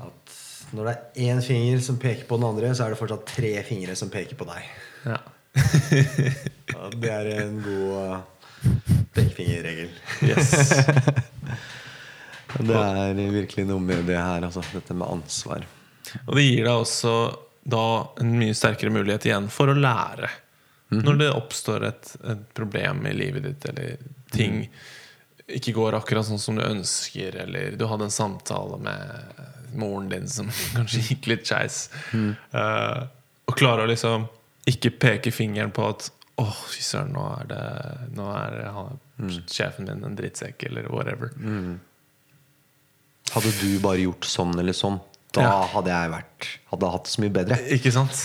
[0.02, 0.32] at
[0.74, 3.52] når det er én finger som peker på den andre, så er det fortsatt tre
[3.68, 4.66] fingre som peker på deg.
[5.06, 5.20] Ja.
[6.68, 8.18] Ja, det er en god uh,
[9.16, 9.88] pekefingerregel.
[10.28, 10.52] Yes.
[12.58, 14.62] Det er virkelig noe med det her, altså.
[14.72, 15.64] Dette med ansvar.
[16.24, 17.12] Og det gir deg også
[17.68, 17.82] da
[18.22, 20.30] en mye sterkere mulighet igjen for å lære.
[20.96, 23.98] Når det oppstår et, et problem i livet ditt, eller
[24.32, 24.62] ting
[25.48, 30.28] ikke går akkurat sånn som du ønsker, eller du hadde en samtale med moren din
[30.28, 32.98] som kanskje gikk litt skeis, eh,
[33.48, 34.26] og klarer å liksom
[34.68, 37.62] ikke peke fingeren på at å, fy søren, nå er det
[38.14, 38.98] Nå er han,
[39.50, 41.32] sjefen min en drittsekk, eller whatever.
[43.34, 45.00] Hadde du bare gjort sånn eller sånn,
[45.36, 45.56] da Ja.
[45.74, 47.58] hadde jeg vært Hadde hatt det så mye bedre.
[47.76, 48.22] Ikke sant?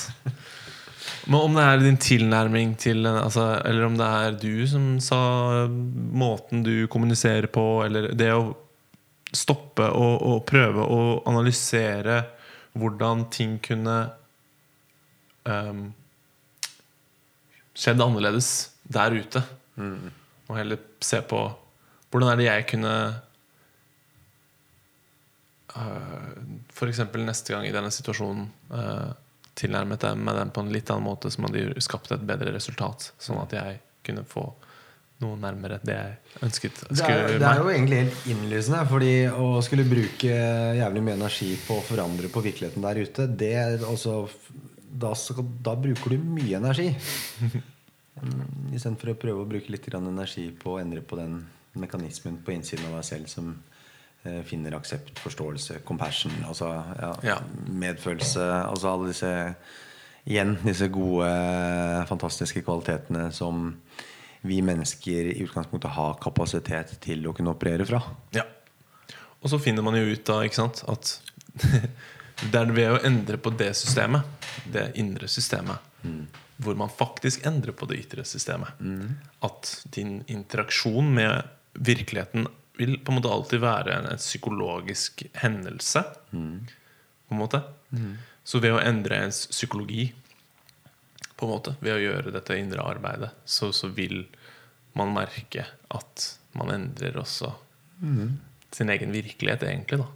[1.27, 5.19] Men om det er din tilnærming til altså, Eller om det er du som sa
[5.69, 8.53] måten du kommuniserer på, eller det å
[9.33, 12.19] stoppe og, og prøve å analysere
[12.77, 13.97] hvordan ting kunne
[15.49, 15.87] um,
[17.73, 18.49] skjedd annerledes
[18.83, 19.43] der ute.
[20.47, 21.43] Og heller se på
[22.13, 22.95] hvordan er det jeg kunne
[26.73, 29.13] for eksempel neste gang i denne situasjonen uh,
[29.57, 33.11] tilnærmet jeg meg den på en litt annen måte som hadde skapt et bedre resultat.
[33.21, 34.47] Sånn at jeg kunne få
[35.23, 36.83] noe nærmere det jeg ønsket.
[36.89, 38.81] Det er, det er jo egentlig helt innlysende.
[38.89, 40.33] Fordi å skulle bruke
[40.79, 44.23] jævlig mye energi på å forandre på virkeligheten der ute, det er altså
[44.93, 46.91] da, skal- da bruker du mye energi.
[48.73, 51.39] Istedenfor å prøve å bruke litt grann energi på å endre på den
[51.81, 53.47] mekanismen på innsiden av deg selv som
[54.23, 56.69] eh, finner aksept, forståelse, compassion, altså
[57.01, 57.37] ja, Ja.
[57.67, 58.45] medfølelse.
[58.69, 59.33] Altså alle disse
[60.23, 61.25] Igjen disse gode,
[62.07, 63.73] fantastiske kvalitetene som
[64.47, 67.99] vi mennesker i utgangspunktet har kapasitet til å kunne operere fra.
[68.31, 68.45] Ja.
[69.43, 71.17] Og så finner man jo ut da ikke sant, at
[72.41, 74.25] det er ved å endre på det systemet,
[74.73, 75.77] det indre systemet,
[76.63, 78.73] hvor man faktisk endrer på det ytre systemet,
[79.45, 81.43] at din interaksjon med
[81.73, 82.47] virkeligheten
[82.77, 86.03] vil på en måte alltid være en, en psykologisk hendelse.
[87.27, 87.61] På en måte.
[88.43, 90.09] Så ved å endre ens psykologi
[91.37, 94.25] på en måte, ved å gjøre dette indre arbeidet, så, så vil
[94.97, 96.27] man merke at
[96.57, 97.53] man endrer også
[98.73, 100.01] sin egen virkelighet, egentlig.
[100.01, 100.09] da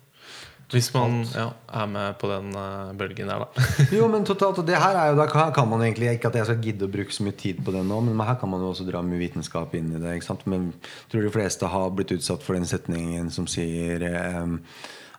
[0.68, 1.46] Hvis man ja,
[1.80, 3.68] er med på den eh, bølgen der, da.
[3.96, 6.36] Jo, men totalt, og det her er jo, Da kan, kan man egentlig Ikke at
[6.36, 8.64] jeg skal gidde å bruke så mye tid på det nå, men her kan man
[8.64, 10.18] jo også dra mye vitenskap inn i det.
[10.18, 10.44] ikke sant?
[10.50, 14.50] Men jeg tror de fleste har blitt utsatt for den setningen som sier eh,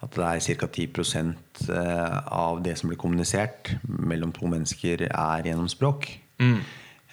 [0.05, 0.69] at det er ca.
[0.69, 1.25] 10
[1.73, 6.13] eh, av det som blir kommunisert mellom to mennesker, er gjennom språk.
[6.39, 6.61] Mm.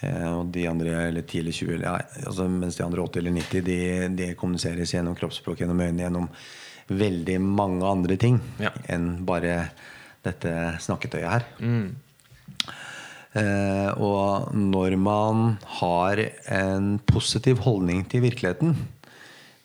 [0.06, 1.95] og de andre, eller 10 eller 20, ja,
[2.28, 3.80] altså, mens de andre 80 eller 90, de,
[4.20, 6.28] de kommuniseres gjennom kroppsspråk, gjennom øynene, gjennom
[6.90, 8.72] veldig mange andre ting Ja.
[8.90, 9.70] enn bare
[10.26, 10.52] dette
[10.82, 11.45] snakketøyet her.
[13.36, 16.22] Eh, og når man har
[16.56, 18.76] en positiv holdning til virkeligheten,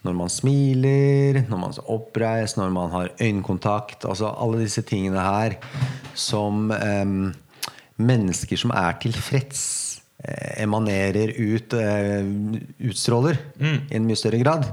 [0.02, 5.20] når man smiler, når man er oppreist, når man har øyekontakt Altså alle disse tingene
[5.20, 5.58] her
[6.16, 7.04] som eh,
[8.00, 12.24] mennesker som er tilfreds, eh, emanerer ut, eh,
[12.88, 14.66] utstråler i en mye større grad,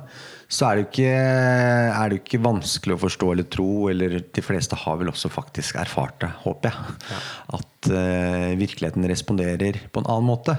[0.48, 5.00] så er det, jo ikke, ikke vanskelig å forstå eller tro, eller de fleste har
[5.02, 7.18] vel også faktisk erfart det, håper jeg,
[7.58, 10.56] at uh, virkeligheten responderer på en annen måte.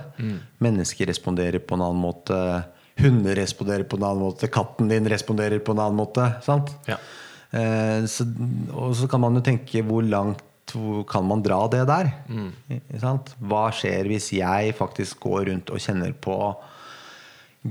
[0.65, 2.36] Mennesker responderer på en annen måte.
[3.01, 4.51] Hunder responderer på en annen måte.
[4.52, 6.27] Katten din responderer på en annen måte.
[6.44, 6.74] Sant?
[6.90, 7.01] Ja.
[7.48, 8.28] Uh, så,
[8.77, 12.10] og så kan man jo tenke hvor langt hvor kan man dra det der?
[12.28, 12.51] Mm.
[13.01, 13.32] Sant?
[13.40, 16.36] Hva skjer hvis jeg faktisk går rundt og kjenner på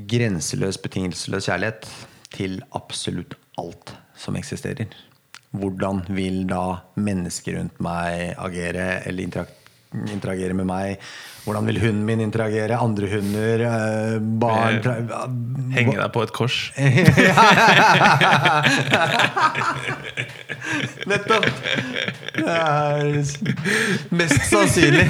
[0.10, 1.88] grenseløs, betingelsesløs kjærlighet
[2.36, 4.88] til absolutt alt som eksisterer?
[5.58, 9.24] Hvordan vil da mennesker rundt meg agere eller
[10.12, 10.98] interagere med meg?
[11.48, 12.76] Hvordan vil hunden min interagere?
[12.84, 13.62] Andre hunder?
[13.64, 14.82] eh, Barn?
[14.84, 15.14] Eh,
[15.78, 16.58] Henge deg på et kors.
[21.08, 21.45] Nettopp!
[22.38, 23.24] Det er
[24.20, 25.08] mest sannsynlig.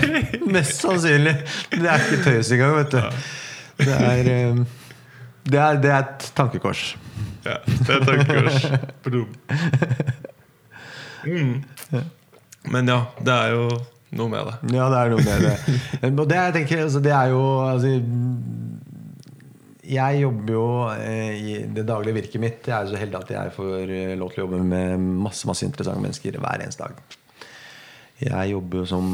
[0.53, 1.33] Mest sannsynlig.
[1.73, 3.01] Det er ikke tøys engang, vet du.
[3.81, 4.61] Det er, eh,
[5.47, 6.85] det er, det er et tankekors.
[7.47, 8.65] Ja, det er tankekors.
[11.27, 11.53] Mm.
[12.71, 13.67] Men ja, det er jo
[14.17, 14.55] noe med det.
[14.77, 16.11] Ja, det er noe med det.
[16.11, 17.91] Og det, jeg tenker, altså, det er jo altså,
[19.87, 22.67] Jeg jobber jo eh, i det daglige virket mitt.
[22.67, 25.67] Jeg er så heldig at jeg får eh, lov til å jobbe med masse masse
[25.67, 27.19] interessante mennesker hver eneste dag.
[28.23, 29.11] Jeg jobber jo som,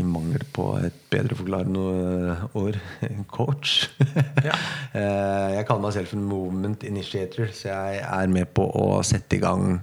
[0.00, 2.78] i mangel på et bedre forklarende ord,
[3.36, 3.88] coach.
[4.48, 4.56] Ja.
[4.96, 9.36] Eh, Jeg kaller meg selv for movement initiator, så jeg er med på å sette
[9.36, 9.80] i gang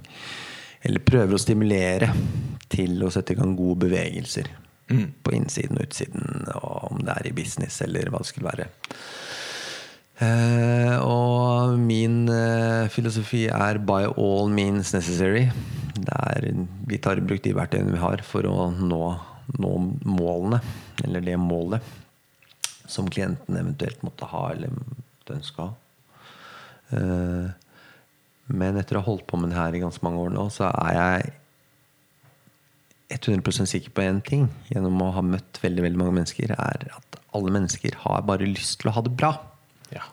[0.84, 2.10] Eller prøver å stimulere
[2.70, 4.50] til å sette i gang gode bevegelser.
[5.24, 8.68] På innsiden og utsiden, og om det er i business eller hva det skulle være.
[10.18, 15.50] Uh, og min uh, filosofi er 'by all means necessary'.
[15.94, 16.48] Det er,
[16.86, 19.02] vi tar i bruk de verktøyene vi har for å nå,
[19.56, 19.72] nå
[20.04, 20.60] målene,
[21.04, 21.96] eller det målet
[22.88, 25.74] som klienten eventuelt måtte ha eller måtte ønske å ha.
[26.96, 27.48] Eh,
[28.48, 30.70] men etter å ha holdt på med det her i ganske mange år nå, så
[30.70, 31.34] er jeg
[33.18, 37.20] 100 sikker på én ting gjennom å ha møtt veldig veldig mange mennesker, er at
[37.36, 39.32] alle mennesker har bare lyst til å ha det bra.
[39.92, 40.04] Ja.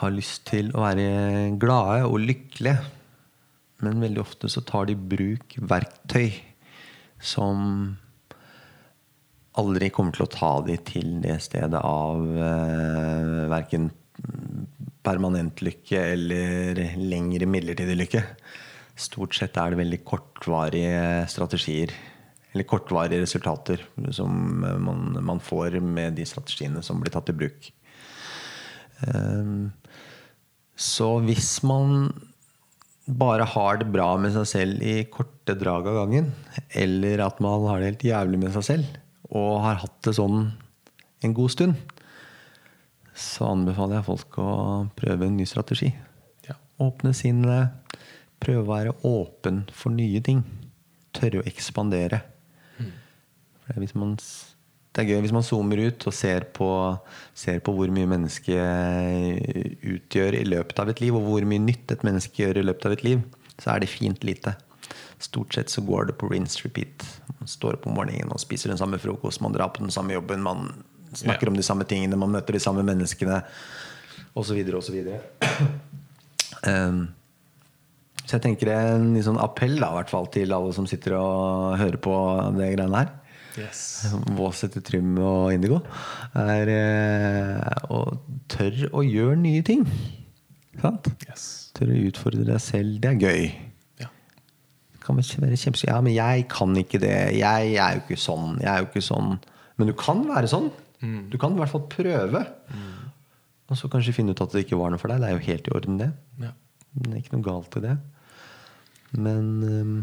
[0.00, 2.92] Har lyst til å være glade og lykkelige.
[3.84, 6.30] Men veldig ofte så tar de i bruk verktøy
[7.22, 7.96] som
[9.56, 13.88] aldri kommer til å ta de til det stedet av eh, verken
[15.06, 18.22] permanent lykke eller lengre midlertidig lykke.
[18.96, 21.92] Stort sett er det veldig kortvarige strategier.
[22.52, 23.82] Eller kortvarige resultater
[24.16, 27.70] som man, man får med de strategiene som blir tatt i bruk.
[29.06, 29.72] Ehm,
[30.76, 32.12] Så hvis man
[33.06, 36.32] bare har det bra med seg selv i korte drag av gangen,
[36.74, 38.96] eller at man har det helt jævlig med seg selv,
[39.30, 40.40] og har hatt det sånn
[41.24, 41.76] en god stund,
[43.16, 44.50] så anbefaler jeg folk å
[44.98, 45.88] prøve en ny strategi.
[46.48, 46.58] Ja.
[46.82, 47.96] Åpne sinnet,
[48.42, 50.42] prøve å være åpen for nye ting.
[51.16, 52.20] Tørre å ekspandere.
[53.66, 54.18] For hvis man,
[54.96, 56.68] det er gøy hvis man zoomer ut og ser på,
[57.36, 61.92] ser på hvor mye mennesket utgjør i løpet av et liv, og hvor mye nytt
[61.92, 63.26] et menneske gjør i løpet av et liv,
[63.60, 64.54] så er det fint lite.
[65.20, 67.04] Stort sett så går det på rinse repeat.
[67.28, 70.16] Man står opp om morgenen og spiser den samme frokost, man drar på den samme
[70.16, 70.70] jobben, man
[71.12, 71.52] snakker yeah.
[71.52, 73.42] om de samme tingene, man møter de samme menneskene,
[74.36, 74.98] osv., osv.
[76.64, 77.04] Um,
[78.24, 82.16] så jeg tenker en sånn appell da, fall til alle som sitter og hører på
[82.56, 83.12] det greiene her.
[83.56, 83.80] Yes.
[84.36, 85.80] Vås etter Trym og Indigo.
[86.36, 88.02] Er eh, å
[88.52, 89.86] tørre å gjøre nye ting.
[90.82, 91.08] Sant?
[91.28, 91.46] yes.
[91.76, 92.98] Tørre å utfordre deg selv.
[93.02, 93.46] Det er gøy.
[94.02, 94.10] Ja.
[94.92, 95.90] Det kan være kjempeskøy.
[95.90, 97.16] Ja, men jeg kan ikke det.
[97.38, 98.58] Jeg er jo ikke sånn.
[98.60, 99.38] Jeg er jo ikke sånn.
[99.76, 100.70] Men du kan være sånn.
[101.30, 102.42] Du kan i hvert fall prøve.
[103.66, 105.22] Og så kanskje finne ut at det ikke var noe for deg.
[105.22, 106.10] Det er jo helt i orden, det.
[106.42, 106.52] Ja.
[106.96, 107.96] Det er ikke noe galt i det.
[109.16, 109.96] Men um,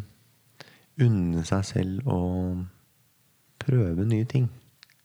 [1.04, 2.20] unne seg selv å
[3.66, 4.48] prøve nye ting.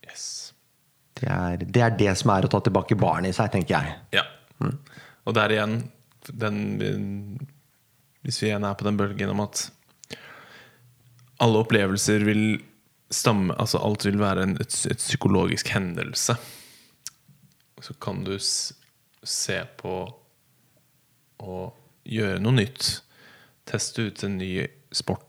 [0.06, 0.52] Yes.
[1.18, 3.96] Det er, det er det som er å ta tilbake barnet i seg, tenker jeg.
[4.20, 4.24] Ja.
[5.26, 5.80] Og der igjen
[6.28, 7.38] den,
[8.26, 9.68] Hvis vi igjen er på den bølgen om at
[11.38, 12.42] alle opplevelser vil
[13.14, 16.34] stamme Altså alt vil være en, et, et psykologisk hendelse.
[17.80, 19.94] Så kan du se på
[21.38, 21.60] å
[22.08, 22.90] gjøre noe nytt.
[23.68, 24.50] Teste ut en ny
[24.92, 25.27] sport.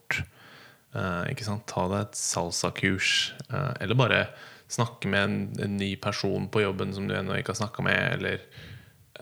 [0.95, 1.49] Eh?
[1.69, 3.33] Ta deg et salsa-kurs.
[3.49, 4.23] Eh, eller bare
[4.69, 8.19] snakke med en, en ny person på jobben som du ennå ikke har snakka med.
[8.19, 8.43] Eller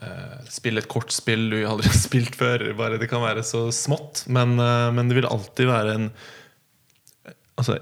[0.02, 2.66] uh, spille et kortspill du aldri har spilt før.
[2.76, 6.10] Bare Det kan være så smått, men, uh, men det vil alltid være en
[7.58, 7.74] Altså,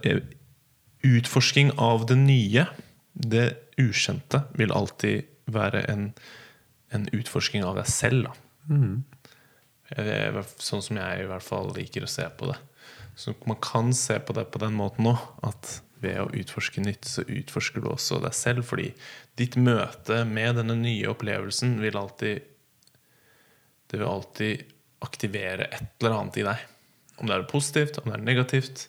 [1.04, 2.62] utforsking av det nye,
[3.12, 3.42] det
[3.76, 6.06] ukjente, vil alltid være en,
[6.96, 8.30] en utforsking av deg selv.
[9.92, 12.56] Hvert- sånn som jeg i hvert fall liker å se på det.
[13.16, 17.08] Så man kan se på det på den måten òg, at ved å utforske nytt,
[17.08, 18.66] så utforsker du også deg selv.
[18.68, 18.90] Fordi
[19.40, 22.52] ditt møte med denne nye opplevelsen vil alltid
[23.86, 24.64] Det vil alltid
[25.06, 26.62] aktivere et eller annet i deg.
[27.22, 28.88] Om det er positivt, om det er negativt.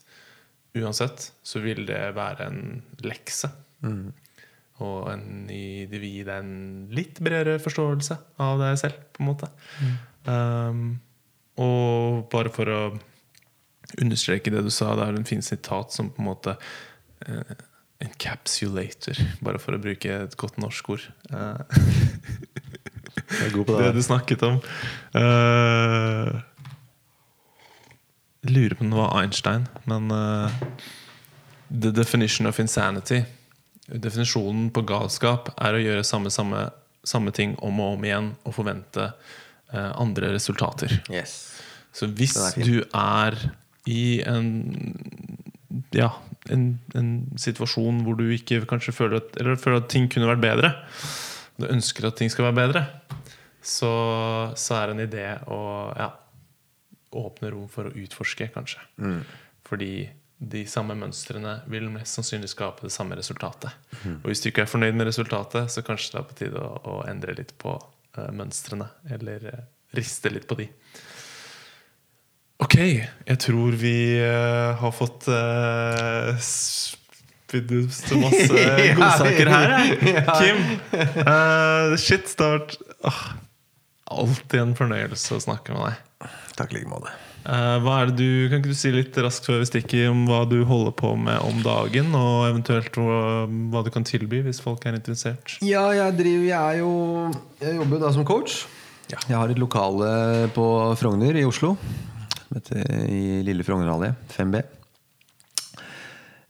[0.73, 2.63] Uansett så vil det være en
[3.05, 3.51] lekse.
[4.81, 9.21] Og en, ny, det vil gi deg en litt bredere forståelse av deg selv, på
[9.21, 9.51] en måte.
[10.25, 10.81] Um,
[11.61, 12.81] og bare for å
[13.95, 16.57] understreke det du sa, det er en fin sitat som på en måte
[17.27, 17.55] uh,
[18.03, 21.05] Encapsulator, bare for å bruke et godt norsk ord.
[21.31, 21.57] Uh,
[23.47, 23.93] det det.
[23.95, 24.59] du snakket om.
[25.17, 26.37] Uh,
[28.45, 30.61] lurer på om det var Einstein, men uh,
[31.67, 33.25] The definition of insanity
[33.87, 36.65] Definisjonen på galskap er å gjøre samme, samme,
[37.07, 39.05] samme ting om og om igjen og forvente
[39.71, 40.91] andre resultater.
[41.11, 41.37] Yes.
[41.95, 43.37] Så hvis du er
[43.87, 44.51] i en
[45.95, 46.09] ja,
[46.51, 47.09] en, en
[47.39, 50.71] situasjon hvor du ikke kanskje føler at, eller føler at ting kunne vært bedre,
[51.57, 52.83] du ønsker at ting skal være bedre,
[53.61, 53.91] så,
[54.57, 55.59] så er det en idé å
[55.97, 56.11] ja,
[57.17, 58.83] åpne rom for å utforske, kanskje.
[59.01, 59.19] Mm.
[59.67, 59.91] Fordi
[60.37, 63.73] de samme mønstrene vil mest sannsynlig skape det samme resultatet.
[64.03, 64.19] Mm.
[64.21, 66.77] Og hvis du ikke er fornøyd med resultatet, så kanskje det er på tide å,
[66.77, 68.87] å endre litt på uh, mønstrene.
[69.17, 69.63] Eller uh,
[69.97, 70.69] riste litt på de.
[72.57, 78.63] Ok, jeg tror vi uh, har fått uh, spydd ut så masse
[78.97, 79.73] godsaker her.
[79.75, 79.99] jeg.
[80.15, 80.37] ja.
[80.39, 80.63] Kim,
[81.21, 82.73] uh, shit, det har vært
[83.05, 83.21] åh,
[84.23, 86.33] alltid en fornøyelse å snakke med deg.
[86.57, 87.13] Takk i like måte.
[87.45, 90.25] Uh, hva er det du, kan ikke du si litt raskt før vi stikker om
[90.27, 94.65] hva du holder på med om dagen, og eventuelt hva, hva du kan tilby hvis
[94.65, 95.59] folk er interessert?
[95.61, 96.91] Ja, jeg driver Jeg er jo
[97.61, 98.63] Jeg jobber jo da som coach.
[99.13, 100.65] Jeg har et lokale på
[100.99, 101.77] Frogner i Oslo.
[102.55, 104.63] Heter I Lille Frognerallé, 5B.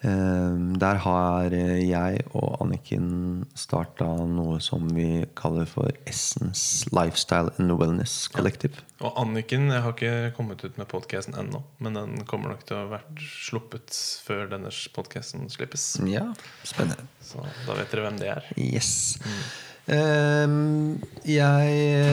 [0.05, 7.73] Eh, Der har jeg og Anniken starta noe som vi kaller for Essence Lifestyle and
[7.79, 8.83] Wellness Collective.
[9.01, 12.77] Og Anniken, jeg har ikke kommet ut med podkasten ennå, men den kommer nok til
[12.77, 15.95] å ha vært sluppet før denne podkasten slippes.
[16.05, 16.27] Ja,
[16.63, 17.09] spennende.
[17.25, 18.51] Så da vet dere hvem det er.
[18.57, 19.17] Yes.
[19.25, 19.41] Ehm,
[19.87, 21.69] jeg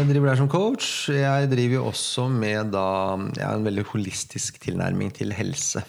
[0.06, 1.10] driver der som coach.
[1.10, 5.82] Jeg driver jo også med da Jeg har en veldig holistisk tilnærming til helse.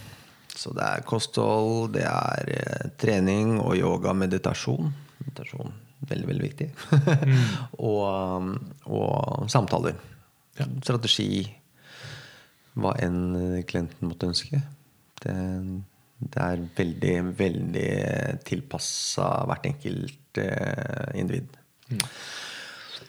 [0.56, 4.94] Så det er kosthold, det er eh, trening og yoga, meditasjon.
[5.20, 5.74] Meditasjon,
[6.10, 6.70] veldig, veldig viktig.
[7.92, 8.50] og,
[8.88, 9.94] og samtaler.
[10.56, 11.44] Strategi.
[12.76, 14.62] Hva enn klienten måtte ønske.
[15.22, 15.36] Det,
[16.20, 17.92] det er veldig, veldig
[18.48, 21.62] tilpassa hvert enkelt eh, individ.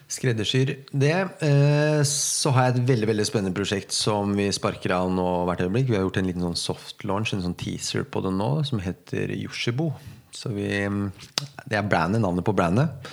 [0.07, 1.15] Skreddersyr det.
[1.43, 5.65] Eh, så har jeg et veldig veldig spennende prosjekt som vi sparker av nå hvert
[5.65, 5.89] øyeblikk.
[5.89, 8.79] Vi har gjort en liten sånn soft launch, en sånn teaser på det nå, som
[8.83, 9.91] heter Yoshibo.
[10.31, 10.69] Så vi,
[11.65, 13.11] det er brandet, navnet på brandet.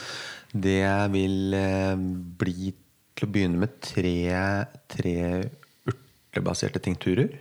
[0.54, 1.96] Det vil eh,
[2.38, 2.70] bli
[3.14, 4.14] til å begynne med tre,
[4.90, 5.16] tre
[5.90, 7.34] urtebaserte tinkturer.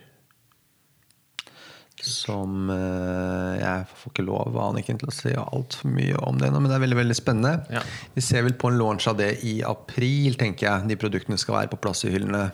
[2.03, 6.49] Som eh, Jeg får ikke lov av Anniken til å si altfor mye om det
[6.51, 7.53] nå, men det er veldig veldig spennende.
[7.71, 7.84] Ja.
[8.15, 10.89] Vi ser vel på en launch av det i april, tenker jeg.
[10.91, 12.49] De produktene skal være på plass i hyllene.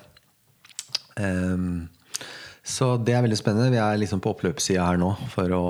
[1.20, 1.88] Um,
[2.62, 3.74] så det er veldig spennende.
[3.74, 5.64] Vi er liksom på oppløpssida her nå for å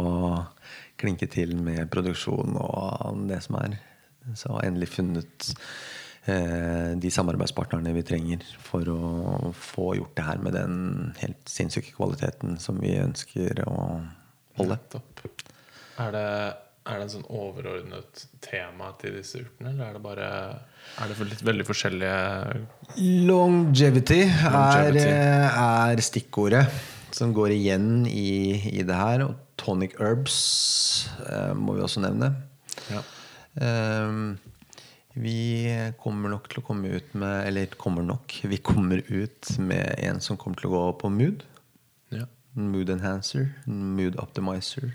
[0.99, 3.79] klinke til med produksjon og det som er.
[4.35, 5.53] Så endelig funnet
[6.99, 10.75] de samarbeidspartnerne vi trenger for å få gjort det her med den
[11.21, 13.75] helt sinnssyke kvaliteten som vi ønsker å
[14.59, 14.77] holde.
[15.99, 16.25] Er det,
[16.89, 20.29] er det en sånn overordnet tema til disse urtene, eller er det bare
[20.99, 22.13] Er det for litt veldig forskjellige
[23.29, 25.05] Longevity er, Longevity.
[25.07, 25.59] eh,
[25.91, 26.65] er stikkordet
[27.15, 29.25] som går igjen i, i det her.
[29.27, 30.39] Og tonic herbs
[31.27, 32.33] eh, må vi også nevne.
[32.93, 33.01] ja.
[33.59, 34.37] Ehm,
[35.19, 38.37] vi kommer nok til å komme ut med Eller kommer nok.
[38.47, 41.43] Vi kommer ut med en som kommer til å gå på mood.
[42.15, 42.27] Ja.
[42.55, 43.49] Mood enhancer.
[43.67, 44.93] Mood optimizer.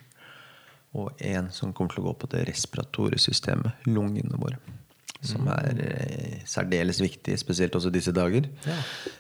[0.95, 4.61] Og en som kommer til å gå på det respiratoriske systemet, lungene våre.
[5.25, 8.47] Som er eh, særdeles viktig, spesielt også disse dager.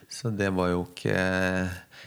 [0.09, 1.17] Så det var jo ikke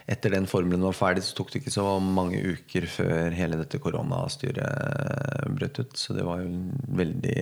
[0.07, 3.81] Etter den formelen var ferdig, så tok det ikke så mange uker før hele dette
[3.83, 5.97] koronastyret brøt ut.
[5.99, 6.53] Så det var jo
[6.95, 7.41] veldig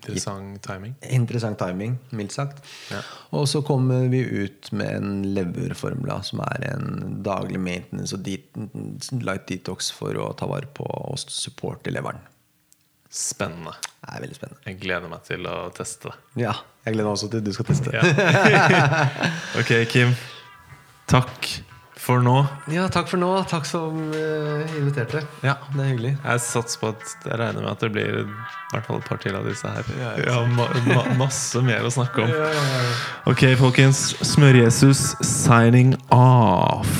[0.00, 0.94] Interessant timing.
[1.10, 2.64] Interessant timing, mildt sagt.
[2.90, 3.02] Ja.
[3.36, 8.26] Og så kommer vi ut med en leverformula, som er en daglig maintenance og
[9.20, 12.22] light detox for å ta vare på og supporte leveren.
[13.10, 13.74] Spennende.
[14.00, 14.62] Det er veldig spennende.
[14.68, 16.44] Jeg gleder meg til å teste det.
[16.46, 16.54] Ja,
[16.86, 17.96] jeg gleder meg også til du skal teste.
[17.96, 18.94] det.
[19.60, 20.14] ok, Kim.
[21.10, 21.69] Takk
[22.10, 22.36] for nå.
[22.74, 23.30] Ja, takk for nå.
[23.50, 25.22] Takk som uh, inviterte.
[25.46, 25.54] Ja.
[25.70, 26.14] Det er hyggelig.
[26.24, 28.24] Jeg satser på at jeg regner med at det blir i
[28.72, 29.92] hvert fall et par til av disse her.
[30.00, 32.34] Ja, Ja, ma ma masse mer å snakke om.
[33.30, 34.10] Ok, folkens.
[34.26, 36.90] Smør-Jesus signing off.